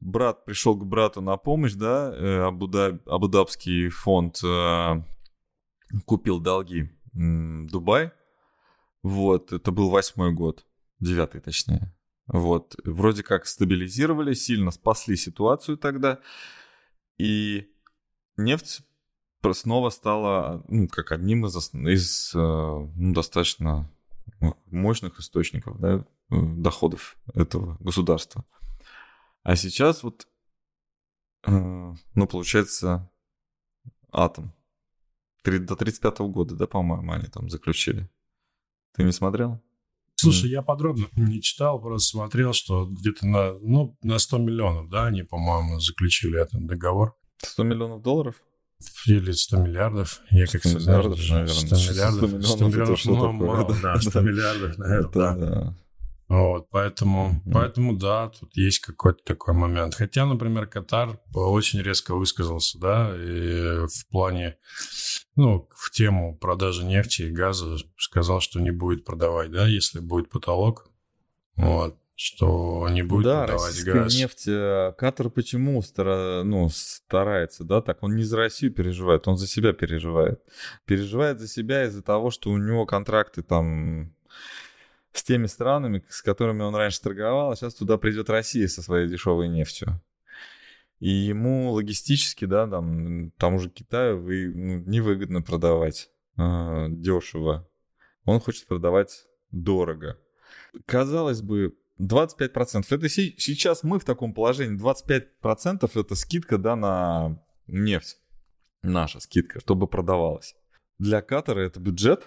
брат 0.00 0.44
пришел 0.44 0.76
к 0.76 0.84
брату 0.84 1.20
на 1.20 1.36
помощь, 1.36 1.74
да, 1.74 2.12
э, 2.12 2.40
Абудаб... 2.42 3.08
Абудабский 3.08 3.88
фонд 3.88 4.40
э, 4.44 5.02
купил 6.04 6.40
долги 6.40 6.90
Дубай. 7.12 8.12
Вот, 9.02 9.52
это 9.52 9.70
был 9.70 9.90
восьмой 9.90 10.32
год, 10.32 10.66
девятый 10.98 11.40
точнее. 11.40 11.94
Вот, 12.26 12.76
вроде 12.84 13.22
как 13.22 13.46
стабилизировали, 13.46 14.34
сильно 14.34 14.70
спасли 14.70 15.16
ситуацию 15.16 15.78
тогда. 15.78 16.20
И 17.18 17.69
нефть 18.40 18.82
снова 19.52 19.90
стала 19.90 20.62
ну, 20.68 20.88
как 20.88 21.12
одним 21.12 21.46
из, 21.46 21.56
из 21.74 22.34
э, 22.34 22.38
ну, 22.38 23.14
достаточно 23.14 23.90
мощных 24.66 25.18
источников 25.18 25.78
да, 25.80 25.94
э, 25.96 26.02
доходов 26.30 27.16
этого 27.34 27.76
государства. 27.80 28.44
А 29.42 29.56
сейчас 29.56 30.02
вот, 30.02 30.26
э, 31.46 31.50
ну, 31.50 32.26
получается, 32.26 33.10
атом. 34.12 34.52
До 35.42 35.74
35 35.74 36.18
года, 36.18 36.54
да, 36.54 36.66
по-моему, 36.66 37.12
они 37.12 37.26
там 37.26 37.48
заключили. 37.48 38.10
Ты 38.92 39.04
не 39.04 39.12
смотрел? 39.12 39.62
Слушай, 40.16 40.50
я 40.50 40.60
подробно 40.60 41.06
не 41.16 41.40
читал, 41.40 41.80
просто 41.80 42.10
смотрел, 42.10 42.52
что 42.52 42.84
где-то 42.84 43.26
на, 43.26 43.58
ну, 43.60 43.96
на 44.02 44.18
100 44.18 44.36
миллионов, 44.36 44.90
да, 44.90 45.06
они, 45.06 45.22
по-моему, 45.22 45.80
заключили 45.80 46.38
этот 46.38 46.66
договор. 46.66 47.16
100 47.42 47.62
миллионов 47.64 48.02
долларов? 48.02 48.42
Или 49.06 49.32
100 49.32 49.58
миллиардов. 49.58 50.20
Я 50.30 50.46
как 50.46 50.64
100 50.64 50.78
миллиардов, 50.78 51.18
наверное. 51.28 51.46
100 51.46 51.76
миллиардов. 51.76 52.46
100 52.46 52.66
миллионов, 52.66 53.00
100 53.00 53.10
миллионов 53.10 53.32
ну, 53.32 53.46
мало, 53.46 53.76
да, 53.82 53.96
100 54.00 54.20
миллиардов, 54.20 54.78
наверное, 54.78 55.10
да. 55.12 55.34
да. 55.36 55.76
Вот, 56.30 56.70
поэтому, 56.70 57.42
mm-hmm. 57.44 57.52
поэтому, 57.52 57.96
да, 57.96 58.28
тут 58.28 58.56
есть 58.56 58.78
какой-то 58.78 59.18
такой 59.24 59.52
момент. 59.52 59.96
Хотя, 59.96 60.24
например, 60.26 60.68
Катар 60.68 61.18
очень 61.34 61.82
резко 61.82 62.14
высказался, 62.14 62.78
да, 62.78 63.12
и 63.16 63.88
в 63.88 64.08
плане, 64.12 64.56
ну, 65.34 65.68
в 65.74 65.90
тему 65.90 66.38
продажи 66.38 66.84
нефти 66.84 67.22
и 67.22 67.32
газа 67.32 67.78
сказал, 67.98 68.40
что 68.40 68.60
не 68.60 68.70
будет 68.70 69.04
продавать, 69.04 69.50
да, 69.50 69.66
если 69.66 69.98
будет 69.98 70.30
потолок, 70.30 70.88
вот, 71.56 71.98
что 72.22 72.86
не 72.90 73.00
будет 73.02 73.24
да, 73.24 73.46
продавать 73.46 73.82
газ. 73.82 74.14
нефть, 74.14 74.46
э, 74.46 74.92
Катар 74.98 75.30
почему 75.30 75.80
стара, 75.80 76.42
ну, 76.44 76.68
старается, 76.68 77.64
да, 77.64 77.80
так, 77.80 78.02
он 78.02 78.14
не 78.14 78.24
за 78.24 78.36
Россию 78.36 78.74
переживает, 78.74 79.26
он 79.26 79.38
за 79.38 79.46
себя 79.46 79.72
переживает. 79.72 80.42
Переживает 80.84 81.40
за 81.40 81.48
себя 81.48 81.84
из-за 81.86 82.02
того, 82.02 82.30
что 82.30 82.50
у 82.50 82.58
него 82.58 82.84
контракты 82.84 83.42
там 83.42 84.14
с 85.12 85.22
теми 85.22 85.46
странами, 85.46 86.04
с 86.10 86.20
которыми 86.20 86.60
он 86.60 86.74
раньше 86.74 87.00
торговал, 87.00 87.52
а 87.52 87.56
сейчас 87.56 87.72
туда 87.72 87.96
придет 87.96 88.28
Россия 88.28 88.68
со 88.68 88.82
своей 88.82 89.08
дешевой 89.08 89.48
нефтью. 89.48 89.98
И 90.98 91.08
ему 91.08 91.72
логистически, 91.72 92.44
да, 92.44 92.66
там, 92.68 93.30
тому 93.38 93.60
же 93.60 93.70
Китаю 93.70 94.20
вы, 94.20 94.52
ну, 94.54 94.80
невыгодно 94.80 95.40
продавать 95.40 96.10
э, 96.36 96.86
дешево. 96.90 97.66
Он 98.26 98.40
хочет 98.40 98.66
продавать 98.66 99.24
дорого. 99.50 100.18
Казалось 100.84 101.40
бы, 101.40 101.74
25%. 102.00 102.84
Это 102.90 103.08
си- 103.08 103.34
сейчас 103.38 103.82
мы 103.82 103.98
в 103.98 104.04
таком 104.04 104.32
положении. 104.32 104.76
25% 104.76 105.90
это 105.94 106.14
скидка, 106.14 106.58
да, 106.58 106.76
на 106.76 107.42
нефть. 107.66 108.18
Наша 108.82 109.20
скидка, 109.20 109.60
чтобы 109.60 109.86
продавалась. 109.86 110.54
Для 110.98 111.22
Катара 111.22 111.60
это 111.60 111.80
бюджет, 111.80 112.26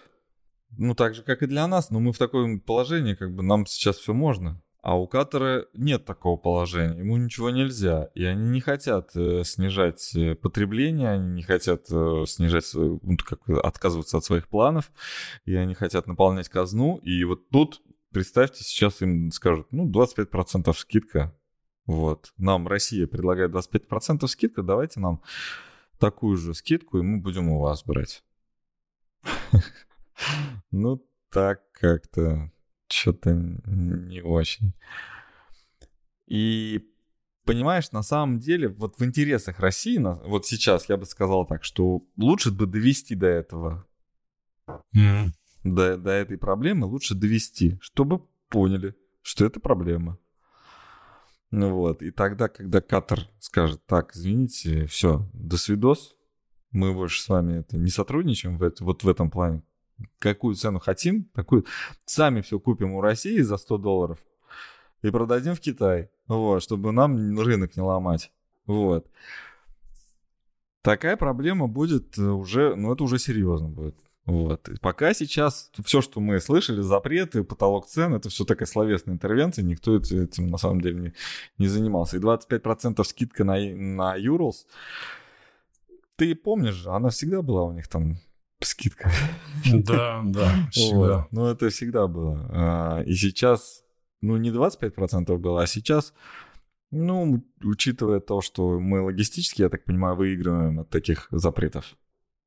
ну, 0.78 0.96
так 0.96 1.16
же, 1.16 1.24
как 1.24 1.44
и 1.44 1.48
для 1.48 1.68
нас, 1.68 1.90
но 1.92 2.00
мы 2.00 2.12
в 2.12 2.18
таком 2.18 2.60
положении, 2.60 3.14
как 3.14 3.34
бы 3.34 3.44
нам 3.44 3.66
сейчас 3.66 3.98
все 3.98 4.14
можно. 4.14 4.62
А 4.82 4.98
у 4.98 5.08
Катара 5.08 5.66
нет 5.74 6.04
такого 6.04 6.36
положения, 6.36 7.00
ему 7.00 7.16
ничего 7.16 7.52
нельзя. 7.52 8.10
И 8.16 8.26
они 8.26 8.50
не 8.50 8.60
хотят 8.60 9.12
э, 9.16 9.44
снижать 9.46 10.14
э, 10.14 10.36
потребление, 10.36 11.10
они 11.12 11.36
не 11.36 11.44
хотят 11.44 11.86
э, 11.90 12.26
снижать, 12.28 12.70
ну, 12.74 13.00
как, 13.24 13.48
отказываться 13.64 14.18
от 14.18 14.26
своих 14.26 14.50
планов, 14.50 14.92
и 15.46 15.56
они 15.56 15.74
хотят 15.74 16.06
наполнять 16.06 16.50
казну. 16.50 16.98
И 16.98 17.24
вот 17.24 17.48
тут, 17.50 17.82
представьте, 18.14 18.64
сейчас 18.64 19.02
им 19.02 19.32
скажут, 19.32 19.68
ну, 19.72 19.90
25% 19.90 20.74
скидка. 20.74 21.36
Вот. 21.86 22.32
Нам 22.38 22.68
Россия 22.68 23.08
предлагает 23.08 23.52
25% 23.52 24.26
скидка, 24.28 24.64
давайте 24.64 25.00
нам 25.00 25.22
такую 26.00 26.38
же 26.38 26.54
скидку, 26.54 27.00
и 27.00 27.02
мы 27.02 27.20
будем 27.20 27.50
у 27.50 27.60
вас 27.60 27.84
брать. 27.84 28.24
Ну, 30.72 31.04
так 31.32 31.62
как-то 31.72 32.52
что-то 32.88 33.34
не 33.34 34.22
очень. 34.22 34.74
И 36.28 36.82
понимаешь, 37.46 37.92
на 37.92 38.04
самом 38.04 38.40
деле, 38.40 38.70
вот 38.70 38.98
в 38.98 39.04
интересах 39.04 39.60
России, 39.60 39.98
вот 40.28 40.46
сейчас 40.46 40.90
я 40.90 40.98
бы 40.98 41.06
сказал 41.06 41.46
так, 41.46 41.64
что 41.64 42.06
лучше 42.18 42.52
бы 42.52 42.66
довести 42.66 43.16
до 43.16 43.28
этого. 43.28 43.88
До, 45.64 45.98
до 45.98 46.12
этой 46.12 46.38
проблемы, 46.38 46.88
лучше 46.88 47.16
довести, 47.16 47.78
чтобы 47.82 48.22
поняли, 48.50 48.96
что 49.22 49.46
это 49.46 49.60
проблема. 49.60 50.18
Ну 51.52 51.76
вот, 51.76 52.02
и 52.02 52.12
тогда, 52.12 52.48
когда 52.48 52.82
Катар 52.82 53.30
скажет, 53.40 53.86
так, 53.86 54.16
извините, 54.16 54.88
все, 54.88 55.30
до 55.34 55.58
свидос, 55.58 56.16
мы 56.72 56.94
больше 56.94 57.22
с 57.22 57.30
вами 57.30 57.60
это 57.60 57.78
не 57.78 57.90
сотрудничаем 57.90 58.58
в 58.58 58.64
это, 58.64 58.84
вот 58.84 59.04
в 59.04 59.08
этом 59.08 59.30
плане, 59.30 59.62
какую 60.18 60.56
цену 60.56 60.80
хотим, 60.80 61.26
такую 61.26 61.66
сами 62.06 62.42
все 62.42 62.60
купим 62.60 62.94
у 62.94 63.02
России 63.02 63.40
за 63.42 63.58
100 63.58 63.78
долларов 63.78 64.20
и 65.04 65.12
продадим 65.12 65.54
в 65.54 65.60
Китай, 65.60 66.10
вот, 66.28 66.64
чтобы 66.64 66.92
нам 66.92 67.40
рынок 67.40 67.76
не 67.76 67.84
ломать. 67.84 68.32
Вот. 68.66 69.06
Такая 70.82 71.18
проблема 71.18 71.68
будет 71.68 72.18
уже, 72.18 72.76
ну 72.76 72.94
это 72.94 73.04
уже 73.04 73.20
серьезно 73.20 73.70
будет. 73.70 73.96
Вот. 74.26 74.70
И 74.70 74.78
пока 74.80 75.14
сейчас 75.14 75.70
все, 75.84 76.02
что 76.02 76.22
мы 76.22 76.40
слышали, 76.40 76.82
запреты, 76.82 77.44
потолок 77.44 77.88
цен, 77.88 78.14
это 78.14 78.30
все 78.30 78.46
такая 78.46 78.68
словесная 78.68 79.16
интервенция, 79.16 79.64
никто 79.64 79.98
этим 79.98 80.48
на 80.48 80.58
самом 80.58 80.80
деле 80.80 81.00
не, 81.00 81.14
не 81.58 81.68
занимался. 81.68 82.18
И 82.18 82.20
25% 82.22 83.04
скидка 83.04 83.44
на, 83.44 83.56
на 83.60 84.18
Urals, 84.18 84.66
ты 86.16 86.36
помнишь, 86.36 86.86
она 86.86 87.10
всегда 87.10 87.42
была 87.42 87.64
у 87.64 87.74
них 87.74 87.88
там 87.88 88.18
скидка. 88.62 89.12
Да, 89.74 90.22
да, 90.26 90.68
всегда. 90.72 91.18
Вот. 91.18 91.32
Ну, 91.32 91.46
это 91.48 91.70
всегда 91.70 92.08
было. 92.08 92.48
А, 92.50 93.02
и 93.02 93.14
сейчас, 93.14 93.84
ну, 94.22 94.38
не 94.38 94.52
25% 94.52 95.38
было, 95.38 95.64
а 95.64 95.68
сейчас, 95.68 96.14
ну, 96.92 97.44
учитывая 97.62 98.20
то, 98.20 98.42
что 98.42 98.80
мы 98.80 99.02
логистически, 99.02 99.64
я 99.64 99.70
так 99.70 99.84
понимаю, 99.84 100.16
выигрываем 100.16 100.80
от 100.80 100.90
таких 100.90 101.28
запретов, 101.32 101.96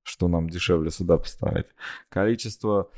что 0.06 0.28
нам 0.28 0.48
дешевле 0.48 0.90
сюда 0.90 1.18
поставить. 1.18 1.66
Количество 2.08 2.90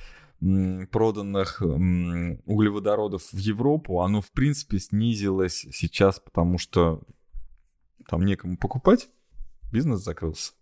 проданных 0.93 1.61
углеводородов 1.61 3.23
в 3.33 3.39
Европу, 3.39 4.03
оно, 4.03 4.21
в 4.21 4.31
принципе, 4.31 4.79
снизилось 4.79 5.67
сейчас, 5.73 6.21
потому 6.21 6.59
что 6.59 7.03
там 8.07 8.25
некому 8.25 8.57
покупать, 8.57 9.09
бизнес 9.73 10.01
закрылся, 10.01 10.53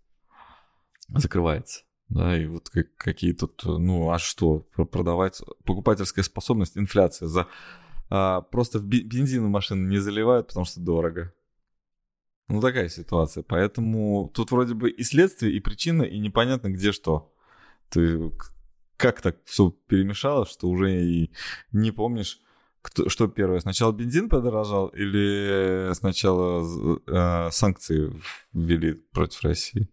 закрывается. 1.09 1.83
Да, 2.09 2.37
и 2.37 2.47
вот 2.47 2.69
как, 2.69 2.95
какие 2.95 3.33
тут, 3.33 3.61
ну, 3.65 4.09
а 4.11 4.17
что, 4.17 4.59
продавать, 4.59 5.41
покупательская 5.65 6.23
способность, 6.23 6.77
инфляция 6.77 7.27
за... 7.27 7.47
А, 8.09 8.41
просто 8.41 8.79
в 8.79 8.85
бензин 8.85 9.45
в 9.45 9.49
машину 9.49 9.87
не 9.87 9.97
заливают, 9.97 10.47
потому 10.47 10.65
что 10.65 10.79
дорого. 10.79 11.33
Ну, 12.47 12.61
такая 12.61 12.89
ситуация. 12.89 13.43
Поэтому 13.43 14.31
тут 14.33 14.51
вроде 14.51 14.73
бы 14.73 14.89
и 14.89 15.03
следствие, 15.03 15.53
и 15.53 15.59
причина, 15.59 16.03
и 16.03 16.17
непонятно, 16.19 16.69
где 16.69 16.91
что. 16.91 17.33
Ты 17.89 18.31
как 18.95 19.21
так 19.21 19.37
все 19.45 19.69
перемешалось, 19.87 20.49
что 20.49 20.69
уже 20.69 21.03
и 21.03 21.31
не 21.71 21.91
помнишь, 21.91 22.39
кто, 22.81 23.09
что 23.09 23.27
первое. 23.27 23.59
Сначала 23.59 23.91
бензин 23.91 24.29
подорожал 24.29 24.87
или 24.87 25.93
сначала 25.93 26.99
э, 27.05 27.51
санкции 27.51 28.13
ввели 28.53 28.93
против 28.93 29.43
России? 29.43 29.89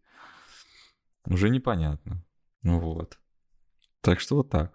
уже 1.26 1.48
непонятно. 1.48 2.22
Ну 2.62 2.78
вот. 2.78 3.18
Так 4.00 4.20
что 4.20 4.36
вот 4.36 4.50
так. 4.50 4.74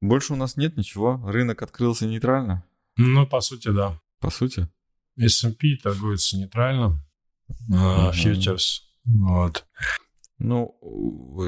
Больше 0.00 0.32
у 0.32 0.36
нас 0.36 0.56
нет 0.56 0.76
ничего. 0.76 1.20
Рынок 1.24 1.62
открылся 1.62 2.06
нейтрально. 2.06 2.64
Ну, 2.96 3.26
по 3.26 3.40
сути, 3.40 3.68
да. 3.68 4.00
По 4.20 4.30
сути. 4.30 4.68
S&P 5.16 5.76
торгуется 5.82 6.36
нейтрально. 6.36 7.02
Фьючерс. 7.68 8.90
Вот. 9.04 9.66
Ну, 10.38 10.76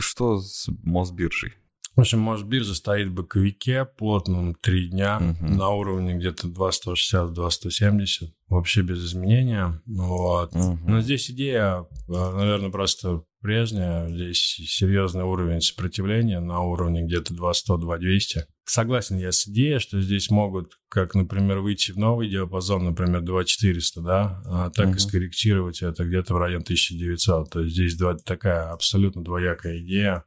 что 0.01 0.39
с 0.41 0.69
Мосбиржей? 0.83 1.55
В 1.97 2.01
общем, 2.01 2.19
Мосбиржа 2.19 2.75
стоит 2.75 3.09
в 3.09 3.15
боковике 3.15 3.85
плотном 3.85 4.57
три 4.57 4.89
дня 4.89 5.19
uh-huh. 5.21 5.47
на 5.47 5.69
уровне 5.71 6.15
где-то 6.15 6.49
2,160-2,170, 6.49 8.33
вообще 8.49 8.83
без 8.83 9.05
изменения. 9.05 9.81
Вот. 9.87 10.53
Uh-huh. 10.55 10.77
Но 10.85 11.01
здесь 11.01 11.31
идея, 11.31 11.87
э, 12.09 12.13
наверное, 12.13 12.71
просто 12.71 13.23
прежняя. 13.41 14.09
Здесь 14.09 14.41
серьезный 14.41 15.23
уровень 15.23 15.61
сопротивления 15.61 16.41
на 16.41 16.63
уровне 16.63 17.05
где-то 17.05 17.33
2,100-2,200. 17.33 18.47
Согласен 18.65 19.19
я 19.19 19.31
с 19.31 19.47
идеей, 19.47 19.79
что 19.79 20.01
здесь 20.01 20.31
могут, 20.31 20.79
как, 20.89 21.15
например, 21.15 21.59
выйти 21.59 21.93
в 21.93 21.97
новый 21.97 22.29
диапазон, 22.29 22.87
например, 22.87 23.21
2,400, 23.21 24.01
да, 24.01 24.43
а 24.47 24.71
так 24.71 24.89
uh-huh. 24.89 24.97
и 24.97 24.99
скорректировать 24.99 25.83
это 25.83 26.05
где-то 26.05 26.35
в 26.35 26.39
район 26.39 26.63
1900. 26.63 27.51
То 27.51 27.61
есть 27.61 27.77
здесь 27.77 27.97
такая 28.25 28.73
абсолютно 28.73 29.23
двоякая 29.23 29.79
идея 29.79 30.25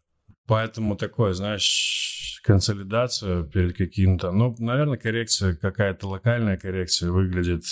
Поэтому 0.48 0.96
такое, 0.96 1.34
знаешь, 1.34 2.40
консолидация 2.44 3.44
перед 3.44 3.76
каким-то... 3.76 4.32
Ну, 4.32 4.56
наверное, 4.60 4.98
коррекция, 4.98 5.56
какая-то 5.56 6.08
локальная 6.08 6.58
коррекция 6.58 7.12
выглядит, 7.12 7.66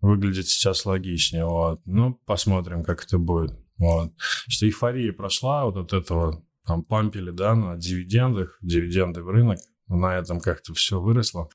выглядит 0.00 0.48
сейчас 0.48 0.86
логичнее. 0.86 1.44
Вот. 1.44 1.82
Ну, 1.84 2.14
посмотрим, 2.24 2.84
как 2.84 3.04
это 3.04 3.18
будет. 3.18 3.52
Вот. 3.76 4.12
Что 4.16 4.66
эйфория 4.66 5.12
прошла, 5.12 5.66
вот 5.66 5.76
от 5.76 5.92
этого 5.92 6.42
там 6.64 6.82
пампили, 6.82 7.30
да, 7.30 7.54
на 7.54 7.76
дивидендах, 7.76 8.58
дивиденды 8.62 9.22
в 9.22 9.28
рынок, 9.28 9.58
на 9.86 10.16
этом 10.16 10.40
как-то 10.40 10.72
все 10.72 11.00
выросло. 11.00 11.50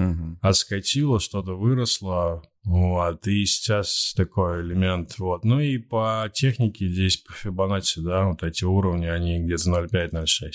Угу. 0.00 0.38
Отскочило, 0.42 1.20
что-то 1.20 1.56
выросло, 1.56 2.42
вот, 2.64 3.26
и 3.26 3.44
сейчас 3.46 4.12
такой 4.16 4.62
элемент, 4.62 5.18
вот. 5.18 5.44
Ну 5.44 5.60
и 5.60 5.78
по 5.78 6.30
технике 6.32 6.88
здесь, 6.88 7.16
по 7.18 7.32
Фибоначчи, 7.32 8.00
да, 8.00 8.26
вот 8.26 8.42
эти 8.42 8.64
уровни, 8.64 9.06
они 9.06 9.40
где-то 9.40 9.70
0,5-0,6. 9.70 10.50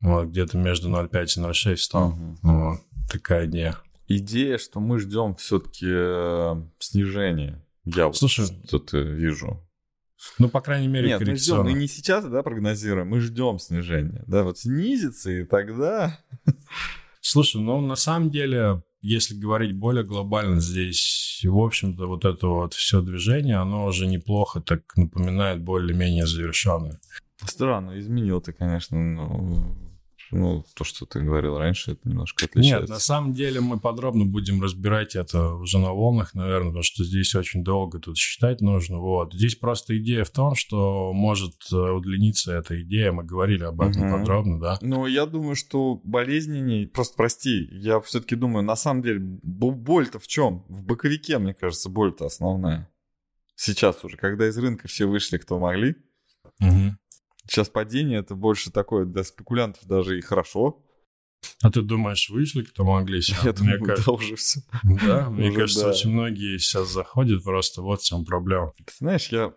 Вот, 0.00 0.28
где-то 0.28 0.58
между 0.58 0.88
0,5 0.88 1.24
и 1.24 1.40
0,6 1.40 1.76
стал. 1.76 2.10
Мгм. 2.10 2.38
Вот, 2.42 2.80
такая 3.10 3.46
идея. 3.46 3.76
Идея, 4.08 4.58
что 4.58 4.80
мы 4.80 4.98
ждем 4.98 5.34
все-таки 5.36 5.86
снижения. 6.78 7.62
Я 7.84 8.06
вот 8.06 8.16
Слушай, 8.16 8.46
что-то 8.66 8.98
вижу. 8.98 9.62
Ну, 10.38 10.48
по 10.48 10.60
крайней 10.60 10.88
мере, 10.88 11.08
Нет, 11.08 11.20
мы 11.20 11.36
ждем, 11.36 11.64
мы 11.64 11.72
не 11.72 11.86
сейчас, 11.86 12.24
да, 12.24 12.42
прогнозируем, 12.42 13.08
мы 13.08 13.20
ждем 13.20 13.58
снижения. 13.58 14.24
Да, 14.26 14.42
вот 14.42 14.58
снизится, 14.58 15.30
и 15.30 15.44
тогда... 15.44 16.18
Слушай, 17.28 17.60
ну, 17.60 17.80
на 17.80 17.96
самом 17.96 18.30
деле, 18.30 18.84
если 19.00 19.34
говорить 19.34 19.76
более 19.76 20.04
глобально, 20.04 20.60
здесь, 20.60 21.40
в 21.42 21.58
общем-то, 21.58 22.06
вот 22.06 22.24
это 22.24 22.46
вот 22.46 22.74
все 22.74 23.02
движение, 23.02 23.56
оно 23.56 23.86
уже 23.86 24.06
неплохо 24.06 24.60
так 24.60 24.82
напоминает 24.94 25.60
более-менее 25.60 26.24
завершенное. 26.24 27.00
Странно, 27.44 27.98
изменил 27.98 28.40
ты, 28.40 28.52
конечно, 28.52 28.96
ну, 28.96 29.76
ну, 30.30 30.64
то, 30.74 30.84
что 30.84 31.06
ты 31.06 31.20
говорил 31.20 31.58
раньше, 31.58 31.92
это 31.92 32.08
немножко 32.08 32.46
отличается. 32.46 32.80
Нет, 32.82 32.88
на 32.88 32.98
самом 32.98 33.32
деле 33.32 33.60
мы 33.60 33.78
подробно 33.78 34.24
будем 34.24 34.62
разбирать 34.62 35.16
это 35.16 35.54
уже 35.54 35.78
на 35.78 35.92
волнах, 35.92 36.34
наверное, 36.34 36.68
потому 36.68 36.82
что 36.82 37.04
здесь 37.04 37.34
очень 37.34 37.64
долго 37.64 37.98
тут 37.98 38.16
считать 38.16 38.60
нужно. 38.60 38.98
Вот. 38.98 39.34
Здесь 39.34 39.54
просто 39.56 39.96
идея 39.98 40.24
в 40.24 40.30
том, 40.30 40.54
что 40.54 41.12
может 41.12 41.54
э, 41.72 41.76
удлиниться 41.76 42.52
эта 42.52 42.80
идея. 42.82 43.12
Мы 43.12 43.24
говорили 43.24 43.64
об 43.64 43.80
этом 43.80 44.02
Мгм. 44.02 44.18
подробно, 44.18 44.60
да. 44.60 44.78
Ну, 44.80 45.06
я 45.06 45.26
думаю, 45.26 45.56
что 45.56 46.00
болезненней... 46.04 46.86
Просто 46.86 47.16
прости, 47.16 47.68
я 47.72 48.00
все-таки 48.00 48.36
думаю, 48.36 48.64
на 48.64 48.76
самом 48.76 49.02
деле, 49.02 49.20
боль-то 49.20 50.18
в 50.18 50.26
чем? 50.26 50.64
В 50.68 50.84
боковике, 50.84 51.38
мне 51.38 51.54
кажется, 51.54 51.88
боль-то 51.88 52.26
основная. 52.26 52.90
Сейчас 53.54 54.04
уже, 54.04 54.16
когда 54.16 54.48
из 54.48 54.58
рынка 54.58 54.86
все 54.88 55.06
вышли, 55.06 55.38
кто 55.38 55.58
могли. 55.58 55.96
Мгм. 56.58 56.98
Сейчас 57.48 57.68
падение 57.68 58.18
это 58.20 58.34
больше 58.34 58.70
такое 58.70 59.04
для 59.04 59.24
спекулянтов 59.24 59.84
даже 59.86 60.18
и 60.18 60.20
хорошо. 60.20 60.82
А 61.62 61.70
ты 61.70 61.82
думаешь, 61.82 62.28
вышли, 62.30 62.62
кто 62.62 62.84
могли 62.84 63.20
сейчас? 63.22 63.44
Я 63.44 63.52
Мне 63.52 63.76
думаю, 63.78 63.84
кажется- 63.84 64.04
да, 64.06 64.12
уже 64.12 64.36
все. 64.36 64.60
Да, 65.06 65.30
мне 65.30 65.48
Уже 65.50 65.58
кажется, 65.58 65.84
да. 65.84 65.90
очень 65.90 66.10
многие 66.10 66.58
сейчас 66.58 66.88
заходят, 66.92 67.44
просто 67.44 67.82
вот 67.82 68.00
в 68.00 68.04
чем 68.04 68.24
проблема. 68.24 68.72
Ты 68.84 68.92
знаешь, 68.98 69.28
я 69.28 69.52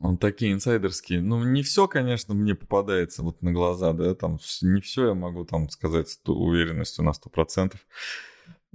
он 0.00 0.18
такие 0.18 0.52
инсайдерские. 0.52 1.20
Ну, 1.20 1.44
не 1.44 1.62
все, 1.62 1.86
конечно, 1.86 2.34
мне 2.34 2.54
попадается 2.56 3.22
вот 3.22 3.40
на 3.40 3.52
глаза, 3.52 3.92
да, 3.92 4.14
там 4.14 4.38
не 4.62 4.80
все 4.80 5.08
я 5.08 5.14
могу 5.14 5.44
там 5.44 5.68
сказать 5.68 6.08
с 6.08 6.18
уверенностью 6.26 7.04
на 7.04 7.10
100%. 7.10 7.74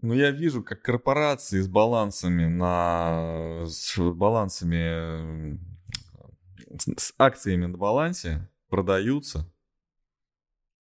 Но 0.02 0.14
я 0.14 0.32
вижу, 0.32 0.64
как 0.64 0.82
корпорации 0.82 1.60
с 1.60 1.68
балансами 1.68 2.46
на... 2.46 3.64
с 3.66 3.98
балансами... 3.98 5.60
с 6.98 7.14
акциями 7.18 7.66
на 7.66 7.78
балансе 7.78 8.48
продаются 8.70 9.52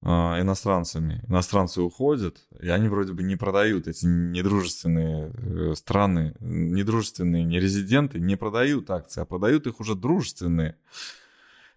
а, 0.03 0.41
иностранцами. 0.41 1.25
Иностранцы 1.27 1.81
уходят, 1.81 2.47
и 2.61 2.69
они 2.69 2.89
вроде 2.89 3.13
бы 3.13 3.23
не 3.23 3.37
продают 3.37 3.89
эти 3.89 4.07
недружественные 4.07 5.33
э, 5.35 5.75
страны, 5.75 6.37
недружественные 6.41 7.45
нерезиденты 7.45 8.21
не 8.21 8.37
продают 8.37 8.91
акции, 8.91 9.23
а 9.23 9.25
продают 9.25 9.67
их 9.67 9.81
уже 9.81 9.95
дружественные. 9.95 10.77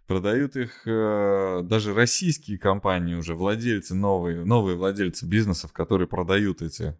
Продают 0.06 0.56
их 0.56 0.88
э, 0.88 1.62
даже 1.64 1.94
российские 1.94 2.58
компании 2.58 3.16
уже, 3.16 3.36
владельцы 3.36 3.96
новые, 3.96 4.44
новые 4.44 4.76
владельцы 4.76 5.26
бизнесов, 5.26 5.72
которые 5.72 6.08
продают 6.08 6.62
эти 6.62 6.98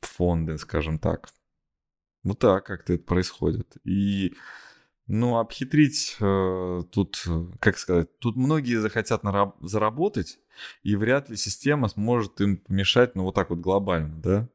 фонды, 0.00 0.58
скажем 0.58 0.98
так. 0.98 1.28
Вот 2.22 2.38
так 2.38 2.66
как-то 2.66 2.92
это 2.94 3.04
происходит. 3.04 3.76
И, 3.84 4.34
ну, 5.10 5.38
обхитрить 5.38 6.16
э, 6.20 6.82
тут, 6.92 7.24
э, 7.26 7.46
как 7.58 7.78
сказать, 7.78 8.16
тут 8.20 8.36
многие 8.36 8.76
захотят 8.76 9.24
нараб- 9.24 9.56
заработать, 9.60 10.38
и 10.84 10.94
вряд 10.94 11.28
ли 11.28 11.36
система 11.36 11.88
сможет 11.88 12.40
им 12.40 12.58
помешать, 12.58 13.16
ну, 13.16 13.24
вот 13.24 13.34
так 13.34 13.50
вот 13.50 13.58
глобально, 13.58 14.14
да. 14.22 14.48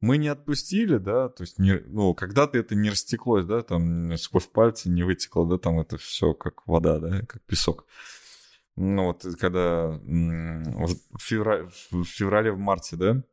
Мы 0.00 0.18
не 0.18 0.28
отпустили, 0.28 0.98
да, 0.98 1.28
то 1.28 1.42
есть, 1.42 1.58
не, 1.58 1.80
ну, 1.86 2.14
когда-то 2.14 2.58
это 2.58 2.76
не 2.76 2.90
растеклось, 2.90 3.44
да, 3.44 3.62
там, 3.62 4.16
сквозь 4.18 4.46
пальцы 4.46 4.88
не 4.88 5.02
вытекло, 5.02 5.46
да, 5.48 5.58
там 5.58 5.80
это 5.80 5.96
все 5.98 6.32
как 6.32 6.64
вода, 6.66 7.00
да, 7.00 7.22
как 7.26 7.42
песок. 7.42 7.84
Ну, 8.76 9.06
вот 9.06 9.26
когда 9.40 10.00
м, 10.06 10.62
вот 10.74 10.90
в, 11.10 11.28
февра- 11.28 11.68
в 11.90 12.04
феврале, 12.04 12.52
в 12.52 12.58
марте, 12.58 12.94
да, 12.94 13.24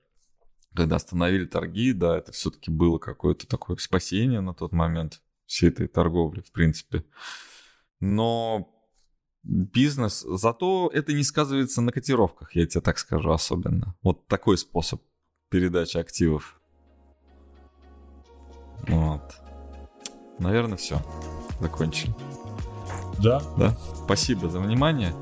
когда 0.75 0.95
остановили 0.95 1.45
торги, 1.45 1.93
да, 1.93 2.17
это 2.17 2.31
все-таки 2.31 2.71
было 2.71 2.97
какое-то 2.97 3.47
такое 3.47 3.77
спасение 3.77 4.41
на 4.41 4.55
тот 4.55 4.71
момент 4.71 5.21
всей 5.49 5.69
этой 5.69 5.87
торговли, 5.87 6.41
в 6.41 6.51
принципе. 6.51 7.03
Но 7.99 8.69
бизнес, 9.43 10.21
зато 10.21 10.91
это 10.93 11.11
не 11.13 11.23
сказывается 11.23 11.81
на 11.81 11.91
котировках, 11.91 12.55
я 12.55 12.67
тебе 12.67 12.81
так 12.81 12.99
скажу 12.99 13.31
особенно. 13.31 13.95
Вот 14.03 14.27
такой 14.27 14.57
способ 14.57 15.01
передачи 15.49 15.97
активов. 15.97 16.61
Вот. 18.87 19.21
Наверное, 20.37 20.77
все. 20.77 21.01
Закончили. 21.59 22.13
Да, 23.21 23.41
Да? 23.57 23.75
Спасибо 24.05 24.49
за 24.49 24.59
внимание. 24.59 25.13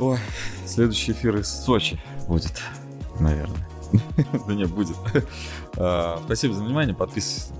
Ой, 0.00 0.18
следующий 0.66 1.12
эфир 1.12 1.36
из 1.36 1.48
Сочи 1.48 2.00
будет, 2.26 2.60
наверное. 3.20 3.68
Да 4.46 4.54
не, 4.54 4.64
будет. 4.64 4.96
А, 5.76 6.20
Спасибо 6.24 6.54
за 6.54 6.64
внимание. 6.64 6.94
Подписывайтесь. 6.94 7.52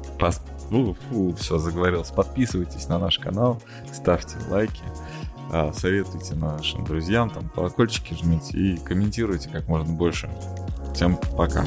Все, 1.39 1.59
заговорился. 1.59 2.13
Подписывайтесь 2.15 2.89
на 2.89 2.99
наш 2.99 3.19
канал, 3.19 3.61
ставьте 3.93 4.37
лайки, 4.51 4.83
а, 5.51 5.73
советуйте 5.73 6.35
нашим 6.35 6.85
друзьям, 6.85 7.31
там 7.31 7.49
колокольчики 7.51 8.15
жмите 8.15 8.57
и 8.57 8.77
комментируйте 8.79 9.49
как 9.51 9.69
можно 9.69 9.93
больше. 9.93 10.31
Всем 10.95 11.19
пока. 11.37 11.65